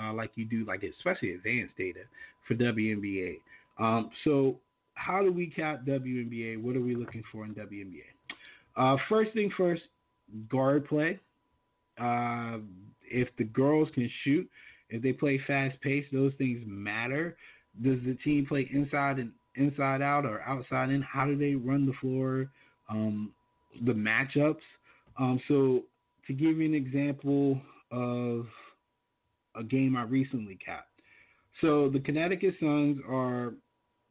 uh, 0.00 0.12
like 0.12 0.30
you 0.34 0.44
do, 0.44 0.64
like 0.64 0.82
especially 0.82 1.34
advanced 1.34 1.76
data 1.76 2.00
for 2.46 2.54
WNBA. 2.54 3.36
Um, 3.78 4.10
so 4.24 4.56
how 4.94 5.22
do 5.22 5.32
we 5.32 5.52
count 5.54 5.84
WNBA? 5.84 6.62
What 6.62 6.76
are 6.76 6.80
we 6.80 6.94
looking 6.94 7.22
for 7.32 7.44
in 7.44 7.54
WNBA? 7.54 8.02
Uh, 8.76 8.96
first 9.08 9.32
thing 9.32 9.50
first, 9.56 9.82
guard 10.50 10.86
play. 10.86 11.18
Uh, 11.98 12.58
if 13.02 13.28
the 13.38 13.44
girls 13.44 13.88
can 13.94 14.10
shoot, 14.22 14.48
if 14.90 15.02
they 15.02 15.12
play 15.12 15.40
fast 15.46 15.80
pace, 15.80 16.04
those 16.12 16.32
things 16.38 16.62
matter. 16.66 17.36
Does 17.82 17.98
the 18.06 18.14
team 18.24 18.46
play 18.46 18.68
inside 18.72 19.18
and 19.18 19.32
inside 19.56 20.02
out 20.02 20.24
or 20.24 20.42
outside 20.42 20.90
in? 20.90 21.02
How 21.02 21.26
do 21.26 21.36
they 21.36 21.54
run 21.54 21.86
the 21.86 21.92
floor? 22.00 22.50
Um, 22.88 23.32
the 23.84 23.92
matchups. 23.92 24.56
Um, 25.18 25.40
so 25.48 25.84
to 26.26 26.32
give 26.32 26.58
you 26.58 26.66
an 26.66 26.74
example 26.74 27.60
of 27.90 28.46
a 29.54 29.62
game 29.64 29.96
I 29.96 30.02
recently 30.02 30.58
capped. 30.64 30.90
So 31.60 31.88
the 31.88 32.00
Connecticut 32.00 32.54
Suns 32.60 32.98
are 33.08 33.54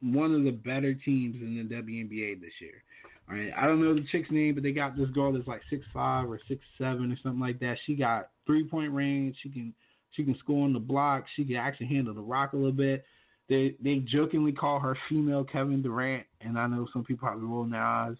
one 0.02 0.34
of 0.34 0.44
the 0.44 0.50
better 0.50 0.94
teams 0.94 1.36
in 1.40 1.56
the 1.56 1.74
WNBA 1.74 2.40
this 2.40 2.52
year. 2.60 2.82
All 3.28 3.36
right, 3.36 3.52
I 3.56 3.66
don't 3.66 3.82
know 3.82 3.94
the 3.94 4.06
chick's 4.12 4.30
name, 4.30 4.54
but 4.54 4.62
they 4.62 4.72
got 4.72 4.96
this 4.96 5.10
girl 5.10 5.32
that's 5.32 5.48
like 5.48 5.62
six 5.68 5.84
five 5.92 6.30
or 6.30 6.38
six 6.46 6.60
seven 6.78 7.10
or 7.10 7.16
something 7.22 7.40
like 7.40 7.58
that. 7.60 7.76
She 7.84 7.94
got 7.96 8.30
three 8.46 8.64
point 8.64 8.92
range. 8.92 9.36
She 9.42 9.48
can 9.48 9.74
she 10.12 10.24
can 10.24 10.36
score 10.38 10.64
on 10.64 10.72
the 10.72 10.78
block. 10.78 11.24
She 11.34 11.44
can 11.44 11.56
actually 11.56 11.88
handle 11.88 12.14
the 12.14 12.20
rock 12.20 12.52
a 12.52 12.56
little 12.56 12.72
bit. 12.72 13.04
They 13.48 13.76
they 13.82 13.96
jokingly 13.98 14.52
call 14.52 14.80
her 14.80 14.96
female 15.08 15.44
Kevin 15.44 15.82
Durant, 15.82 16.26
and 16.40 16.58
I 16.58 16.66
know 16.66 16.86
some 16.92 17.04
people 17.04 17.28
probably 17.28 17.46
roll 17.46 17.64
their 17.64 17.80
eyes. 17.80 18.16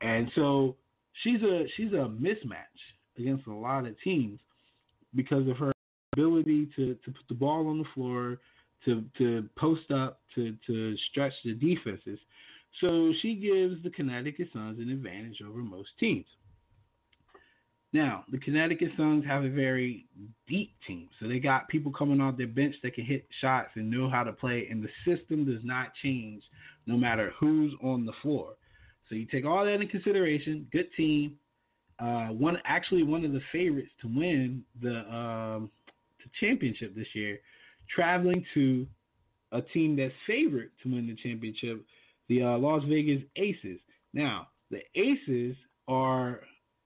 And 0.00 0.30
so 0.34 0.76
she's 1.22 1.42
a 1.42 1.64
she's 1.76 1.92
a 1.92 2.10
mismatch 2.20 2.56
against 3.18 3.46
a 3.46 3.52
lot 3.52 3.86
of 3.86 4.00
teams 4.02 4.40
because 5.14 5.46
of 5.48 5.56
her 5.58 5.72
ability 6.14 6.68
to, 6.76 6.94
to 6.94 7.10
put 7.10 7.28
the 7.28 7.34
ball 7.34 7.68
on 7.68 7.78
the 7.78 7.84
floor, 7.94 8.38
to 8.84 9.04
to 9.18 9.48
post 9.58 9.90
up, 9.90 10.20
to 10.34 10.56
to 10.66 10.96
stretch 11.10 11.34
the 11.44 11.54
defenses. 11.54 12.18
So 12.80 13.12
she 13.20 13.34
gives 13.34 13.82
the 13.82 13.90
Connecticut 13.90 14.48
Suns 14.52 14.78
an 14.78 14.90
advantage 14.90 15.42
over 15.46 15.58
most 15.58 15.90
teams. 16.00 16.24
Now, 17.92 18.24
the 18.30 18.38
Connecticut 18.38 18.90
Suns 18.96 19.24
have 19.26 19.44
a 19.44 19.50
very 19.50 20.06
deep 20.48 20.72
team. 20.86 21.08
So 21.20 21.28
they 21.28 21.38
got 21.38 21.68
people 21.68 21.92
coming 21.92 22.20
off 22.20 22.38
their 22.38 22.46
bench 22.46 22.74
that 22.82 22.94
can 22.94 23.04
hit 23.04 23.26
shots 23.40 23.70
and 23.74 23.90
know 23.90 24.08
how 24.08 24.22
to 24.22 24.32
play, 24.32 24.66
and 24.70 24.82
the 24.82 24.88
system 25.04 25.44
does 25.44 25.62
not 25.62 25.88
change 26.02 26.42
no 26.86 26.96
matter 26.96 27.32
who's 27.38 27.72
on 27.82 28.06
the 28.06 28.12
floor. 28.22 28.54
So 29.08 29.14
you 29.14 29.26
take 29.26 29.44
all 29.44 29.64
that 29.64 29.80
in 29.80 29.88
consideration. 29.88 30.66
Good 30.72 30.88
team. 30.96 31.36
Uh, 31.98 32.28
one 32.28 32.56
actually 32.64 33.02
one 33.02 33.24
of 33.24 33.32
the 33.32 33.42
favorites 33.52 33.90
to 34.00 34.08
win 34.08 34.64
the 34.80 35.00
um, 35.14 35.70
the 36.18 36.30
championship 36.40 36.96
this 36.96 37.06
year, 37.12 37.38
traveling 37.94 38.44
to 38.54 38.86
a 39.52 39.60
team 39.60 39.96
that's 39.96 40.14
favored 40.26 40.70
to 40.82 40.90
win 40.90 41.06
the 41.06 41.16
championship, 41.22 41.84
the 42.28 42.42
uh, 42.42 42.58
Las 42.58 42.82
Vegas 42.88 43.22
Aces. 43.36 43.78
Now, 44.14 44.48
the 44.70 44.80
Aces 44.94 45.54
are 45.86 46.40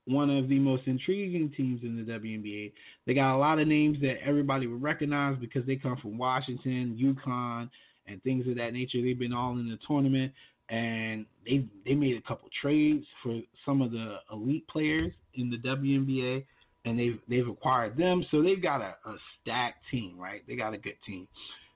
one 0.07 0.31
of 0.31 0.49
the 0.49 0.59
most 0.59 0.83
intriguing 0.87 1.53
teams 1.57 1.83
in 1.83 1.97
the 1.97 2.13
WNBA. 2.13 2.73
They 3.07 3.15
got 3.15 3.35
a 3.35 3.39
lot 3.39 3.59
of 3.59 3.67
names 3.67 3.99
that 4.03 4.17
everybody 4.25 4.67
would 4.67 4.83
recognize 4.83 5.37
because 5.41 5.67
they 5.67 5.77
come 5.77 5.97
from 6.01 6.17
Washington, 6.17 6.97
UConn, 7.01 7.69
and 8.07 8.23
things 8.23 8.47
of 8.49 8.57
that 8.57 8.73
nature. 8.73 9.03
They've 9.03 9.19
been 9.19 9.33
all 9.33 9.53
in 9.53 9.69
the 9.69 9.79
tournament, 9.87 10.33
and 10.69 11.27
they 11.45 11.67
they 11.85 11.95
made 11.95 12.17
a 12.17 12.23
couple 12.23 12.49
trades 12.61 13.05
for 13.23 13.41
some 13.65 13.83
of 13.83 13.91
the 13.91 14.19
elite 14.33 14.67
players 14.69 15.13
in 15.35 15.51
the 15.51 15.59
WNBA 15.59 16.45
and 16.87 16.99
they've 16.99 17.19
they've 17.29 17.49
acquired 17.49 17.97
them, 17.97 18.25
so 18.31 18.43
they've 18.43 18.63
got 18.63 18.81
a, 18.81 18.95
a 19.09 19.17
stacked 19.43 19.85
team, 19.91 20.19
right? 20.19 20.43
They 20.47 20.55
got 20.55 20.73
a 20.73 20.79
good 20.79 20.97
team. 21.05 21.27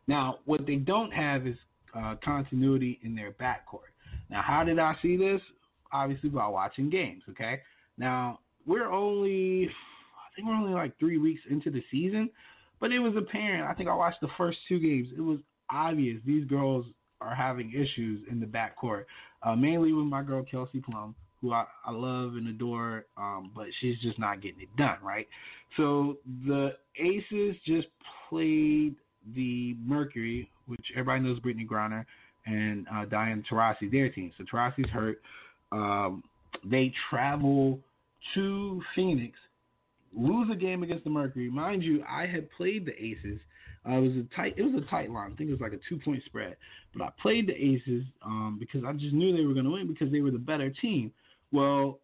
Now, 0.06 0.38
what 0.44 0.66
they 0.66 0.76
don't 0.76 1.12
have 1.12 1.46
is 1.46 1.56
uh, 1.94 2.14
continuity 2.24 3.00
in 3.02 3.14
their 3.14 3.32
backcourt. 3.32 3.90
Now, 4.30 4.42
how 4.42 4.64
did 4.64 4.78
I 4.78 4.94
see 5.02 5.16
this? 5.16 5.40
Obviously 5.92 6.30
by 6.30 6.46
watching 6.46 6.88
games. 6.88 7.22
Okay. 7.30 7.60
Now 8.00 8.40
we're 8.66 8.90
only, 8.90 9.66
I 9.68 10.34
think 10.34 10.48
we're 10.48 10.54
only 10.54 10.72
like 10.72 10.98
three 10.98 11.18
weeks 11.18 11.42
into 11.50 11.70
the 11.70 11.84
season, 11.90 12.30
but 12.80 12.90
it 12.90 12.98
was 12.98 13.14
apparent. 13.16 13.68
I 13.68 13.74
think 13.74 13.88
I 13.88 13.94
watched 13.94 14.20
the 14.20 14.28
first 14.36 14.58
two 14.68 14.80
games. 14.80 15.08
It 15.16 15.20
was 15.20 15.38
obvious 15.70 16.18
these 16.26 16.46
girls 16.46 16.86
are 17.20 17.34
having 17.34 17.72
issues 17.72 18.22
in 18.30 18.40
the 18.40 18.46
backcourt, 18.46 19.04
uh, 19.42 19.54
mainly 19.54 19.92
with 19.92 20.06
my 20.06 20.22
girl 20.22 20.42
Kelsey 20.42 20.80
Plum 20.80 21.14
who 21.40 21.52
I, 21.52 21.64
I 21.86 21.90
love 21.90 22.34
and 22.34 22.48
adore, 22.48 23.06
um, 23.16 23.50
but 23.54 23.66
she's 23.80 23.98
just 24.00 24.18
not 24.18 24.42
getting 24.42 24.60
it 24.60 24.76
done, 24.76 24.98
right? 25.02 25.26
So 25.76 26.18
the 26.46 26.74
Aces 26.98 27.56
just 27.66 27.86
played 28.28 28.94
the 29.34 29.74
Mercury, 29.82 30.50
which 30.66 30.84
everybody 30.94 31.22
knows 31.22 31.40
Brittney 31.40 31.66
Griner 31.66 32.04
and 32.46 32.86
uh, 32.92 33.04
Diana 33.06 33.42
Taurasi, 33.50 33.90
their 33.90 34.10
team. 34.10 34.32
So 34.36 34.44
Taurasi's 34.44 34.90
hurt. 34.90 35.20
Um, 35.72 36.22
they 36.64 36.92
travel 37.08 37.78
to 38.34 38.82
Phoenix, 38.94 39.36
lose 40.14 40.48
a 40.52 40.56
game 40.56 40.82
against 40.82 41.04
the 41.04 41.10
Mercury. 41.10 41.50
Mind 41.50 41.82
you, 41.82 42.02
I 42.08 42.26
had 42.26 42.50
played 42.52 42.86
the 42.86 42.92
Aces. 42.92 43.40
Uh, 43.88 43.94
it 43.94 44.00
was 44.00 44.12
a 44.12 44.36
tight. 44.36 44.54
It 44.56 44.62
was 44.62 44.74
a 44.74 44.90
tight 44.90 45.10
line. 45.10 45.32
I 45.32 45.36
think 45.36 45.48
it 45.48 45.52
was 45.52 45.60
like 45.60 45.72
a 45.72 45.80
two 45.88 45.98
point 46.04 46.22
spread. 46.26 46.56
But 46.92 47.02
I 47.02 47.10
played 47.20 47.46
the 47.46 47.54
Aces 47.54 48.04
um, 48.22 48.58
because 48.58 48.82
I 48.86 48.92
just 48.92 49.14
knew 49.14 49.34
they 49.36 49.44
were 49.44 49.54
going 49.54 49.64
to 49.64 49.70
win 49.70 49.86
because 49.86 50.12
they 50.12 50.20
were 50.20 50.30
the 50.30 50.38
better 50.38 50.70
team. 50.70 51.12
Well, 51.52 52.00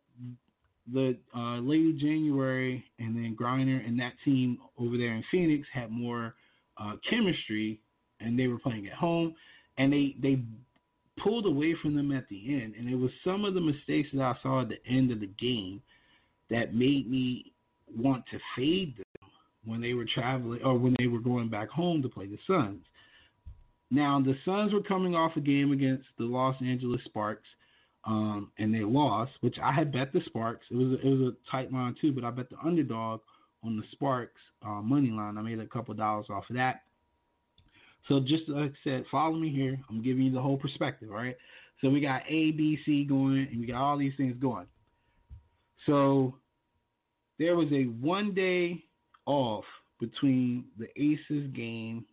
the 0.92 1.16
uh, 1.36 1.58
Lady 1.58 1.92
January 1.92 2.84
and 2.98 3.14
then 3.16 3.36
Griner 3.38 3.86
and 3.86 3.98
that 3.98 4.12
team 4.24 4.58
over 4.78 4.96
there 4.96 5.14
in 5.14 5.24
Phoenix 5.30 5.66
had 5.72 5.90
more 5.90 6.34
uh, 6.78 6.92
chemistry, 7.08 7.80
and 8.20 8.38
they 8.38 8.46
were 8.46 8.58
playing 8.58 8.86
at 8.86 8.94
home, 8.94 9.34
and 9.78 9.92
they 9.92 10.14
they 10.22 10.40
pulled 11.22 11.46
away 11.46 11.74
from 11.82 11.96
them 11.96 12.12
at 12.12 12.28
the 12.28 12.54
end, 12.62 12.74
and 12.78 12.88
it 12.88 12.94
was 12.94 13.10
some 13.24 13.44
of 13.44 13.54
the 13.54 13.60
mistakes 13.60 14.08
that 14.12 14.22
I 14.22 14.34
saw 14.42 14.62
at 14.62 14.68
the 14.68 14.78
end 14.86 15.10
of 15.10 15.20
the 15.20 15.30
game 15.38 15.80
that 16.50 16.74
made 16.74 17.10
me 17.10 17.52
want 17.96 18.24
to 18.30 18.38
fade 18.56 18.96
them 18.96 19.30
when 19.64 19.80
they 19.80 19.94
were 19.94 20.06
traveling 20.06 20.62
or 20.62 20.78
when 20.78 20.94
they 20.98 21.06
were 21.06 21.20
going 21.20 21.48
back 21.48 21.68
home 21.68 22.02
to 22.02 22.08
play 22.08 22.26
the 22.26 22.38
Suns. 22.46 22.84
Now 23.90 24.20
the 24.20 24.36
Suns 24.44 24.72
were 24.72 24.82
coming 24.82 25.14
off 25.14 25.36
a 25.36 25.40
game 25.40 25.72
against 25.72 26.06
the 26.18 26.24
Los 26.24 26.56
Angeles 26.60 27.00
Sparks 27.04 27.46
um, 28.04 28.52
and 28.58 28.72
they 28.72 28.82
lost, 28.82 29.32
which 29.40 29.56
I 29.62 29.72
had 29.72 29.92
bet 29.92 30.12
the 30.12 30.20
Sparks. 30.26 30.66
It 30.70 30.76
was 30.76 30.92
a, 30.92 31.06
it 31.06 31.10
was 31.10 31.32
a 31.32 31.50
tight 31.50 31.72
line 31.72 31.96
too, 32.00 32.12
but 32.12 32.24
I 32.24 32.30
bet 32.30 32.48
the 32.50 32.56
underdog 32.64 33.20
on 33.64 33.76
the 33.76 33.82
Sparks 33.92 34.40
uh, 34.64 34.80
money 34.82 35.10
line. 35.10 35.36
I 35.36 35.42
made 35.42 35.58
a 35.58 35.66
couple 35.66 35.94
dollars 35.94 36.26
off 36.30 36.44
of 36.48 36.56
that. 36.56 36.82
So 38.08 38.20
just 38.20 38.48
like 38.48 38.70
I 38.70 38.74
said, 38.84 39.04
follow 39.10 39.34
me 39.34 39.50
here. 39.50 39.78
I'm 39.90 40.02
giving 40.02 40.22
you 40.22 40.32
the 40.32 40.40
whole 40.40 40.56
perspective, 40.56 41.10
all 41.10 41.16
right? 41.16 41.36
So 41.80 41.90
we 41.90 42.00
got 42.00 42.22
A, 42.28 42.52
B, 42.52 42.78
C 42.86 43.04
going, 43.04 43.48
and 43.50 43.60
we 43.60 43.66
got 43.66 43.82
all 43.82 43.98
these 43.98 44.14
things 44.16 44.36
going. 44.40 44.66
So 45.86 46.34
there 47.38 47.56
was 47.56 47.68
a 47.72 47.84
one 47.84 48.34
day 48.34 48.84
off 49.24 49.64
between 50.00 50.64
the 50.78 50.88
Aces 51.00 51.50
game 51.54 52.04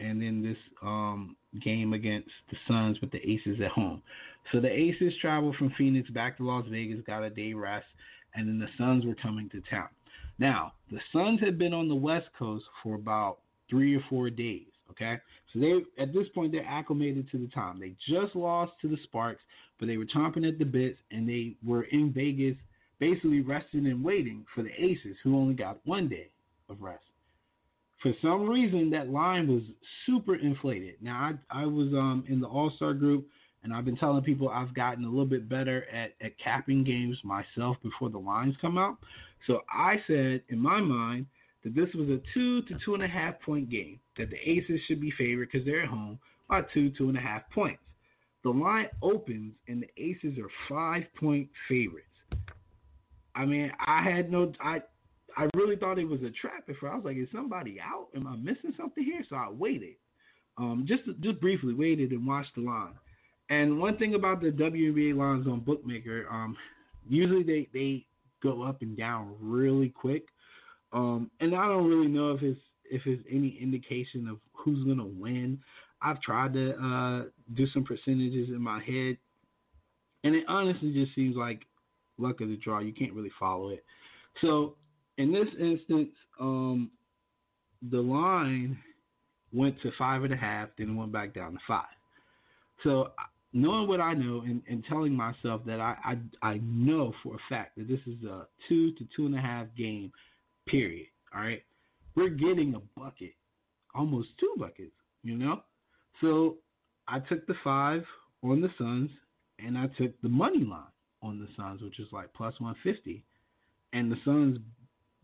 and 0.00 0.20
then 0.20 0.42
this 0.42 0.56
um, 0.82 1.36
game 1.62 1.92
against 1.92 2.30
the 2.50 2.56
Suns 2.66 3.00
with 3.00 3.10
the 3.10 3.18
Aces 3.18 3.60
at 3.62 3.70
home. 3.70 4.02
So 4.50 4.60
the 4.60 4.70
Aces 4.70 5.12
traveled 5.20 5.56
from 5.56 5.72
Phoenix 5.76 6.08
back 6.10 6.38
to 6.38 6.46
Las 6.46 6.64
Vegas, 6.70 7.00
got 7.06 7.22
a 7.22 7.30
day 7.30 7.52
rest, 7.52 7.86
and 8.34 8.48
then 8.48 8.58
the 8.58 8.68
Suns 8.78 9.04
were 9.04 9.14
coming 9.14 9.50
to 9.50 9.60
town. 9.68 9.88
Now, 10.38 10.72
the 10.90 11.00
Suns 11.12 11.40
had 11.40 11.58
been 11.58 11.74
on 11.74 11.88
the 11.88 11.94
West 11.94 12.28
Coast 12.38 12.64
for 12.82 12.94
about 12.94 13.38
three 13.68 13.94
or 13.94 14.02
four 14.08 14.30
days. 14.30 14.66
Okay, 14.90 15.18
so 15.52 15.60
they 15.60 16.02
at 16.02 16.12
this 16.12 16.26
point 16.34 16.50
they're 16.50 16.66
acclimated 16.66 17.30
to 17.30 17.38
the 17.38 17.46
time. 17.48 17.78
They 17.78 17.94
just 18.08 18.34
lost 18.34 18.72
to 18.82 18.88
the 18.88 18.96
Sparks, 19.04 19.42
but 19.78 19.86
they 19.86 19.96
were 19.96 20.04
chomping 20.04 20.48
at 20.48 20.58
the 20.58 20.64
bits, 20.64 20.98
and 21.12 21.28
they 21.28 21.54
were 21.64 21.84
in 21.84 22.12
Vegas, 22.12 22.56
basically 23.00 23.40
resting 23.40 23.86
and 23.86 24.04
waiting 24.04 24.46
for 24.54 24.62
the 24.62 24.70
Aces, 24.78 25.16
who 25.24 25.36
only 25.36 25.54
got 25.54 25.80
one 25.84 26.08
day 26.08 26.30
of 26.68 26.80
rest. 26.80 27.02
For 28.02 28.12
some 28.22 28.48
reason, 28.48 28.90
that 28.90 29.10
line 29.10 29.48
was 29.48 29.62
super 30.06 30.36
inflated. 30.36 30.94
Now, 31.02 31.32
I 31.50 31.62
I 31.62 31.66
was 31.66 31.92
um 31.92 32.24
in 32.28 32.40
the 32.40 32.46
All 32.46 32.70
Star 32.76 32.94
group 32.94 33.26
and 33.62 33.74
I've 33.74 33.84
been 33.84 33.96
telling 33.96 34.22
people 34.22 34.48
I've 34.48 34.74
gotten 34.74 35.04
a 35.04 35.08
little 35.08 35.26
bit 35.26 35.48
better 35.48 35.86
at, 35.92 36.12
at 36.24 36.38
capping 36.38 36.84
games 36.84 37.18
myself 37.24 37.76
before 37.82 38.08
the 38.08 38.18
lines 38.18 38.54
come 38.60 38.78
out. 38.78 38.96
So 39.46 39.60
I 39.70 39.96
said 40.06 40.42
in 40.48 40.58
my 40.58 40.80
mind 40.80 41.26
that 41.64 41.74
this 41.74 41.92
was 41.94 42.08
a 42.08 42.20
two 42.32 42.62
to 42.62 42.74
two 42.84 42.94
and 42.94 43.02
a 43.02 43.08
half 43.08 43.40
point 43.42 43.70
game, 43.70 44.00
that 44.16 44.30
the 44.30 44.50
Aces 44.50 44.80
should 44.86 45.00
be 45.00 45.12
favored 45.18 45.50
because 45.50 45.66
they're 45.66 45.82
at 45.82 45.88
home 45.88 46.18
by 46.48 46.62
two, 46.72 46.90
two 46.90 47.08
and 47.08 47.18
a 47.18 47.20
half 47.20 47.42
points. 47.54 47.82
The 48.42 48.50
line 48.50 48.88
opens 49.02 49.52
and 49.68 49.82
the 49.82 50.02
Aces 50.02 50.38
are 50.38 50.50
five 50.68 51.04
point 51.18 51.48
favorites. 51.68 52.06
I 53.34 53.44
mean, 53.44 53.70
I 53.86 54.02
had 54.02 54.30
no, 54.30 54.52
I, 54.60 54.82
I 55.36 55.48
really 55.54 55.76
thought 55.76 55.98
it 55.98 56.08
was 56.08 56.20
a 56.22 56.30
trap 56.30 56.66
first. 56.66 56.78
I 56.82 56.94
was 56.94 57.04
like, 57.04 57.16
is 57.16 57.28
somebody 57.32 57.78
out? 57.80 58.08
Am 58.14 58.26
I 58.26 58.36
missing 58.36 58.74
something 58.76 59.04
here? 59.04 59.24
So 59.28 59.36
I 59.36 59.48
waited, 59.50 59.94
um, 60.58 60.84
just 60.86 61.02
just 61.20 61.40
briefly 61.40 61.74
waited 61.74 62.10
and 62.10 62.26
watched 62.26 62.54
the 62.56 62.62
line. 62.62 62.94
And 63.48 63.78
one 63.78 63.96
thing 63.96 64.14
about 64.14 64.40
the 64.40 64.50
WNBA 64.50 65.16
lines 65.16 65.46
on 65.46 65.60
Bookmaker, 65.60 66.26
um, 66.30 66.56
usually 67.08 67.42
they 67.42 67.68
they 67.72 68.06
go 68.42 68.62
up 68.62 68.82
and 68.82 68.96
down 68.96 69.34
really 69.40 69.88
quick. 69.88 70.24
Um, 70.92 71.30
and 71.40 71.54
I 71.54 71.66
don't 71.66 71.88
really 71.88 72.08
know 72.08 72.32
if 72.32 72.42
it's 72.42 72.60
if 72.90 73.02
it's 73.06 73.22
any 73.30 73.58
indication 73.60 74.28
of 74.28 74.38
who's 74.52 74.84
gonna 74.86 75.06
win. 75.06 75.58
I've 76.02 76.20
tried 76.22 76.54
to 76.54 76.72
uh, 76.82 77.24
do 77.54 77.66
some 77.68 77.84
percentages 77.84 78.48
in 78.48 78.60
my 78.60 78.82
head, 78.82 79.18
and 80.24 80.34
it 80.34 80.44
honestly 80.48 80.92
just 80.92 81.14
seems 81.14 81.36
like 81.36 81.66
luck 82.20 82.40
of 82.40 82.48
the 82.48 82.56
draw. 82.56 82.80
You 82.80 82.92
can't 82.92 83.12
really 83.12 83.32
follow 83.38 83.70
it. 83.70 83.84
So 84.40 84.76
in 85.18 85.32
this 85.32 85.48
instance, 85.58 86.10
um, 86.40 86.90
the 87.90 88.00
line 88.00 88.78
went 89.52 89.80
to 89.82 89.90
five 89.98 90.24
and 90.24 90.32
a 90.32 90.36
half, 90.36 90.68
then 90.78 90.96
went 90.96 91.12
back 91.12 91.34
down 91.34 91.52
to 91.52 91.58
five. 91.66 91.84
So 92.82 93.12
knowing 93.52 93.88
what 93.88 94.00
I 94.00 94.14
know 94.14 94.42
and, 94.42 94.62
and 94.68 94.84
telling 94.88 95.12
myself 95.12 95.62
that 95.66 95.80
I, 95.80 95.96
I 96.42 96.48
I 96.48 96.60
know 96.62 97.12
for 97.22 97.34
a 97.34 97.38
fact 97.48 97.76
that 97.76 97.88
this 97.88 98.00
is 98.06 98.22
a 98.24 98.46
two 98.68 98.92
to 98.92 99.06
two 99.16 99.26
and 99.26 99.34
a 99.34 99.40
half 99.40 99.66
game 99.76 100.12
period. 100.66 101.06
All 101.34 101.40
right, 101.42 101.62
we're 102.14 102.28
getting 102.28 102.74
a 102.74 103.00
bucket, 103.00 103.34
almost 103.94 104.28
two 104.38 104.54
buckets. 104.58 104.92
You 105.22 105.36
know, 105.36 105.62
so 106.20 106.56
I 107.08 107.18
took 107.20 107.46
the 107.46 107.54
five 107.62 108.02
on 108.42 108.60
the 108.60 108.70
Suns 108.78 109.10
and 109.58 109.76
I 109.76 109.86
took 109.98 110.18
the 110.22 110.28
money 110.28 110.64
line 110.64 110.84
on 111.22 111.38
the 111.38 111.48
Suns, 111.56 111.82
which 111.82 111.98
is 112.00 112.08
like 112.12 112.32
plus 112.34 112.54
one 112.58 112.74
fifty, 112.82 113.24
and 113.92 114.10
the 114.10 114.16
Suns 114.24 114.58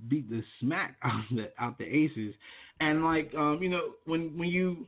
beat 0.08 0.28
the 0.28 0.42
smack 0.60 0.96
out 1.02 1.22
the 1.30 1.50
out 1.58 1.78
the 1.78 1.84
Aces, 1.84 2.34
and 2.80 3.04
like 3.04 3.32
um 3.34 3.58
you 3.62 3.68
know 3.68 3.92
when 4.04 4.36
when 4.38 4.48
you 4.48 4.86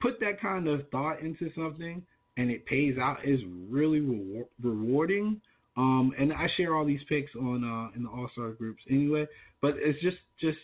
put 0.00 0.20
that 0.20 0.40
kind 0.40 0.68
of 0.68 0.88
thought 0.90 1.20
into 1.20 1.50
something 1.54 2.02
and 2.36 2.50
it 2.50 2.64
pays 2.66 2.96
out 2.98 3.18
is 3.24 3.40
really 3.68 4.00
rewar- 4.00 4.46
rewarding. 4.62 5.40
Um, 5.76 6.12
and 6.18 6.32
I 6.32 6.48
share 6.56 6.74
all 6.74 6.84
these 6.84 7.00
picks 7.08 7.34
on 7.36 7.64
uh, 7.64 7.96
in 7.96 8.04
the 8.04 8.08
All 8.08 8.28
Star 8.32 8.50
groups 8.50 8.82
anyway. 8.90 9.26
But 9.60 9.74
it's 9.76 10.00
just 10.00 10.16
just 10.40 10.58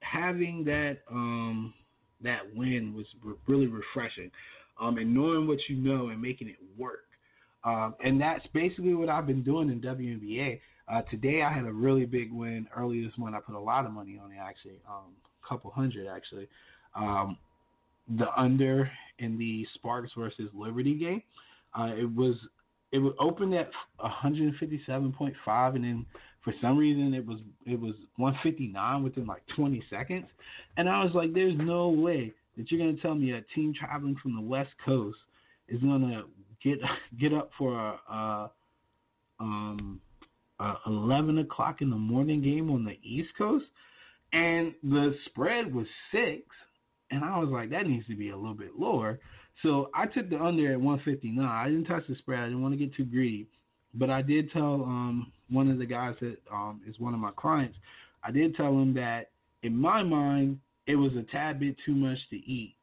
having 0.00 0.64
that 0.64 0.98
um, 1.10 1.72
that 2.22 2.40
win 2.54 2.94
was 2.94 3.06
re- 3.22 3.34
really 3.46 3.66
refreshing, 3.66 4.30
um, 4.80 4.98
and 4.98 5.14
knowing 5.14 5.46
what 5.46 5.58
you 5.68 5.76
know 5.76 6.08
and 6.08 6.20
making 6.20 6.48
it 6.48 6.56
work. 6.76 7.04
Um, 7.66 7.96
and 8.02 8.20
that's 8.20 8.46
basically 8.54 8.94
what 8.94 9.08
I've 9.08 9.26
been 9.26 9.42
doing 9.42 9.70
in 9.70 9.80
WNBA. 9.80 10.60
Uh, 10.88 11.02
today 11.10 11.42
I 11.42 11.52
had 11.52 11.64
a 11.64 11.72
really 11.72 12.06
big 12.06 12.32
win. 12.32 12.68
Early 12.74 13.04
this 13.04 13.18
morning 13.18 13.36
I 13.36 13.44
put 13.44 13.58
a 13.58 13.60
lot 13.60 13.84
of 13.84 13.92
money 13.92 14.20
on 14.22 14.30
it 14.30 14.38
actually, 14.40 14.78
um, 14.88 15.12
a 15.44 15.48
couple 15.48 15.72
hundred 15.72 16.06
actually. 16.06 16.46
Um, 16.94 17.36
the 18.16 18.26
under 18.40 18.88
in 19.18 19.36
the 19.36 19.66
Sparks 19.74 20.12
versus 20.16 20.48
Liberty 20.54 20.94
game. 20.94 21.22
Uh, 21.76 21.92
it 21.96 22.14
was 22.14 22.36
it 22.92 22.98
was 22.98 23.14
opened 23.18 23.52
at 23.52 23.68
157.5, 24.00 25.74
and 25.74 25.84
then 25.84 26.06
for 26.44 26.54
some 26.62 26.78
reason 26.78 27.12
it 27.14 27.26
was 27.26 27.40
it 27.66 27.80
was 27.80 27.94
159 28.16 29.02
within 29.02 29.26
like 29.26 29.42
20 29.56 29.82
seconds, 29.90 30.26
and 30.76 30.88
I 30.88 31.02
was 31.02 31.12
like, 31.14 31.34
"There's 31.34 31.58
no 31.58 31.88
way 31.88 32.32
that 32.56 32.70
you're 32.70 32.78
gonna 32.78 33.02
tell 33.02 33.16
me 33.16 33.32
a 33.32 33.42
team 33.56 33.74
traveling 33.74 34.16
from 34.22 34.36
the 34.36 34.40
West 34.40 34.70
Coast 34.84 35.18
is 35.68 35.82
gonna 35.82 36.22
get 36.66 36.78
get 37.20 37.32
up 37.32 37.50
for 37.58 37.74
a, 37.78 38.12
a 38.12 38.50
um 39.40 40.00
a 40.58 40.74
11 40.86 41.38
o'clock 41.38 41.82
in 41.82 41.90
the 41.90 41.96
morning 41.96 42.42
game 42.42 42.70
on 42.70 42.84
the 42.84 42.98
East 43.02 43.30
Coast." 43.36 43.66
And 44.32 44.74
the 44.82 45.14
spread 45.26 45.72
was 45.72 45.86
six, 46.12 46.42
and 47.10 47.24
I 47.24 47.38
was 47.38 47.48
like, 47.48 47.70
that 47.70 47.86
needs 47.86 48.06
to 48.08 48.16
be 48.16 48.30
a 48.30 48.36
little 48.36 48.54
bit 48.54 48.78
lower. 48.78 49.20
So 49.62 49.88
I 49.94 50.06
took 50.06 50.28
the 50.28 50.36
under 50.36 50.72
at 50.72 50.80
159. 50.80 51.44
I 51.44 51.68
didn't 51.68 51.86
touch 51.86 52.02
the 52.08 52.16
spread. 52.16 52.40
I 52.40 52.44
didn't 52.46 52.62
want 52.62 52.74
to 52.74 52.78
get 52.78 52.94
too 52.94 53.04
greedy. 53.04 53.46
But 53.94 54.10
I 54.10 54.20
did 54.20 54.50
tell 54.52 54.82
um, 54.82 55.32
one 55.48 55.70
of 55.70 55.78
the 55.78 55.86
guys 55.86 56.16
that 56.20 56.36
um, 56.52 56.82
is 56.86 56.98
one 56.98 57.14
of 57.14 57.20
my 57.20 57.30
clients, 57.36 57.78
I 58.22 58.30
did 58.30 58.54
tell 58.56 58.72
him 58.72 58.92
that 58.94 59.30
in 59.62 59.74
my 59.74 60.02
mind, 60.02 60.58
it 60.86 60.96
was 60.96 61.12
a 61.16 61.22
tad 61.32 61.60
bit 61.60 61.76
too 61.86 61.94
much 61.94 62.18
to 62.30 62.36
eat 62.36 62.74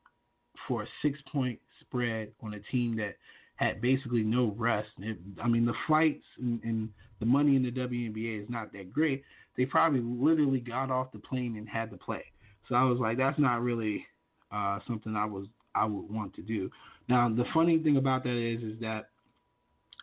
for 0.68 0.84
a 0.84 0.88
six 1.02 1.20
point 1.32 1.60
spread 1.82 2.32
on 2.42 2.56
a 2.56 2.60
team 2.72 2.96
that 2.98 3.16
had 3.56 3.82
basically 3.82 4.24
no 4.24 4.54
rest. 4.58 4.90
It, 5.00 5.18
I 5.42 5.48
mean, 5.48 5.66
the 5.66 5.74
flights 5.88 6.24
and, 6.40 6.62
and 6.64 6.90
the 7.20 7.26
money 7.26 7.56
in 7.56 7.64
the 7.64 7.72
WNBA 7.72 8.44
is 8.44 8.50
not 8.50 8.74
that 8.74 8.92
great. 8.92 9.24
They 9.56 9.66
probably 9.66 10.02
literally 10.02 10.60
got 10.60 10.90
off 10.90 11.12
the 11.12 11.20
plane 11.20 11.56
and 11.58 11.70
had 11.70 11.92
to 11.92 11.98
play. 11.98 12.26
So 12.68 12.76
I 12.76 12.84
was 12.84 13.00
like, 13.00 13.18
that's 13.18 13.40
not 13.40 13.62
really 13.62 14.06
uh, 14.52 14.80
something 14.88 15.16
I 15.16 15.26
was 15.26 15.48
I 15.76 15.86
would 15.86 16.10
want 16.10 16.36
to 16.36 16.42
do. 16.42 16.70
Now 17.10 17.30
the 17.30 17.46
funny 17.54 17.80
thing 17.80 17.98
about 17.98 18.24
that 18.24 18.38
is 18.38 18.64
is 18.64 18.80
that 18.82 19.10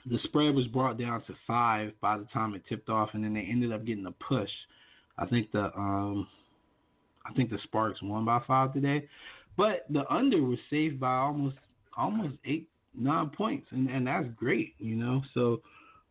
the 0.07 0.19
spread 0.25 0.55
was 0.55 0.67
brought 0.69 0.99
down 0.99 1.23
to 1.27 1.35
five 1.47 1.93
by 2.01 2.17
the 2.17 2.27
time 2.33 2.55
it 2.55 2.63
tipped 2.69 2.89
off, 2.89 3.11
and 3.13 3.23
then 3.23 3.35
they 3.35 3.41
ended 3.41 3.73
up 3.73 3.85
getting 3.85 4.07
a 4.07 4.13
push. 4.13 4.51
I 5.19 5.27
think 5.27 5.53
the 5.53 5.77
um, 5.77 6.27
I 7.27 7.33
think 7.35 7.51
the 7.51 7.59
Sparks 7.65 8.03
won 8.03 8.25
by 8.25 8.41
five 8.47 8.73
today, 8.73 9.09
but 9.57 9.85
the 9.91 10.11
under 10.13 10.43
was 10.43 10.59
saved 10.71 10.99
by 10.99 11.17
almost 11.17 11.57
almost 11.97 12.37
eight 12.45 12.69
nine 12.95 13.31
points, 13.31 13.67
and 13.71 13.89
and 13.89 14.07
that's 14.07 14.27
great, 14.37 14.75
you 14.79 14.97
know. 14.97 15.23
So 15.35 15.61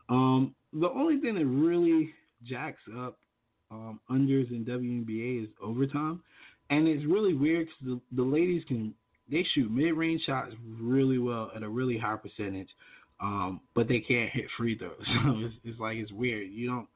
um, 0.09 0.55
the 0.73 0.89
only 0.89 1.19
thing 1.19 1.35
that 1.35 1.45
really 1.45 2.13
jacks 2.43 2.81
up 2.97 3.17
um, 3.71 3.99
unders 4.09 4.49
in 4.51 4.65
WNBA 4.65 5.43
is 5.43 5.49
overtime 5.61 6.21
and 6.69 6.87
it's 6.87 7.05
really 7.05 7.33
weird 7.33 7.67
because 7.67 7.99
the, 8.11 8.15
the 8.15 8.27
ladies 8.27 8.63
can 8.67 8.93
they 9.29 9.45
shoot 9.53 9.71
mid 9.71 9.93
range 9.93 10.21
shots 10.25 10.53
really 10.79 11.19
well 11.19 11.51
at 11.55 11.63
a 11.63 11.69
really 11.69 11.97
high 11.97 12.15
percentage, 12.15 12.69
um, 13.21 13.61
but 13.75 13.87
they 13.87 13.99
can't 13.99 14.31
hit 14.31 14.45
free 14.57 14.77
throws. 14.77 14.93
So 15.23 15.39
it's, 15.45 15.55
it's 15.63 15.79
like 15.79 15.97
it's 15.97 16.11
weird. 16.11 16.49
You 16.49 16.67
don't 16.67 16.87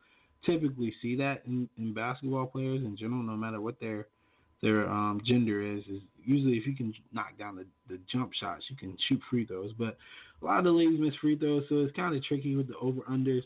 typically 0.45 0.93
see 1.01 1.15
that 1.17 1.43
in, 1.45 1.69
in 1.77 1.93
basketball 1.93 2.47
players 2.47 2.83
in 2.83 2.97
general, 2.97 3.21
no 3.21 3.35
matter 3.35 3.61
what 3.61 3.79
their 3.79 4.07
their 4.63 4.89
um, 4.89 5.21
gender 5.23 5.61
is. 5.61 5.83
Is 5.83 6.01
usually 6.23 6.57
if 6.57 6.65
you 6.65 6.75
can 6.75 6.93
knock 7.11 7.37
down 7.37 7.57
the, 7.57 7.65
the 7.89 7.99
jump 8.11 8.31
shots, 8.33 8.63
you 8.69 8.77
can 8.77 8.97
shoot 9.07 9.19
free 9.29 9.45
throws. 9.45 9.71
But 9.77 9.97
a 10.41 10.45
lot 10.45 10.59
of 10.59 10.63
the 10.63 10.71
ladies 10.71 10.99
miss 10.99 11.13
free 11.21 11.37
throws, 11.37 11.65
so 11.69 11.79
it's 11.79 11.95
kind 11.95 12.15
of 12.15 12.23
tricky 12.23 12.55
with 12.55 12.69
the 12.69 12.77
over 12.77 13.01
unders. 13.01 13.43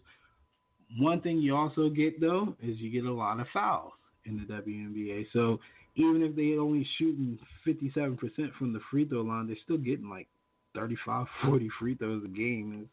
One 0.98 1.20
thing 1.20 1.40
you 1.40 1.56
also 1.56 1.90
get 1.90 2.22
though 2.22 2.56
is 2.64 2.78
you 2.78 2.92
get 2.92 3.10
a 3.10 3.14
lot 3.14 3.40
of 3.42 3.48
fouls 3.52 3.92
in 4.26 4.38
the 4.38 4.54
WNBA. 4.54 5.26
So 5.34 5.60
even 5.96 6.22
if 6.22 6.36
they 6.36 6.58
only 6.58 6.88
shooting 6.98 7.40
57% 7.66 8.18
from 8.58 8.72
the 8.72 8.80
free 8.92 9.06
throw 9.06 9.22
line, 9.22 9.48
they're 9.48 9.58
still 9.64 9.78
getting 9.78 10.10
like 10.10 10.28
35, 10.76 11.26
40 11.46 11.70
free 11.80 11.96
throws 11.96 12.24
a 12.24 12.30
game. 12.30 12.88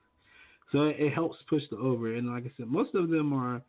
So 0.72 0.84
it, 0.84 1.12
helps 1.12 1.36
push 1.48 1.62
the 1.70 1.76
over. 1.76 2.16
And 2.16 2.32
like 2.32 2.44
I 2.44 2.52
said, 2.56 2.66
most 2.66 2.94
of 2.94 3.10
them 3.10 3.32
are 3.32 3.62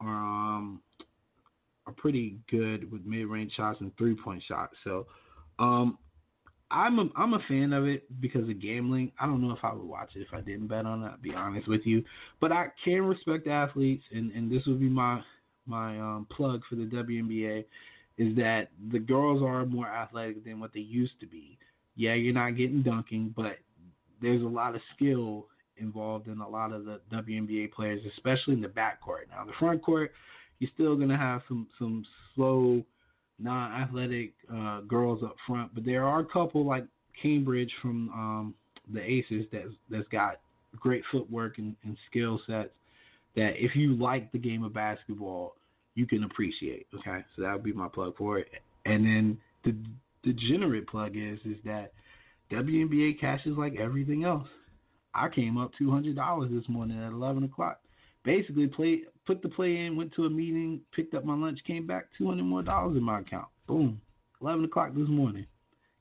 are 0.00 0.56
um 0.58 0.82
are 1.86 1.92
pretty 1.92 2.38
good 2.50 2.90
with 2.90 3.04
mid 3.04 3.26
range 3.26 3.52
shots 3.56 3.80
and 3.80 3.96
three 3.96 4.16
point 4.16 4.42
shots. 4.46 4.74
So 4.84 5.06
um 5.58 5.98
I'm 6.68 6.98
a, 6.98 7.08
I'm 7.16 7.34
a 7.34 7.38
fan 7.46 7.72
of 7.72 7.86
it 7.86 8.04
because 8.20 8.48
of 8.48 8.60
gambling. 8.60 9.12
I 9.20 9.26
don't 9.26 9.40
know 9.40 9.52
if 9.52 9.62
I 9.62 9.72
would 9.72 9.86
watch 9.86 10.10
it 10.16 10.22
if 10.22 10.34
I 10.34 10.40
didn't 10.40 10.66
bet 10.66 10.84
on 10.84 11.04
it. 11.04 11.06
I'll 11.06 11.16
be 11.18 11.32
honest 11.32 11.68
with 11.68 11.82
you, 11.84 12.02
but 12.40 12.50
I 12.50 12.66
can 12.84 13.02
respect 13.02 13.46
athletes, 13.46 14.02
and, 14.10 14.32
and 14.32 14.50
this 14.50 14.66
would 14.66 14.80
be 14.80 14.88
my 14.88 15.22
my 15.66 15.98
um, 15.98 16.26
plug 16.30 16.62
for 16.68 16.76
the 16.76 16.84
WNBA 16.84 17.64
is 18.18 18.34
that 18.36 18.68
the 18.92 18.98
girls 18.98 19.42
are 19.42 19.66
more 19.66 19.88
athletic 19.88 20.44
than 20.44 20.58
what 20.58 20.72
they 20.72 20.80
used 20.80 21.18
to 21.20 21.26
be. 21.26 21.58
Yeah, 21.96 22.14
you're 22.14 22.34
not 22.34 22.56
getting 22.56 22.82
dunking, 22.82 23.34
but 23.36 23.58
there's 24.22 24.42
a 24.42 24.46
lot 24.46 24.74
of 24.74 24.80
skill 24.94 25.46
involved 25.76 26.28
in 26.28 26.40
a 26.40 26.48
lot 26.48 26.72
of 26.72 26.84
the 26.84 27.00
WNBA 27.12 27.72
players, 27.72 28.00
especially 28.16 28.54
in 28.54 28.60
the 28.60 28.68
backcourt. 28.68 29.28
Now, 29.30 29.44
the 29.44 29.52
front 29.58 29.82
court, 29.82 30.12
you're 30.58 30.70
still 30.74 30.96
gonna 30.96 31.16
have 31.16 31.42
some 31.48 31.66
some 31.78 32.04
slow, 32.34 32.82
non-athletic 33.38 34.32
uh, 34.52 34.80
girls 34.82 35.22
up 35.22 35.36
front, 35.46 35.74
but 35.74 35.84
there 35.84 36.04
are 36.04 36.20
a 36.20 36.24
couple 36.24 36.64
like 36.64 36.84
Cambage 37.22 37.70
from 37.80 38.10
um, 38.10 38.54
the 38.92 39.00
Aces 39.02 39.46
that's 39.52 39.68
that's 39.90 40.08
got 40.08 40.40
great 40.78 41.02
footwork 41.10 41.58
and, 41.58 41.74
and 41.84 41.96
skill 42.10 42.40
sets. 42.46 42.70
That 43.34 43.52
if 43.56 43.76
you 43.76 43.94
like 43.96 44.32
the 44.32 44.38
game 44.38 44.64
of 44.64 44.72
basketball, 44.72 45.56
you 45.94 46.06
can 46.06 46.24
appreciate. 46.24 46.86
Okay, 46.94 47.24
so 47.34 47.42
that 47.42 47.52
would 47.52 47.64
be 47.64 47.72
my 47.72 47.88
plug 47.88 48.16
for 48.16 48.38
it. 48.38 48.48
And 48.84 49.04
then 49.04 49.38
the 49.64 49.76
degenerate 50.22 50.88
plug 50.88 51.16
is 51.16 51.38
is 51.44 51.56
that 51.64 51.92
WNBA 52.50 53.20
cash 53.20 53.40
is 53.44 53.56
like 53.56 53.76
everything 53.76 54.24
else. 54.24 54.48
I 55.14 55.28
came 55.28 55.58
up 55.58 55.72
two 55.78 55.90
hundred 55.90 56.16
dollars 56.16 56.50
this 56.52 56.68
morning 56.68 57.02
at 57.02 57.12
eleven 57.12 57.44
o'clock. 57.44 57.80
Basically, 58.24 58.66
play 58.66 59.02
put 59.26 59.42
the 59.42 59.48
play 59.48 59.84
in, 59.84 59.96
went 59.96 60.14
to 60.14 60.24
a 60.24 60.30
meeting, 60.30 60.80
picked 60.94 61.14
up 61.14 61.24
my 61.24 61.34
lunch, 61.34 61.58
came 61.66 61.86
back, 61.86 62.06
two 62.16 62.26
hundred 62.26 62.44
more 62.44 62.62
dollars 62.62 62.96
in 62.96 63.02
my 63.02 63.20
account. 63.20 63.48
Boom, 63.66 64.00
eleven 64.40 64.64
o'clock 64.64 64.94
this 64.94 65.08
morning. 65.08 65.46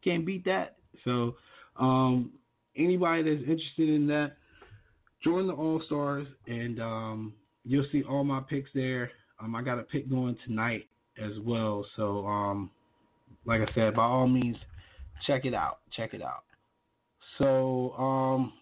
Can't 0.03 0.25
beat 0.25 0.45
that. 0.45 0.77
So, 1.03 1.35
um, 1.77 2.31
anybody 2.75 3.23
that's 3.23 3.49
interested 3.49 3.89
in 3.89 4.07
that, 4.07 4.37
join 5.23 5.47
the 5.47 5.53
All 5.53 5.81
Stars, 5.85 6.27
and 6.47 6.79
um, 6.79 7.33
you'll 7.63 7.87
see 7.91 8.03
all 8.03 8.23
my 8.23 8.41
picks 8.47 8.69
there. 8.73 9.11
Um, 9.39 9.55
I 9.55 9.61
got 9.61 9.79
a 9.79 9.83
pick 9.83 10.09
going 10.09 10.37
tonight 10.45 10.87
as 11.21 11.33
well. 11.43 11.85
So, 11.95 12.25
um, 12.25 12.69
like 13.45 13.61
I 13.61 13.73
said, 13.73 13.95
by 13.95 14.03
all 14.03 14.27
means, 14.27 14.57
check 15.25 15.45
it 15.45 15.53
out. 15.53 15.79
Check 15.91 16.13
it 16.13 16.21
out. 16.21 16.43
So, 17.37 17.91
um, 17.93 18.53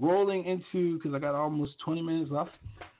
rolling 0.00 0.44
into 0.44 0.96
because 0.96 1.14
I 1.14 1.18
got 1.18 1.34
almost 1.34 1.72
20 1.84 2.02
minutes 2.02 2.30
left. 2.30 2.50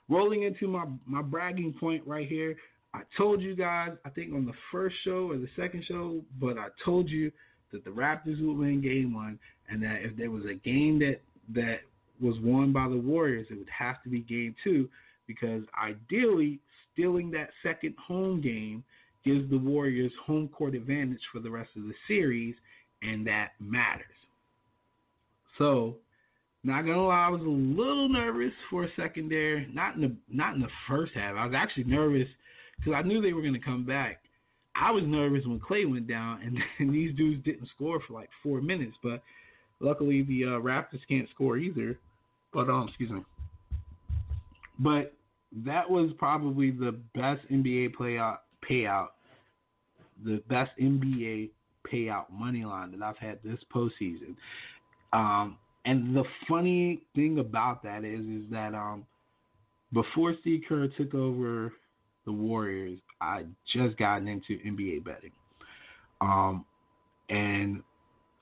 Rolling 0.09 0.45
into 0.45 0.67
my 0.69 0.85
my 1.07 1.23
bragging 1.23 1.75
point 1.79 2.03
right 2.07 2.27
here. 2.27 2.57
I 2.95 3.03
told 3.17 3.43
you 3.43 3.55
guys, 3.55 3.91
I 4.07 4.11
think 4.11 4.33
on 4.33 4.47
the 4.47 4.55
first 4.73 4.97
show 5.05 5.31
or 5.31 5.37
the 5.37 5.49
second 5.57 5.85
show, 5.87 6.23
but 6.41 6.57
I 6.57 6.69
told 6.85 7.11
you 7.11 7.31
that 7.71 7.85
the 7.85 7.91
Raptors 7.91 8.41
would 8.41 8.57
win 8.57 8.81
Game 8.81 9.13
One, 9.13 9.39
and 9.69 9.83
that 9.83 10.03
if 10.03 10.17
there 10.17 10.31
was 10.31 10.45
a 10.47 10.55
game 10.55 10.99
that 11.01 11.21
that 11.55 11.81
was 12.21 12.37
won 12.41 12.73
by 12.73 12.89
the 12.89 12.97
Warriors, 12.97 13.47
it 13.51 13.59
would 13.59 13.69
have 13.69 14.03
to 14.05 14.09
be 14.09 14.21
Game 14.21 14.55
Two, 14.65 14.89
because 15.27 15.63
ideally, 15.81 16.59
stealing 16.93 17.31
that 17.33 17.51
second 17.63 17.95
home 17.99 18.41
game 18.41 18.83
gives 19.25 19.49
the 19.51 19.59
Warriors 19.59 20.13
home 20.25 20.49
court 20.49 20.75
advantage 20.75 21.21
for 21.31 21.41
the 21.41 21.51
rest 21.51 21.71
of 21.77 21.83
the 21.83 21.95
series, 22.07 22.55
and 23.03 23.27
that 23.27 23.51
matters. 23.61 24.07
So, 25.59 25.97
not 26.65 26.83
gonna 26.83 27.07
lie, 27.07 27.27
I 27.27 27.29
was 27.29 27.41
a 27.41 27.45
little 27.45 28.09
nervous 28.09 28.53
for 28.69 28.85
a 28.85 28.89
second 28.97 29.31
there. 29.31 29.67
Not 29.73 29.95
in 29.95 30.03
the 30.03 30.17
not 30.29 30.55
in 30.55 30.61
the 30.61 30.69
first 30.89 31.13
half. 31.15 31.37
I 31.37 31.47
was 31.47 31.55
actually 31.57 31.85
nervous 31.85 32.29
because 32.77 32.95
I 32.97 33.03
knew 33.03 33.23
they 33.23 33.33
were 33.33 33.43
gonna 33.43 33.61
come 33.61 33.85
back. 33.85 34.21
I 34.75 34.91
was 34.91 35.05
nervous 35.05 35.45
when 35.45 35.61
Klay 35.61 35.91
went 35.91 36.07
down, 36.09 36.41
and, 36.43 36.59
and 36.79 36.95
these 36.95 37.15
dudes 37.17 37.45
didn't 37.45 37.69
score 37.75 38.01
for 38.07 38.15
like 38.15 38.31
four 38.43 38.61
minutes. 38.61 38.97
But 39.03 39.23
luckily, 39.81 40.23
the 40.23 40.45
uh, 40.45 40.61
Raptors 40.61 41.01
can't 41.09 41.29
score 41.31 41.59
either. 41.59 41.99
But 42.53 42.69
um, 42.69 42.89
excuse 42.89 43.11
me. 43.11 43.23
But 44.79 45.15
that 45.65 45.89
was 45.89 46.11
probably 46.19 46.71
the 46.71 46.93
best 47.15 47.41
NBA 47.51 47.95
payout 47.95 48.39
payout, 48.69 49.09
the 50.25 50.43
best 50.49 50.71
NBA 50.81 51.51
payout 51.91 52.31
money 52.31 52.65
line 52.65 52.93
that 52.93 53.03
I've 53.03 53.17
had 53.17 53.39
this 53.43 53.59
postseason. 53.75 54.37
Um, 55.13 55.57
and 55.89 56.15
the 56.15 56.25
funny 56.47 57.01
thing 57.15 57.39
about 57.39 57.83
that 57.83 58.05
is, 58.05 58.21
is 58.21 58.43
that 58.51 58.75
um, 58.75 59.07
before 59.95 60.35
Steve 60.43 60.61
Kerr 60.69 60.87
took 60.99 61.15
over 61.15 61.73
the 62.27 62.33
Warriors, 62.33 62.99
I 63.23 63.45
just 63.73 63.97
gotten 63.97 64.29
into 64.29 64.59
NBA 64.67 65.03
betting, 65.03 65.33
um, 66.21 66.67
and 67.31 67.83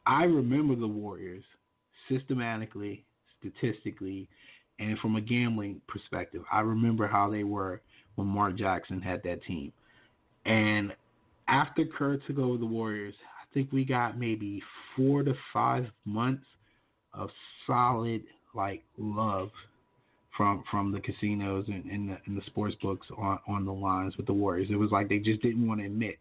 I 0.07 0.25
remember 0.25 0.75
the 0.75 0.89
Warriors 0.89 1.45
systematically, 2.11 3.05
statistically, 3.39 4.29
and 4.81 4.99
from 4.99 5.15
a 5.15 5.21
gambling 5.21 5.81
perspective. 5.87 6.43
I 6.51 6.63
remember 6.63 7.07
how 7.07 7.31
they 7.31 7.45
were 7.45 7.81
when 8.17 8.27
Mark 8.27 8.59
Jackson 8.59 9.01
had 9.01 9.23
that 9.23 9.45
team, 9.45 9.73
and 10.47 10.93
after 11.47 11.85
Kerr 11.85 12.17
took 12.27 12.39
over 12.39 12.59
the 12.59 12.67
Warriors, 12.67 13.15
I 13.41 13.55
think 13.55 13.71
we 13.71 13.85
got 13.85 14.19
maybe 14.19 14.61
four 14.97 15.23
to 15.23 15.33
five 15.53 15.87
months 16.05 16.43
of 17.17 17.31
solid 17.67 18.23
like 18.55 18.83
love 18.99 19.51
from 20.37 20.65
from 20.71 20.93
the 20.93 21.01
casinos 21.01 21.65
and, 21.69 21.85
and, 21.87 22.11
the, 22.11 22.19
and 22.27 22.37
the 22.37 22.43
sports 22.47 22.77
books 22.83 23.07
on 23.17 23.39
on 23.49 23.65
the 23.65 23.73
lines 23.73 24.17
with 24.17 24.27
the 24.27 24.33
Warriors. 24.33 24.69
It 24.71 24.77
was 24.77 24.91
like 24.91 25.09
they 25.09 25.19
just 25.19 25.43
didn't 25.43 25.67
want 25.67 25.81
to 25.81 25.87
admit 25.87 26.19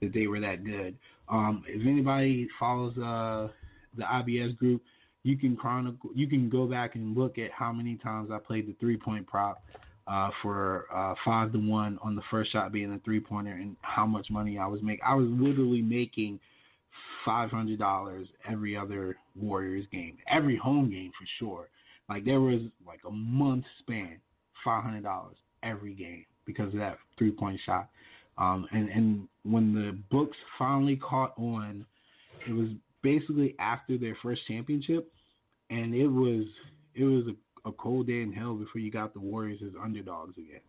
that 0.00 0.12
they 0.12 0.26
were 0.26 0.40
that 0.40 0.64
good. 0.64 0.96
Um, 1.28 1.64
if 1.66 1.86
anybody 1.86 2.48
follows 2.58 2.96
uh, 2.96 3.48
the 3.96 4.04
IBS 4.04 4.56
group, 4.56 4.82
you 5.24 5.36
can 5.36 5.56
chronicle, 5.56 6.10
you 6.14 6.26
can 6.26 6.48
go 6.48 6.66
back 6.66 6.94
and 6.94 7.16
look 7.16 7.38
at 7.38 7.50
how 7.50 7.72
many 7.72 7.96
times 7.96 8.30
I 8.32 8.38
played 8.38 8.66
the 8.66 8.74
three 8.80 8.96
point 8.96 9.26
prop 9.26 9.62
uh, 10.06 10.30
for 10.40 10.86
uh, 10.94 11.14
five 11.24 11.52
to 11.52 11.58
one 11.58 11.98
on 12.02 12.16
the 12.16 12.22
first 12.30 12.52
shot 12.52 12.72
being 12.72 12.92
a 12.92 12.98
three 13.00 13.20
pointer 13.20 13.52
and 13.52 13.76
how 13.82 14.06
much 14.06 14.28
money 14.30 14.58
I 14.58 14.66
was 14.66 14.80
making. 14.82 15.04
I 15.06 15.14
was 15.14 15.28
literally 15.28 15.82
making 15.82 16.40
five 17.24 17.50
hundred 17.50 17.78
dollars 17.78 18.26
every 18.48 18.76
other 18.76 19.16
Warriors 19.36 19.86
game, 19.92 20.16
every 20.30 20.56
home 20.56 20.90
game 20.90 21.12
for 21.18 21.26
sure. 21.38 21.68
Like 22.08 22.24
there 22.24 22.40
was 22.40 22.60
like 22.86 23.00
a 23.06 23.10
month 23.10 23.64
span, 23.80 24.18
five 24.64 24.82
hundred 24.82 25.04
dollars 25.04 25.36
every 25.62 25.94
game 25.94 26.24
because 26.46 26.72
of 26.72 26.80
that 26.80 26.98
three 27.18 27.30
point 27.30 27.60
shot. 27.66 27.88
Um, 28.38 28.66
and 28.72 28.88
and 28.88 29.28
when 29.42 29.74
the 29.74 29.98
books 30.10 30.36
finally 30.58 30.96
caught 30.96 31.34
on, 31.36 31.84
it 32.48 32.52
was 32.52 32.68
basically 33.02 33.54
after 33.58 33.98
their 33.98 34.16
first 34.22 34.42
championship, 34.46 35.12
and 35.70 35.94
it 35.94 36.06
was 36.08 36.44
it 36.94 37.04
was 37.04 37.24
a, 37.26 37.68
a 37.68 37.72
cold 37.72 38.06
day 38.06 38.22
in 38.22 38.32
hell 38.32 38.54
before 38.54 38.80
you 38.80 38.90
got 38.90 39.12
the 39.12 39.20
Warriors 39.20 39.60
as 39.64 39.72
underdogs 39.82 40.36
again. 40.38 40.60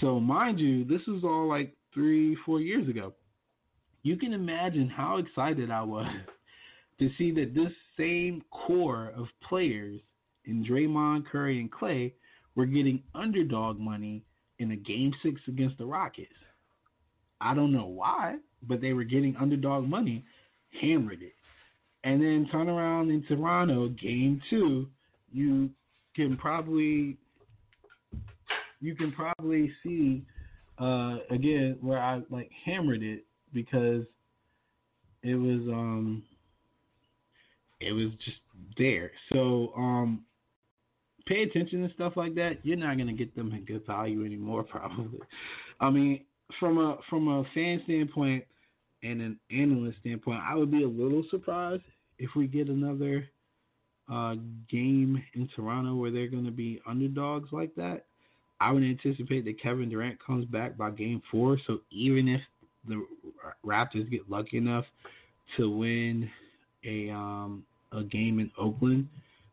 So 0.00 0.18
mind 0.18 0.58
you, 0.58 0.84
this 0.84 1.02
was 1.06 1.22
all 1.24 1.48
like 1.48 1.74
three 1.92 2.36
four 2.44 2.60
years 2.60 2.88
ago 2.88 3.12
you 4.04 4.16
can 4.16 4.32
imagine 4.34 4.88
how 4.88 5.16
excited 5.16 5.70
I 5.70 5.82
was 5.82 6.06
to 7.00 7.10
see 7.18 7.32
that 7.32 7.54
this 7.54 7.72
same 7.98 8.42
core 8.50 9.12
of 9.16 9.26
players 9.48 10.00
in 10.44 10.64
Draymond, 10.64 11.26
Curry, 11.26 11.58
and 11.58 11.72
Klay 11.72 12.12
were 12.54 12.66
getting 12.66 13.02
underdog 13.14 13.80
money 13.80 14.22
in 14.58 14.70
a 14.70 14.76
game 14.76 15.12
six 15.22 15.40
against 15.48 15.78
the 15.78 15.86
Rockets. 15.86 16.28
I 17.40 17.54
don't 17.54 17.72
know 17.72 17.86
why, 17.86 18.36
but 18.62 18.80
they 18.80 18.92
were 18.92 19.04
getting 19.04 19.36
underdog 19.36 19.88
money, 19.88 20.24
hammered 20.80 21.22
it. 21.22 21.32
And 22.04 22.20
then 22.20 22.46
turn 22.52 22.68
around 22.68 23.10
in 23.10 23.24
Toronto, 23.24 23.88
game 23.88 24.40
two, 24.50 24.88
you 25.32 25.70
can 26.14 26.36
probably 26.36 27.16
you 28.80 28.94
can 28.94 29.12
probably 29.12 29.72
see 29.82 30.22
uh, 30.78 31.16
again 31.30 31.78
where 31.80 31.98
I 31.98 32.20
like 32.30 32.50
hammered 32.66 33.02
it 33.02 33.24
because 33.54 34.04
it 35.22 35.34
was 35.34 35.60
um 35.68 36.22
it 37.80 37.92
was 37.92 38.10
just 38.24 38.38
there. 38.76 39.10
So 39.32 39.72
um 39.76 40.24
pay 41.26 41.42
attention 41.42 41.86
to 41.86 41.94
stuff 41.94 42.14
like 42.16 42.34
that. 42.34 42.58
You're 42.62 42.76
not 42.76 42.98
gonna 42.98 43.12
get 43.12 43.34
them 43.34 43.52
at 43.54 43.66
good 43.66 43.86
value 43.86 44.24
anymore 44.24 44.62
probably. 44.64 45.20
I 45.80 45.90
mean, 45.90 46.24
from 46.60 46.78
a 46.78 46.98
from 47.08 47.28
a 47.28 47.44
fan 47.54 47.80
standpoint 47.84 48.44
and 49.02 49.20
an 49.20 49.38
analyst 49.50 49.98
standpoint, 50.00 50.40
I 50.42 50.54
would 50.54 50.70
be 50.70 50.82
a 50.82 50.88
little 50.88 51.24
surprised 51.30 51.82
if 52.18 52.30
we 52.36 52.46
get 52.46 52.68
another 52.68 53.28
uh, 54.10 54.34
game 54.70 55.22
in 55.34 55.48
Toronto 55.54 55.94
where 55.94 56.10
they're 56.10 56.28
going 56.28 56.44
to 56.44 56.50
be 56.50 56.80
underdogs 56.86 57.50
like 57.52 57.74
that. 57.76 58.06
I 58.60 58.70
would 58.70 58.82
anticipate 58.82 59.44
that 59.44 59.60
Kevin 59.60 59.88
Durant 59.88 60.24
comes 60.24 60.44
back 60.46 60.76
by 60.76 60.90
game 60.90 61.22
four. 61.30 61.58
So 61.66 61.80
even 61.90 62.28
if 62.28 62.40
the 62.88 63.04
Raptors 63.64 64.10
get 64.10 64.28
lucky 64.30 64.58
enough 64.58 64.84
to 65.56 65.70
win 65.70 66.30
a 66.84 67.10
um, 67.10 67.64
a 67.92 68.02
game 68.02 68.38
in 68.40 68.50
Oakland, 68.58 69.08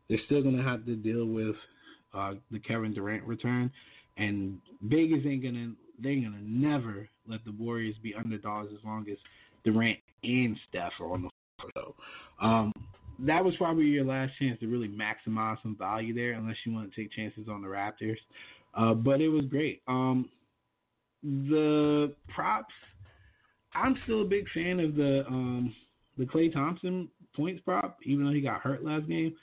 they're 0.10 0.20
still 0.26 0.44
gonna 0.44 0.64
have 0.64 0.86
to 0.86 0.96
deal 0.96 1.26
with 1.26 1.56
uh, 2.14 2.34
the 2.52 2.60
Kevin 2.60 2.94
Durant 2.94 3.24
return, 3.24 3.72
and 4.18 4.60
Vegas 4.84 5.26
ain't 5.26 5.44
gonna 5.44 5.74
they're 6.02 6.16
gonna 6.16 6.42
never 6.44 7.08
let 7.28 7.44
the 7.46 7.52
Warriors 7.52 7.96
be 8.02 8.14
underdogs 8.16 8.70
as 8.74 8.84
long 8.84 9.06
as 9.10 9.18
Durant 9.64 10.00
and 10.24 10.58
Steph 10.70 10.94
are 11.00 11.14
on 11.14 11.24
the 11.24 11.30
floor. 11.60 11.72
So, 11.76 11.96
um, 12.46 12.74
that 13.20 13.44
was 13.44 13.54
probably 13.58 13.86
your 13.86 14.06
last 14.06 14.34
chance 14.40 14.60
to 14.60 14.68
really 14.68 14.90
maximize 14.90 15.62
some 15.62 15.76
value 15.78 16.14
there, 16.14 16.34
unless 16.34 16.56
you 16.66 16.74
want 16.74 16.92
to 16.92 17.02
take 17.02 17.12
chances 17.12 17.48
on 17.48 17.62
the 17.62 17.68
Raptors. 17.68 18.18
Uh, 18.74 18.94
but 18.94 19.22
it 19.22 19.28
was 19.28 19.46
great. 19.46 19.82
Um, 19.88 20.30
the 21.24 22.14
props 22.34 22.74
I'm 23.74 23.97
still 24.03 24.22
a 24.22 24.26
big 24.26 24.45
fan 24.53 24.80
of 24.80 24.95
the 24.95 25.24
um 25.28 25.74
the 26.17 26.26
Klay 26.26 26.51
Thompson 26.51 27.07
points 27.36 27.61
prop, 27.63 27.97
even 28.03 28.26
though 28.26 28.34
he 28.34 28.41
got 28.41 28.61
hurt 28.61 28.84
last 28.84 29.07
game. 29.07 29.34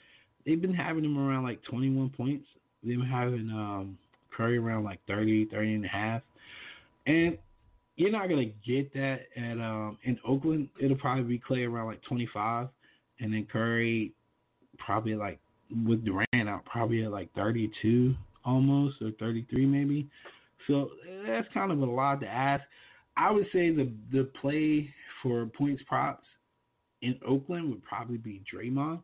They've 0.45 0.61
been 0.61 0.73
having 0.73 1.03
him 1.03 1.17
around 1.17 1.43
like 1.43 1.61
21 1.63 2.11
points. 2.11 2.45
They've 2.83 2.97
been 2.97 3.07
having 3.07 3.49
um 3.49 3.97
Curry 4.35 4.57
around 4.57 4.83
like 4.83 4.99
30, 5.07 5.45
30 5.45 5.73
and 5.75 5.85
a 5.85 5.87
half. 5.87 6.21
And 7.07 7.37
you're 7.95 8.11
not 8.11 8.29
gonna 8.29 8.51
get 8.65 8.93
that 8.93 9.21
at 9.35 9.57
um 9.59 9.97
in 10.03 10.17
Oakland. 10.27 10.69
It'll 10.81 10.97
probably 10.97 11.23
be 11.23 11.39
Klay 11.39 11.67
around 11.67 11.87
like 11.87 12.01
25, 12.03 12.69
and 13.19 13.33
then 13.33 13.47
Curry 13.51 14.13
probably 14.77 15.15
like 15.15 15.39
with 15.85 16.05
Durant 16.05 16.49
out 16.49 16.65
probably 16.65 17.03
at 17.03 17.11
like 17.11 17.29
32 17.35 18.15
almost 18.45 19.01
or 19.01 19.11
33 19.19 19.65
maybe. 19.65 20.07
So 20.67 20.91
that's 21.27 21.47
kind 21.53 21.71
of 21.71 21.79
a 21.79 21.85
lot 21.85 22.21
to 22.21 22.27
ask. 22.27 22.63
I 23.19 23.29
would 23.31 23.47
say 23.51 23.69
the 23.69 23.91
the 24.11 24.29
play 24.41 24.89
for 25.21 25.45
points 25.47 25.83
props 25.87 26.25
in 27.01 27.19
Oakland 27.27 27.69
would 27.69 27.83
probably 27.83 28.17
be 28.17 28.41
Draymond. 28.51 29.01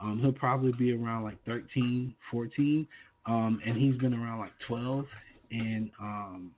Um, 0.00 0.20
he'll 0.20 0.32
probably 0.32 0.72
be 0.72 0.92
around 0.92 1.24
like 1.24 1.42
13, 1.44 2.14
14, 2.30 2.86
um, 3.26 3.60
and 3.66 3.76
he's 3.76 3.96
been 3.96 4.14
around 4.14 4.38
like 4.38 4.52
12 4.66 5.04
in 5.50 5.90
um, 6.00 6.52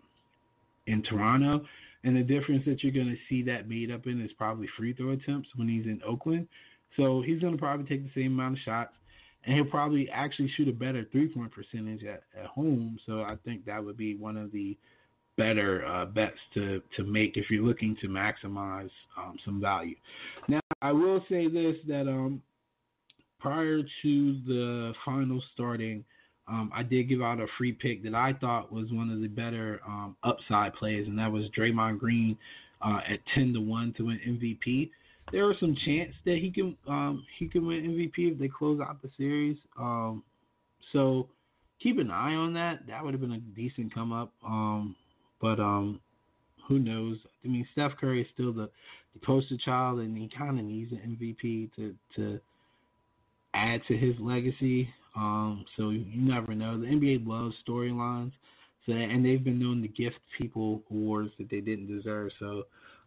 in 0.86 1.02
Toronto. 1.02 1.64
And 2.04 2.16
the 2.16 2.22
difference 2.22 2.64
that 2.66 2.82
you're 2.82 2.92
going 2.92 3.08
to 3.08 3.18
see 3.28 3.42
that 3.42 3.68
made 3.68 3.90
up 3.90 4.06
in 4.06 4.20
is 4.22 4.30
probably 4.38 4.68
free 4.78 4.94
throw 4.94 5.11
attempts 5.11 5.48
when 5.56 5.68
he's 5.68 5.84
in 5.84 6.00
Oakland. 6.06 6.48
So 6.96 7.22
he's 7.22 7.40
going 7.40 7.52
to 7.52 7.58
probably 7.58 7.86
take 7.86 8.04
the 8.04 8.20
same 8.20 8.32
amount 8.32 8.54
of 8.54 8.61
shots, 8.64 8.92
and 9.44 9.54
he'll 9.54 9.64
probably 9.64 10.08
actually 10.11 10.50
shoot 10.56 10.68
a 10.68 10.72
better 10.72 11.06
three 11.11 11.28
point 11.28 11.52
percentage 11.52 12.04
at, 12.04 12.22
at 12.38 12.46
home. 12.46 12.98
So 13.04 13.20
I 13.22 13.36
think 13.44 13.64
that 13.66 13.84
would 13.84 13.96
be 13.96 14.16
one 14.16 14.36
of 14.36 14.52
the 14.52 14.76
better 15.41 15.86
uh, 15.86 16.05
bets 16.05 16.36
to, 16.53 16.82
to 16.97 17.03
make 17.03 17.38
if 17.38 17.47
you're 17.51 17.64
looking 17.64 17.97
to 18.03 18.09
maximize 18.09 18.91
um, 19.16 19.36
some 19.43 19.59
value. 19.59 19.97
Now, 20.49 20.61
I 20.82 20.93
will 20.93 21.24
say 21.30 21.49
this 21.49 21.76
that 21.88 22.03
um 22.03 22.43
prior 23.38 23.80
to 24.03 24.41
the 24.47 24.93
final 25.03 25.43
starting, 25.55 26.05
um, 26.47 26.70
I 26.74 26.82
did 26.82 27.09
give 27.09 27.22
out 27.22 27.41
a 27.41 27.47
free 27.57 27.72
pick 27.72 28.03
that 28.03 28.14
I 28.14 28.34
thought 28.34 28.70
was 28.70 28.93
one 28.93 29.09
of 29.09 29.22
the 29.22 29.28
better 29.28 29.80
um, 29.86 30.14
upside 30.22 30.74
plays, 30.74 31.07
and 31.07 31.18
that 31.18 31.32
was 31.32 31.45
Draymond 31.57 31.99
Green 31.99 32.36
uh, 32.84 32.99
at 33.11 33.20
ten 33.34 33.55
to 33.55 33.61
one 33.61 33.95
to 33.97 34.07
win 34.07 34.20
MVP. 34.28 34.91
There 35.32 35.49
are 35.49 35.55
some 35.59 35.74
chance 35.86 36.12
that 36.26 36.36
he 36.36 36.51
can 36.51 36.76
um, 36.86 37.24
he 37.38 37.49
can 37.49 37.66
win 37.66 37.82
MVP 37.82 38.32
if 38.32 38.38
they 38.38 38.49
close 38.49 38.78
out 38.80 39.01
the 39.01 39.09
series. 39.16 39.57
Um, 39.78 40.22
so 40.93 41.28
keep 41.82 41.99
an 41.99 42.11
eye 42.11 42.34
on 42.34 42.53
that. 42.55 42.86
That 42.88 43.03
would 43.03 43.14
have 43.14 43.22
been 43.22 43.32
a 43.32 43.38
decent 43.38 43.95
come 43.95 44.12
up. 44.12 44.34
But 45.41 45.59
um, 45.59 46.01
who 46.68 46.78
knows? 46.78 47.16
I 47.45 47.49
mean, 47.49 47.66
Steph 47.72 47.93
Curry 48.01 48.22
is 48.22 48.28
still 48.34 48.53
the, 48.53 48.70
the 49.14 49.20
poster 49.24 49.57
child, 49.64 50.01
and 50.01 50.16
he 50.16 50.30
kind 50.36 50.59
of 50.59 50.64
needs 50.64 50.93
an 50.93 51.18
MVP 51.20 51.74
to 51.76 51.95
to 52.16 52.41
add 53.55 53.80
to 53.88 53.97
his 53.97 54.14
legacy. 54.20 54.88
Um, 55.16 55.64
so 55.76 55.91
you 55.91 56.05
never 56.14 56.55
know. 56.55 56.78
The 56.78 56.86
NBA 56.86 57.26
loves 57.26 57.55
storylines, 57.66 58.32
so 58.86 58.93
and 58.93 59.24
they've 59.24 59.43
been 59.43 59.59
known 59.59 59.82
to 59.82 59.88
gift 59.88 60.18
people 60.38 60.82
awards 60.91 61.30
that 61.38 61.51
they 61.51 61.61
didn't 61.61 61.88
deserve. 61.88 62.30
So 62.38 62.64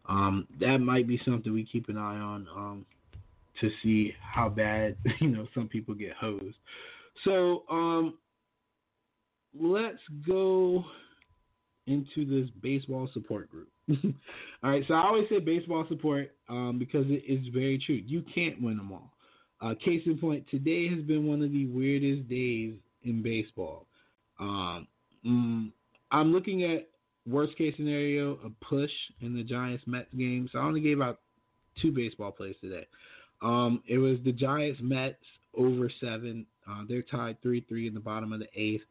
um, 0.10 0.48
that 0.60 0.80
might 0.80 1.08
be 1.08 1.22
something 1.24 1.54
we 1.54 1.66
keep 1.66 1.88
an 1.90 1.98
eye 1.98 2.20
on 2.20 2.48
um, 2.56 2.86
to 3.62 3.70
see 3.82 4.14
how 4.22 4.50
bad 4.50 4.98
you 5.22 5.30
know 5.30 5.48
some 5.54 5.68
people 5.68 5.94
get 5.94 6.14
hosed. 6.14 6.58
So 7.24 7.64
um, 7.70 8.16
let's 9.58 10.02
go 10.28 10.84
into 11.88 12.26
this 12.26 12.50
baseball 12.62 13.10
support 13.14 13.50
group. 13.50 13.70
all 14.64 14.70
right, 14.70 14.84
so 14.88 14.94
I 14.94 15.06
always 15.06 15.28
say 15.30 15.40
baseball 15.40 15.86
support 15.90 16.32
um, 16.50 16.78
because 16.80 17.06
it 17.08 17.24
is 17.28 17.46
very 17.54 17.82
true. 17.86 18.02
You 18.06 18.24
can't 18.34 18.62
win 18.62 18.78
them 18.78 18.92
all. 18.92 19.12
Uh, 19.62 19.74
case 19.76 20.02
in 20.06 20.18
point, 20.18 20.46
today 20.50 20.90
has 20.90 21.04
been 21.04 21.26
one 21.26 21.42
of 21.42 21.52
the 21.52 21.66
weirdest 21.68 22.28
days 22.30 22.74
in 23.04 23.22
baseball. 23.22 23.88
Um, 24.40 24.88
mm, 25.26 25.72
I'm 26.12 26.32
looking 26.34 26.64
at 26.64 26.90
worst 27.26 27.58
case 27.58 27.74
scenario, 27.78 28.38
a 28.46 28.66
push 28.66 28.92
in 29.22 29.36
the 29.36 29.44
Giants 29.44 29.84
Mets 29.88 30.14
game. 30.18 30.50
So 30.52 30.60
I 30.60 30.64
only 30.64 30.82
gave 30.82 31.02
out 31.02 31.20
two 31.82 31.92
baseball 31.92 32.32
plays 32.32 32.56
today. 32.62 32.88
Um, 33.42 33.82
it 33.88 33.98
was 33.98 34.18
the 34.24 34.32
Giants 34.32 34.80
Mets 34.82 35.16
over 35.56 35.92
seven. 36.02 36.46
Uh, 36.70 36.84
they're 36.88 37.02
tied 37.02 37.42
three 37.42 37.66
three 37.68 37.88
in 37.88 37.94
the 37.94 38.00
bottom 38.00 38.32
of 38.32 38.40
the 38.40 38.48
eighth, 38.56 38.84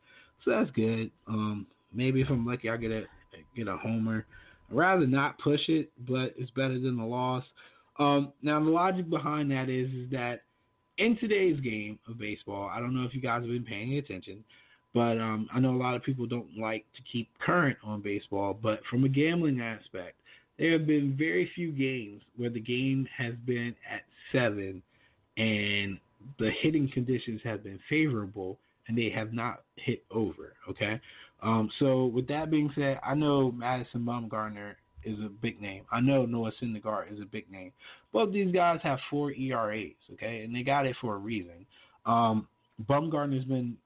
so 0.44 0.50
that's 0.50 0.70
good. 0.72 1.10
Um, 1.26 1.66
maybe 1.94 2.20
if 2.20 2.28
I'm 2.30 2.46
lucky, 2.46 2.70
I 2.70 2.76
get 2.76 2.90
a 2.90 3.04
get 3.56 3.68
a 3.68 3.76
homer. 3.76 4.26
I'd 4.70 4.76
rather 4.76 5.06
not 5.06 5.38
push 5.38 5.60
it, 5.68 5.90
but 6.08 6.34
it's 6.36 6.50
better 6.52 6.78
than 6.78 6.96
the 6.96 7.04
loss. 7.04 7.44
Um, 7.98 8.32
now 8.42 8.62
the 8.62 8.70
logic 8.70 9.08
behind 9.10 9.50
that 9.50 9.68
is 9.68 9.90
is 9.92 10.10
that 10.10 10.42
in 10.98 11.16
today's 11.18 11.60
game 11.60 11.98
of 12.08 12.18
baseball, 12.18 12.70
I 12.72 12.80
don't 12.80 12.94
know 12.94 13.04
if 13.04 13.14
you 13.14 13.20
guys 13.20 13.42
have 13.42 13.50
been 13.50 13.64
paying 13.64 13.98
attention, 13.98 14.44
but 14.94 15.18
um, 15.18 15.48
I 15.52 15.60
know 15.60 15.74
a 15.74 15.76
lot 15.76 15.94
of 15.94 16.02
people 16.02 16.26
don't 16.26 16.58
like 16.58 16.84
to 16.96 17.02
keep 17.10 17.28
current 17.38 17.76
on 17.82 18.02
baseball. 18.02 18.58
But 18.60 18.80
from 18.90 19.04
a 19.04 19.08
gambling 19.08 19.60
aspect, 19.60 20.16
there 20.58 20.72
have 20.72 20.86
been 20.86 21.16
very 21.18 21.50
few 21.54 21.72
games 21.72 22.22
where 22.36 22.50
the 22.50 22.60
game 22.60 23.08
has 23.16 23.34
been 23.46 23.74
at 23.90 24.02
seven 24.32 24.82
and 25.36 25.98
the 26.38 26.50
hitting 26.60 26.90
conditions 26.92 27.40
have 27.44 27.64
been 27.64 27.80
favorable 27.88 28.58
and 28.86 28.96
they 28.96 29.10
have 29.10 29.32
not 29.32 29.62
hit 29.76 30.04
over. 30.10 30.54
Okay. 30.68 31.00
Um, 31.42 31.70
so 31.78 32.06
with 32.06 32.28
that 32.28 32.50
being 32.50 32.70
said, 32.74 33.00
I 33.04 33.14
know 33.14 33.50
Madison 33.50 34.02
Bumgarner 34.02 34.74
is 35.04 35.18
a 35.18 35.28
big 35.28 35.60
name. 35.60 35.84
I 35.90 36.00
know 36.00 36.24
Noah 36.24 36.52
Syndergaard 36.62 37.12
is 37.12 37.20
a 37.20 37.24
big 37.24 37.50
name. 37.50 37.72
Both 38.12 38.32
these 38.32 38.52
guys 38.52 38.78
have 38.82 38.98
four 39.10 39.32
ERAs, 39.32 39.94
okay, 40.12 40.42
and 40.44 40.54
they 40.54 40.62
got 40.62 40.86
it 40.86 40.96
for 41.00 41.16
a 41.16 41.18
reason. 41.18 41.66
Um, 42.06 42.46
Bumgarner's 42.88 43.44
been 43.44 43.76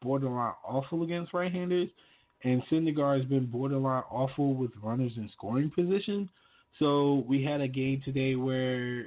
borderline 0.00 0.54
awful 0.64 1.02
against 1.02 1.34
right-handers, 1.34 1.88
and 2.44 2.62
Syndergaard 2.70 3.18
has 3.18 3.26
been 3.26 3.46
borderline 3.46 4.04
awful 4.10 4.54
with 4.54 4.70
runners 4.80 5.12
in 5.16 5.28
scoring 5.32 5.70
position. 5.74 6.28
So 6.78 7.24
we 7.26 7.42
had 7.42 7.60
a 7.60 7.68
game 7.68 8.02
today 8.04 8.36
where, 8.36 9.06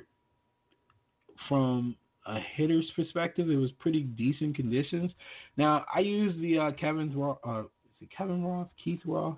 from 1.47 1.95
a 2.29 2.39
hitter's 2.55 2.89
perspective, 2.95 3.49
it 3.49 3.55
was 3.55 3.71
pretty 3.79 4.03
decent 4.03 4.55
conditions. 4.55 5.11
Now 5.57 5.85
I 5.93 5.99
use 5.99 6.39
the 6.39 6.59
uh, 6.59 6.71
Kevin 6.73 7.11
uh, 7.45 7.61
is 7.61 7.65
it 8.01 8.09
Kevin 8.15 8.43
Roth, 8.43 8.69
Keith 8.83 9.01
Roth? 9.05 9.37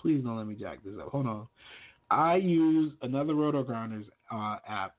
Please 0.00 0.22
don't 0.24 0.36
let 0.36 0.46
me 0.46 0.56
jack 0.58 0.78
this 0.84 0.94
up. 1.00 1.08
Hold 1.08 1.26
on. 1.26 1.46
I 2.10 2.36
use 2.36 2.92
another 3.02 3.34
Roto 3.34 3.62
Grinders 3.62 4.04
uh, 4.30 4.56
app. 4.68 4.96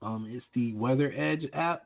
Um, 0.00 0.26
it's 0.30 0.44
the 0.54 0.72
Weather 0.74 1.12
Edge 1.16 1.46
app, 1.52 1.82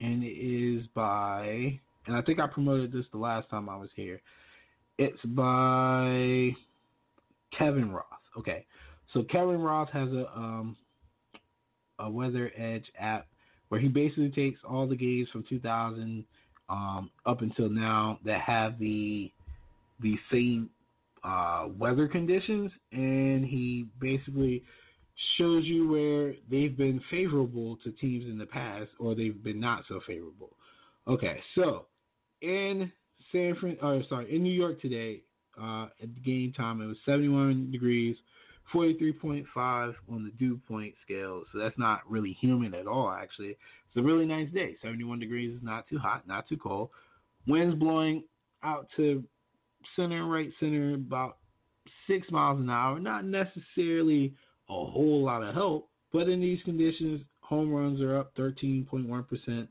and 0.00 0.22
it 0.22 0.28
is 0.28 0.86
by 0.94 1.78
and 2.06 2.16
I 2.16 2.22
think 2.22 2.38
I 2.38 2.46
promoted 2.46 2.92
this 2.92 3.06
the 3.12 3.18
last 3.18 3.48
time 3.50 3.68
I 3.68 3.76
was 3.76 3.88
here. 3.96 4.20
It's 4.98 5.20
by 5.24 6.50
Kevin 7.56 7.90
Roth. 7.90 8.04
Okay, 8.38 8.64
so 9.12 9.22
Kevin 9.24 9.60
Roth 9.60 9.90
has 9.90 10.08
a 10.12 10.26
um, 10.36 10.76
a 11.98 12.08
Weather 12.10 12.52
Edge 12.56 12.84
app 12.98 13.26
where 13.74 13.80
he 13.80 13.88
basically 13.88 14.28
takes 14.28 14.60
all 14.62 14.86
the 14.86 14.94
games 14.94 15.26
from 15.32 15.42
2000 15.48 16.24
um, 16.68 17.10
up 17.26 17.42
until 17.42 17.68
now 17.68 18.20
that 18.24 18.40
have 18.40 18.78
the 18.78 19.32
the 20.00 20.14
same 20.30 20.70
uh, 21.24 21.66
weather 21.76 22.06
conditions, 22.06 22.70
and 22.92 23.44
he 23.44 23.86
basically 24.00 24.62
shows 25.36 25.64
you 25.64 25.88
where 25.88 26.34
they've 26.48 26.76
been 26.76 27.00
favorable 27.10 27.76
to 27.82 27.90
teams 27.90 28.26
in 28.26 28.38
the 28.38 28.46
past 28.46 28.90
or 29.00 29.16
they've 29.16 29.42
been 29.42 29.58
not 29.58 29.82
so 29.88 29.98
favorable. 30.06 30.50
Okay, 31.08 31.40
so 31.56 31.86
in 32.42 32.92
San 33.32 33.56
Fran, 33.60 33.76
oh, 33.82 34.02
sorry, 34.08 34.32
in 34.32 34.44
New 34.44 34.52
York 34.52 34.80
today, 34.80 35.22
uh, 35.60 35.86
at 36.00 36.14
the 36.14 36.20
game 36.24 36.52
time, 36.52 36.80
it 36.80 36.86
was 36.86 36.96
71 37.04 37.72
degrees, 37.72 38.14
43.5 38.72 39.94
on 40.10 40.24
the 40.24 40.30
dew 40.38 40.60
point 40.68 40.94
scale. 41.04 41.42
So 41.52 41.58
that's 41.58 41.78
not 41.78 42.00
really 42.08 42.36
humid 42.40 42.74
at 42.74 42.86
all, 42.86 43.10
actually. 43.10 43.50
It's 43.50 43.96
a 43.96 44.02
really 44.02 44.26
nice 44.26 44.50
day. 44.52 44.76
71 44.82 45.18
degrees 45.18 45.56
is 45.56 45.62
not 45.62 45.88
too 45.88 45.98
hot, 45.98 46.26
not 46.26 46.48
too 46.48 46.56
cold. 46.56 46.90
Winds 47.46 47.76
blowing 47.76 48.24
out 48.62 48.88
to 48.96 49.22
center 49.96 50.24
right 50.26 50.50
center 50.58 50.94
about 50.94 51.36
six 52.06 52.30
miles 52.30 52.58
an 52.58 52.70
hour. 52.70 52.98
Not 52.98 53.24
necessarily 53.24 54.34
a 54.68 54.72
whole 54.72 55.22
lot 55.24 55.42
of 55.42 55.54
help, 55.54 55.88
but 56.12 56.28
in 56.28 56.40
these 56.40 56.60
conditions, 56.64 57.20
home 57.40 57.72
runs 57.72 58.00
are 58.00 58.16
up 58.18 58.34
13.1%. 58.36 59.68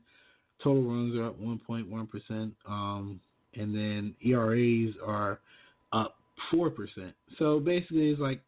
Total 0.62 0.82
runs 0.82 1.16
are 1.16 1.26
up 1.26 1.40
1.1%. 1.40 2.52
Um, 2.68 3.20
and 3.54 3.74
then 3.74 4.14
ERAs 4.24 4.94
are 5.04 5.40
up 5.92 6.16
4%. 6.52 6.72
So 7.38 7.60
basically, 7.60 8.10
it's 8.10 8.20
like 8.20 8.40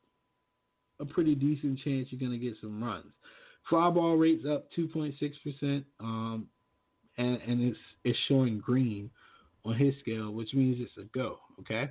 a 1.01 1.05
pretty 1.05 1.35
decent 1.35 1.79
chance 1.81 2.09
you're 2.11 2.21
going 2.21 2.39
to 2.39 2.45
get 2.45 2.57
some 2.61 2.83
runs. 2.83 3.13
Fly 3.69 3.91
ball 3.91 4.17
rate's 4.17 4.47
up 4.47 4.69
2.6%, 4.77 5.85
um, 6.01 6.47
and, 7.19 7.41
and 7.47 7.63
it's 7.63 7.79
it's 8.05 8.19
showing 8.29 8.59
green 8.59 9.11
on 9.65 9.75
his 9.77 9.95
scale, 10.01 10.33
which 10.33 10.55
means 10.55 10.77
it's 10.81 10.97
a 10.99 11.09
go. 11.17 11.39
Okay, 11.61 11.91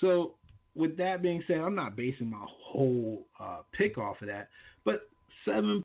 so 0.00 0.34
with 0.74 0.96
that 0.96 1.22
being 1.22 1.42
said, 1.46 1.58
I'm 1.58 1.74
not 1.74 1.96
basing 1.96 2.30
my 2.30 2.46
whole 2.64 3.26
uh, 3.38 3.58
pick 3.76 3.98
off 3.98 4.22
of 4.22 4.28
that, 4.28 4.48
but 4.84 5.02
seven 5.44 5.82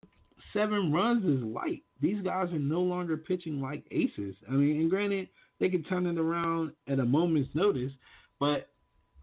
seven 0.53 0.91
runs 0.91 1.25
is 1.25 1.43
light. 1.43 1.83
These 2.01 2.23
guys 2.23 2.51
are 2.51 2.59
no 2.59 2.81
longer 2.81 3.17
pitching 3.17 3.61
like 3.61 3.83
aces. 3.91 4.35
I 4.47 4.53
mean, 4.53 4.79
and 4.79 4.89
granted, 4.89 5.27
they 5.59 5.69
can 5.69 5.83
turn 5.83 6.05
it 6.05 6.17
around 6.17 6.71
at 6.87 6.99
a 6.99 7.05
moment's 7.05 7.53
notice, 7.53 7.91
but 8.39 8.69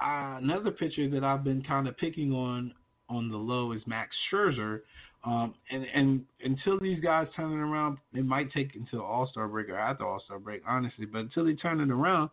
uh, 0.00 0.38
another 0.42 0.70
pitcher 0.70 1.08
that 1.10 1.24
I've 1.24 1.44
been 1.44 1.62
kind 1.62 1.86
of 1.86 1.96
picking 1.96 2.32
on 2.32 2.74
on 3.12 3.30
the 3.30 3.36
low 3.36 3.72
is 3.72 3.82
Max 3.86 4.14
Scherzer. 4.30 4.80
Um, 5.24 5.54
and 5.70 5.86
and 5.94 6.24
until 6.42 6.80
these 6.80 7.00
guys 7.00 7.28
turn 7.36 7.52
it 7.52 7.62
around, 7.62 7.98
it 8.12 8.24
might 8.24 8.52
take 8.52 8.74
until 8.74 9.02
All 9.02 9.28
Star 9.30 9.46
break 9.46 9.68
or 9.68 9.78
after 9.78 10.04
All 10.04 10.20
Star 10.24 10.38
break, 10.38 10.62
honestly. 10.66 11.06
But 11.06 11.20
until 11.20 11.44
they 11.44 11.54
turn 11.54 11.80
it 11.80 11.90
around, 11.90 12.30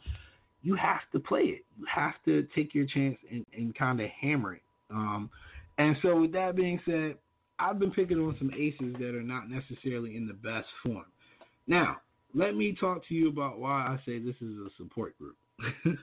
you 0.63 0.75
have 0.75 1.01
to 1.11 1.19
play 1.19 1.41
it. 1.41 1.65
You 1.77 1.86
have 1.93 2.15
to 2.25 2.47
take 2.55 2.73
your 2.73 2.86
chance 2.86 3.17
and, 3.32 3.45
and 3.55 3.75
kind 3.75 4.01
of 4.01 4.09
hammer 4.09 4.55
it. 4.55 4.63
Um, 4.89 5.30
and 5.77 5.95
so, 6.01 6.19
with 6.19 6.32
that 6.34 6.55
being 6.55 6.80
said, 6.86 7.15
I've 7.59 7.77
been 7.77 7.91
picking 7.91 8.17
on 8.17 8.36
some 8.39 8.51
aces 8.57 8.95
that 8.99 9.15
are 9.15 9.21
not 9.21 9.49
necessarily 9.49 10.15
in 10.17 10.27
the 10.27 10.34
best 10.34 10.67
form. 10.84 11.05
Now, 11.67 11.97
let 12.34 12.55
me 12.55 12.75
talk 12.80 13.07
to 13.07 13.13
you 13.13 13.30
about 13.30 13.59
why 13.59 13.71
I 13.71 13.99
say 14.05 14.17
this 14.19 14.36
is 14.41 14.55
a 14.57 14.69
support 14.77 15.15
group. 15.17 15.38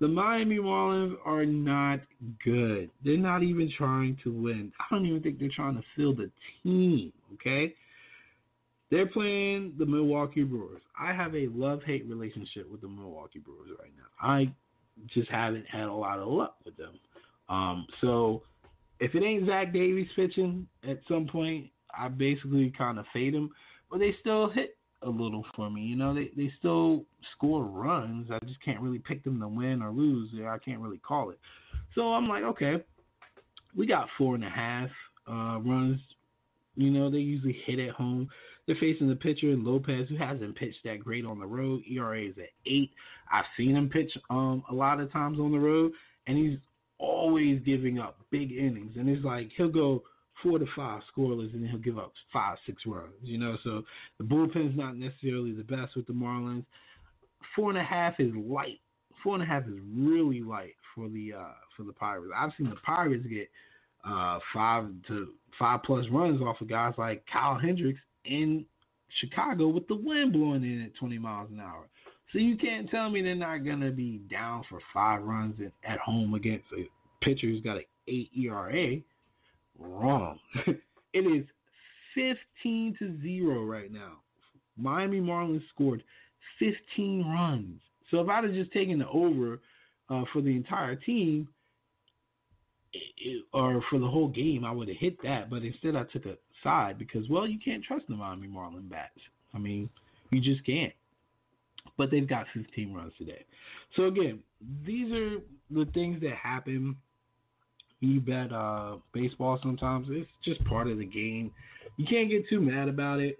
the 0.00 0.08
Miami 0.08 0.56
Marlins 0.56 1.14
are 1.24 1.44
not 1.46 2.00
good. 2.44 2.90
They're 3.04 3.16
not 3.16 3.42
even 3.42 3.70
trying 3.76 4.18
to 4.24 4.32
win. 4.32 4.72
I 4.80 4.94
don't 4.94 5.06
even 5.06 5.22
think 5.22 5.38
they're 5.38 5.48
trying 5.54 5.76
to 5.76 5.82
field 5.94 6.20
a 6.20 6.26
team, 6.62 7.12
okay? 7.34 7.74
They're 8.90 9.06
playing 9.06 9.74
the 9.78 9.86
Milwaukee 9.86 10.44
Brewers. 10.44 10.82
I 10.98 11.12
have 11.12 11.34
a 11.34 11.48
love 11.52 11.82
hate 11.84 12.06
relationship 12.08 12.70
with 12.70 12.80
the 12.80 12.88
Milwaukee 12.88 13.38
Brewers 13.38 13.70
right 13.80 13.92
now. 13.96 14.04
I 14.20 14.52
just 15.12 15.30
haven't 15.30 15.66
had 15.66 15.88
a 15.88 15.92
lot 15.92 16.18
of 16.18 16.28
luck 16.28 16.56
with 16.64 16.76
them. 16.76 16.98
Um, 17.48 17.86
so 18.00 18.42
if 19.00 19.14
it 19.14 19.22
ain't 19.22 19.46
Zach 19.46 19.72
Davies 19.72 20.08
pitching 20.14 20.66
at 20.88 21.00
some 21.08 21.26
point, 21.26 21.70
I 21.96 22.08
basically 22.08 22.72
kind 22.76 22.98
of 22.98 23.06
fade 23.12 23.34
them, 23.34 23.50
but 23.90 24.00
they 24.00 24.14
still 24.20 24.50
hit 24.50 24.76
a 25.04 25.08
little 25.10 25.44
for 25.54 25.70
me. 25.70 25.82
You 25.82 25.96
know, 25.96 26.14
they 26.14 26.30
they 26.36 26.52
still 26.58 27.04
score 27.36 27.64
runs. 27.64 28.30
I 28.30 28.38
just 28.46 28.62
can't 28.64 28.80
really 28.80 28.98
pick 28.98 29.24
them 29.24 29.40
to 29.40 29.48
win 29.48 29.82
or 29.82 29.90
lose. 29.90 30.30
I 30.46 30.58
can't 30.58 30.80
really 30.80 30.98
call 30.98 31.30
it. 31.30 31.38
So 31.94 32.12
I'm 32.12 32.28
like, 32.28 32.42
okay, 32.44 32.82
we 33.76 33.86
got 33.86 34.08
four 34.18 34.34
and 34.34 34.44
a 34.44 34.50
half 34.50 34.90
uh, 35.28 35.58
runs. 35.60 36.00
You 36.76 36.90
know, 36.90 37.10
they 37.10 37.18
usually 37.18 37.56
hit 37.66 37.78
at 37.78 37.94
home. 37.94 38.28
They're 38.66 38.76
facing 38.80 39.08
the 39.08 39.16
pitcher 39.16 39.54
Lopez, 39.56 40.08
who 40.08 40.16
hasn't 40.16 40.56
pitched 40.56 40.82
that 40.84 41.00
great 41.00 41.24
on 41.24 41.38
the 41.38 41.46
road. 41.46 41.82
ERA 41.90 42.22
is 42.22 42.34
at 42.38 42.50
eight. 42.66 42.90
I've 43.32 43.44
seen 43.56 43.76
him 43.76 43.90
pitch 43.90 44.10
um, 44.30 44.64
a 44.70 44.74
lot 44.74 45.00
of 45.00 45.12
times 45.12 45.38
on 45.38 45.52
the 45.52 45.58
road, 45.58 45.92
and 46.26 46.38
he's 46.38 46.58
always 46.98 47.60
giving 47.64 47.98
up 47.98 48.18
big 48.30 48.52
innings. 48.52 48.96
And 48.96 49.08
it's 49.08 49.24
like 49.24 49.50
he'll 49.56 49.68
go 49.68 50.02
four 50.44 50.58
to 50.58 50.66
five 50.76 51.02
scoreless, 51.16 51.52
and 51.52 51.62
then 51.62 51.70
he'll 51.70 51.80
give 51.80 51.98
up 51.98 52.12
five, 52.32 52.58
six 52.66 52.82
runs. 52.86 53.14
You 53.22 53.38
know, 53.38 53.56
so 53.64 53.82
the 54.18 54.24
bullpen's 54.24 54.76
not 54.76 54.96
necessarily 54.96 55.52
the 55.52 55.64
best 55.64 55.96
with 55.96 56.06
the 56.06 56.12
Marlins. 56.12 56.64
Four 57.56 57.70
and 57.70 57.78
a 57.78 57.82
half 57.82 58.20
is 58.20 58.32
light. 58.34 58.80
Four 59.22 59.34
and 59.34 59.42
a 59.42 59.46
half 59.46 59.64
is 59.64 59.78
really 59.92 60.42
light 60.42 60.74
for 60.94 61.08
the 61.08 61.32
uh, 61.32 61.54
for 61.76 61.82
the 61.82 61.92
Pirates. 61.92 62.30
I've 62.36 62.52
seen 62.56 62.68
the 62.68 62.76
Pirates 62.76 63.26
get 63.26 63.48
uh, 64.06 64.38
five 64.52 64.86
to 65.08 65.28
five 65.58 65.82
plus 65.82 66.04
runs 66.12 66.40
off 66.42 66.60
of 66.60 66.68
guys 66.68 66.94
like 66.98 67.24
Kyle 67.32 67.58
Hendricks 67.58 68.00
in 68.24 68.64
Chicago 69.20 69.68
with 69.68 69.88
the 69.88 69.96
wind 69.96 70.32
blowing 70.32 70.62
in 70.62 70.82
at 70.82 70.94
20 70.96 71.18
miles 71.18 71.50
an 71.50 71.60
hour. 71.60 71.88
So 72.32 72.38
you 72.38 72.56
can't 72.56 72.90
tell 72.90 73.10
me 73.10 73.22
they're 73.22 73.34
not 73.34 73.58
gonna 73.58 73.92
be 73.92 74.18
down 74.30 74.64
for 74.68 74.80
five 74.92 75.22
runs 75.22 75.54
at 75.84 75.98
home 75.98 76.34
against 76.34 76.64
a 76.76 76.88
pitcher 77.24 77.46
who's 77.46 77.60
got 77.60 77.76
an 77.76 77.84
eight 78.08 78.30
ERA. 78.36 78.96
Wrong. 79.78 80.38
it 80.66 81.18
is 81.18 81.46
15 82.14 82.96
to 82.98 83.20
zero 83.22 83.64
right 83.64 83.92
now. 83.92 84.18
Miami 84.76 85.20
Marlins 85.20 85.62
scored 85.72 86.02
15 86.58 87.26
runs. 87.26 87.80
So 88.10 88.20
if 88.20 88.28
I'd 88.28 88.44
have 88.44 88.52
just 88.52 88.72
taken 88.72 88.98
the 88.98 89.08
over 89.08 89.60
uh, 90.10 90.24
for 90.32 90.42
the 90.42 90.54
entire 90.54 90.96
team, 90.96 91.48
it, 92.92 93.44
or 93.52 93.82
for 93.90 93.98
the 93.98 94.06
whole 94.06 94.28
game, 94.28 94.64
I 94.64 94.70
would 94.70 94.88
have 94.88 94.96
hit 94.96 95.20
that. 95.22 95.50
But 95.50 95.62
instead, 95.62 95.96
I 95.96 96.04
took 96.04 96.26
a 96.26 96.36
side 96.62 96.98
because, 96.98 97.28
well, 97.28 97.46
you 97.46 97.58
can't 97.58 97.82
trust 97.82 98.06
the 98.08 98.14
Miami 98.14 98.46
Marlin 98.46 98.88
bats. 98.88 99.18
I 99.52 99.58
mean, 99.58 99.88
you 100.30 100.40
just 100.40 100.64
can't. 100.64 100.92
But 101.96 102.10
they've 102.10 102.28
got 102.28 102.46
15 102.54 102.92
runs 102.92 103.12
today. 103.18 103.44
So 103.96 104.04
again, 104.04 104.40
these 104.84 105.12
are 105.12 105.38
the 105.70 105.86
things 105.92 106.20
that 106.22 106.34
happen. 106.34 106.96
You 108.06 108.20
bet 108.20 108.52
uh, 108.52 108.96
baseball 109.12 109.58
sometimes. 109.62 110.06
It's 110.10 110.28
just 110.44 110.64
part 110.64 110.88
of 110.88 110.98
the 110.98 111.04
game. 111.04 111.50
You 111.96 112.06
can't 112.06 112.28
get 112.28 112.48
too 112.48 112.60
mad 112.60 112.88
about 112.88 113.20
it. 113.20 113.38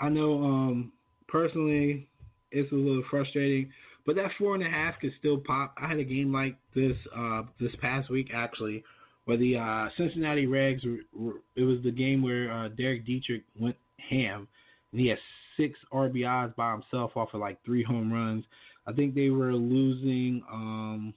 I 0.00 0.08
know 0.08 0.42
um, 0.42 0.92
personally, 1.28 2.08
it's 2.50 2.70
a 2.72 2.74
little 2.74 3.04
frustrating 3.10 3.70
but 4.04 4.16
that 4.16 4.30
four 4.38 4.54
and 4.54 4.64
a 4.64 4.70
half 4.70 4.98
could 5.00 5.12
still 5.18 5.38
pop. 5.38 5.74
I 5.80 5.88
had 5.88 5.98
a 5.98 6.04
game 6.04 6.32
like 6.32 6.56
this 6.74 6.96
uh, 7.16 7.42
this 7.60 7.70
past 7.80 8.10
week 8.10 8.30
actually, 8.34 8.82
where 9.24 9.36
the 9.36 9.56
uh, 9.56 9.88
Cincinnati 9.96 10.46
Reds. 10.46 10.82
It 10.84 11.62
was 11.62 11.78
the 11.84 11.90
game 11.90 12.22
where 12.22 12.50
uh, 12.52 12.68
Derek 12.68 13.06
Dietrich 13.06 13.44
went 13.58 13.76
ham, 14.10 14.48
and 14.90 15.00
he 15.00 15.08
had 15.08 15.18
six 15.56 15.78
RBIs 15.92 16.54
by 16.56 16.72
himself 16.72 17.12
off 17.16 17.28
of 17.32 17.40
like 17.40 17.62
three 17.64 17.82
home 17.82 18.12
runs. 18.12 18.44
I 18.86 18.92
think 18.92 19.14
they 19.14 19.30
were 19.30 19.52
losing. 19.54 20.42
Um, 20.50 21.14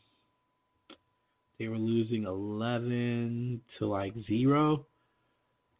they 1.59 1.67
were 1.67 1.77
losing 1.77 2.25
eleven 2.25 3.61
to 3.79 3.87
like 3.87 4.13
zero, 4.27 4.85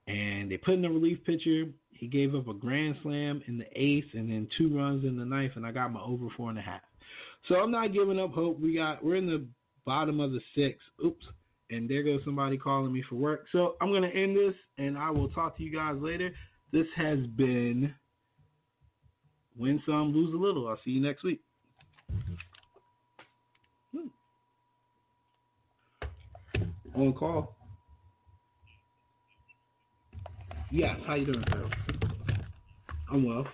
and 0.07 0.49
they 0.49 0.57
put 0.57 0.76
in 0.76 0.86
a 0.86 0.89
relief 0.89 1.19
pitcher. 1.26 1.65
He 1.91 2.07
gave 2.07 2.36
up 2.36 2.47
a 2.47 2.53
grand 2.53 2.97
slam 3.03 3.41
in 3.47 3.57
the 3.57 3.67
eighth, 3.73 4.13
and 4.13 4.30
then 4.30 4.47
two 4.57 4.78
runs 4.78 5.05
in 5.05 5.17
the 5.17 5.26
ninth, 5.26 5.53
and 5.55 5.65
I 5.65 5.71
got 5.71 5.93
my 5.93 6.01
over 6.01 6.28
four 6.36 6.49
and 6.49 6.59
a 6.59 6.61
half. 6.61 6.82
So 7.47 7.55
I'm 7.55 7.71
not 7.71 7.93
giving 7.93 8.19
up 8.19 8.32
hope. 8.32 8.59
We 8.59 8.76
got 8.76 9.03
we're 9.03 9.15
in 9.15 9.28
the 9.28 9.45
bottom 9.86 10.19
of 10.19 10.32
the 10.32 10.41
six. 10.55 10.80
Oops. 11.03 11.26
And 11.71 11.89
there 11.89 12.03
goes 12.03 12.21
somebody 12.23 12.57
calling 12.57 12.93
me 12.93 13.03
for 13.09 13.15
work. 13.15 13.45
So 13.51 13.76
I'm 13.82 13.91
gonna 13.91 14.07
end 14.07 14.36
this 14.36 14.53
and 14.78 14.97
I 14.97 15.09
will 15.09 15.30
talk 15.30 15.57
to 15.57 15.63
you 15.63 15.76
guys 15.76 15.95
later. 15.99 16.32
This 16.71 16.88
has 16.95 17.19
been 17.36 17.93
Win 19.57 19.82
Some, 19.86 20.13
Lose 20.13 20.34
a 20.34 20.38
Little. 20.38 20.67
I'll 20.67 20.80
see 20.84 20.91
you 20.91 21.01
next 21.01 21.23
week. 21.23 21.41
Hmm. 23.91 24.07
On 26.96 27.14
call. 27.14 27.56
Yes, 30.72 30.98
how 31.08 31.16
you 31.16 31.26
doing, 31.28 31.46
Phil? 31.52 31.70
I'm 33.12 33.26
well. 33.26 33.46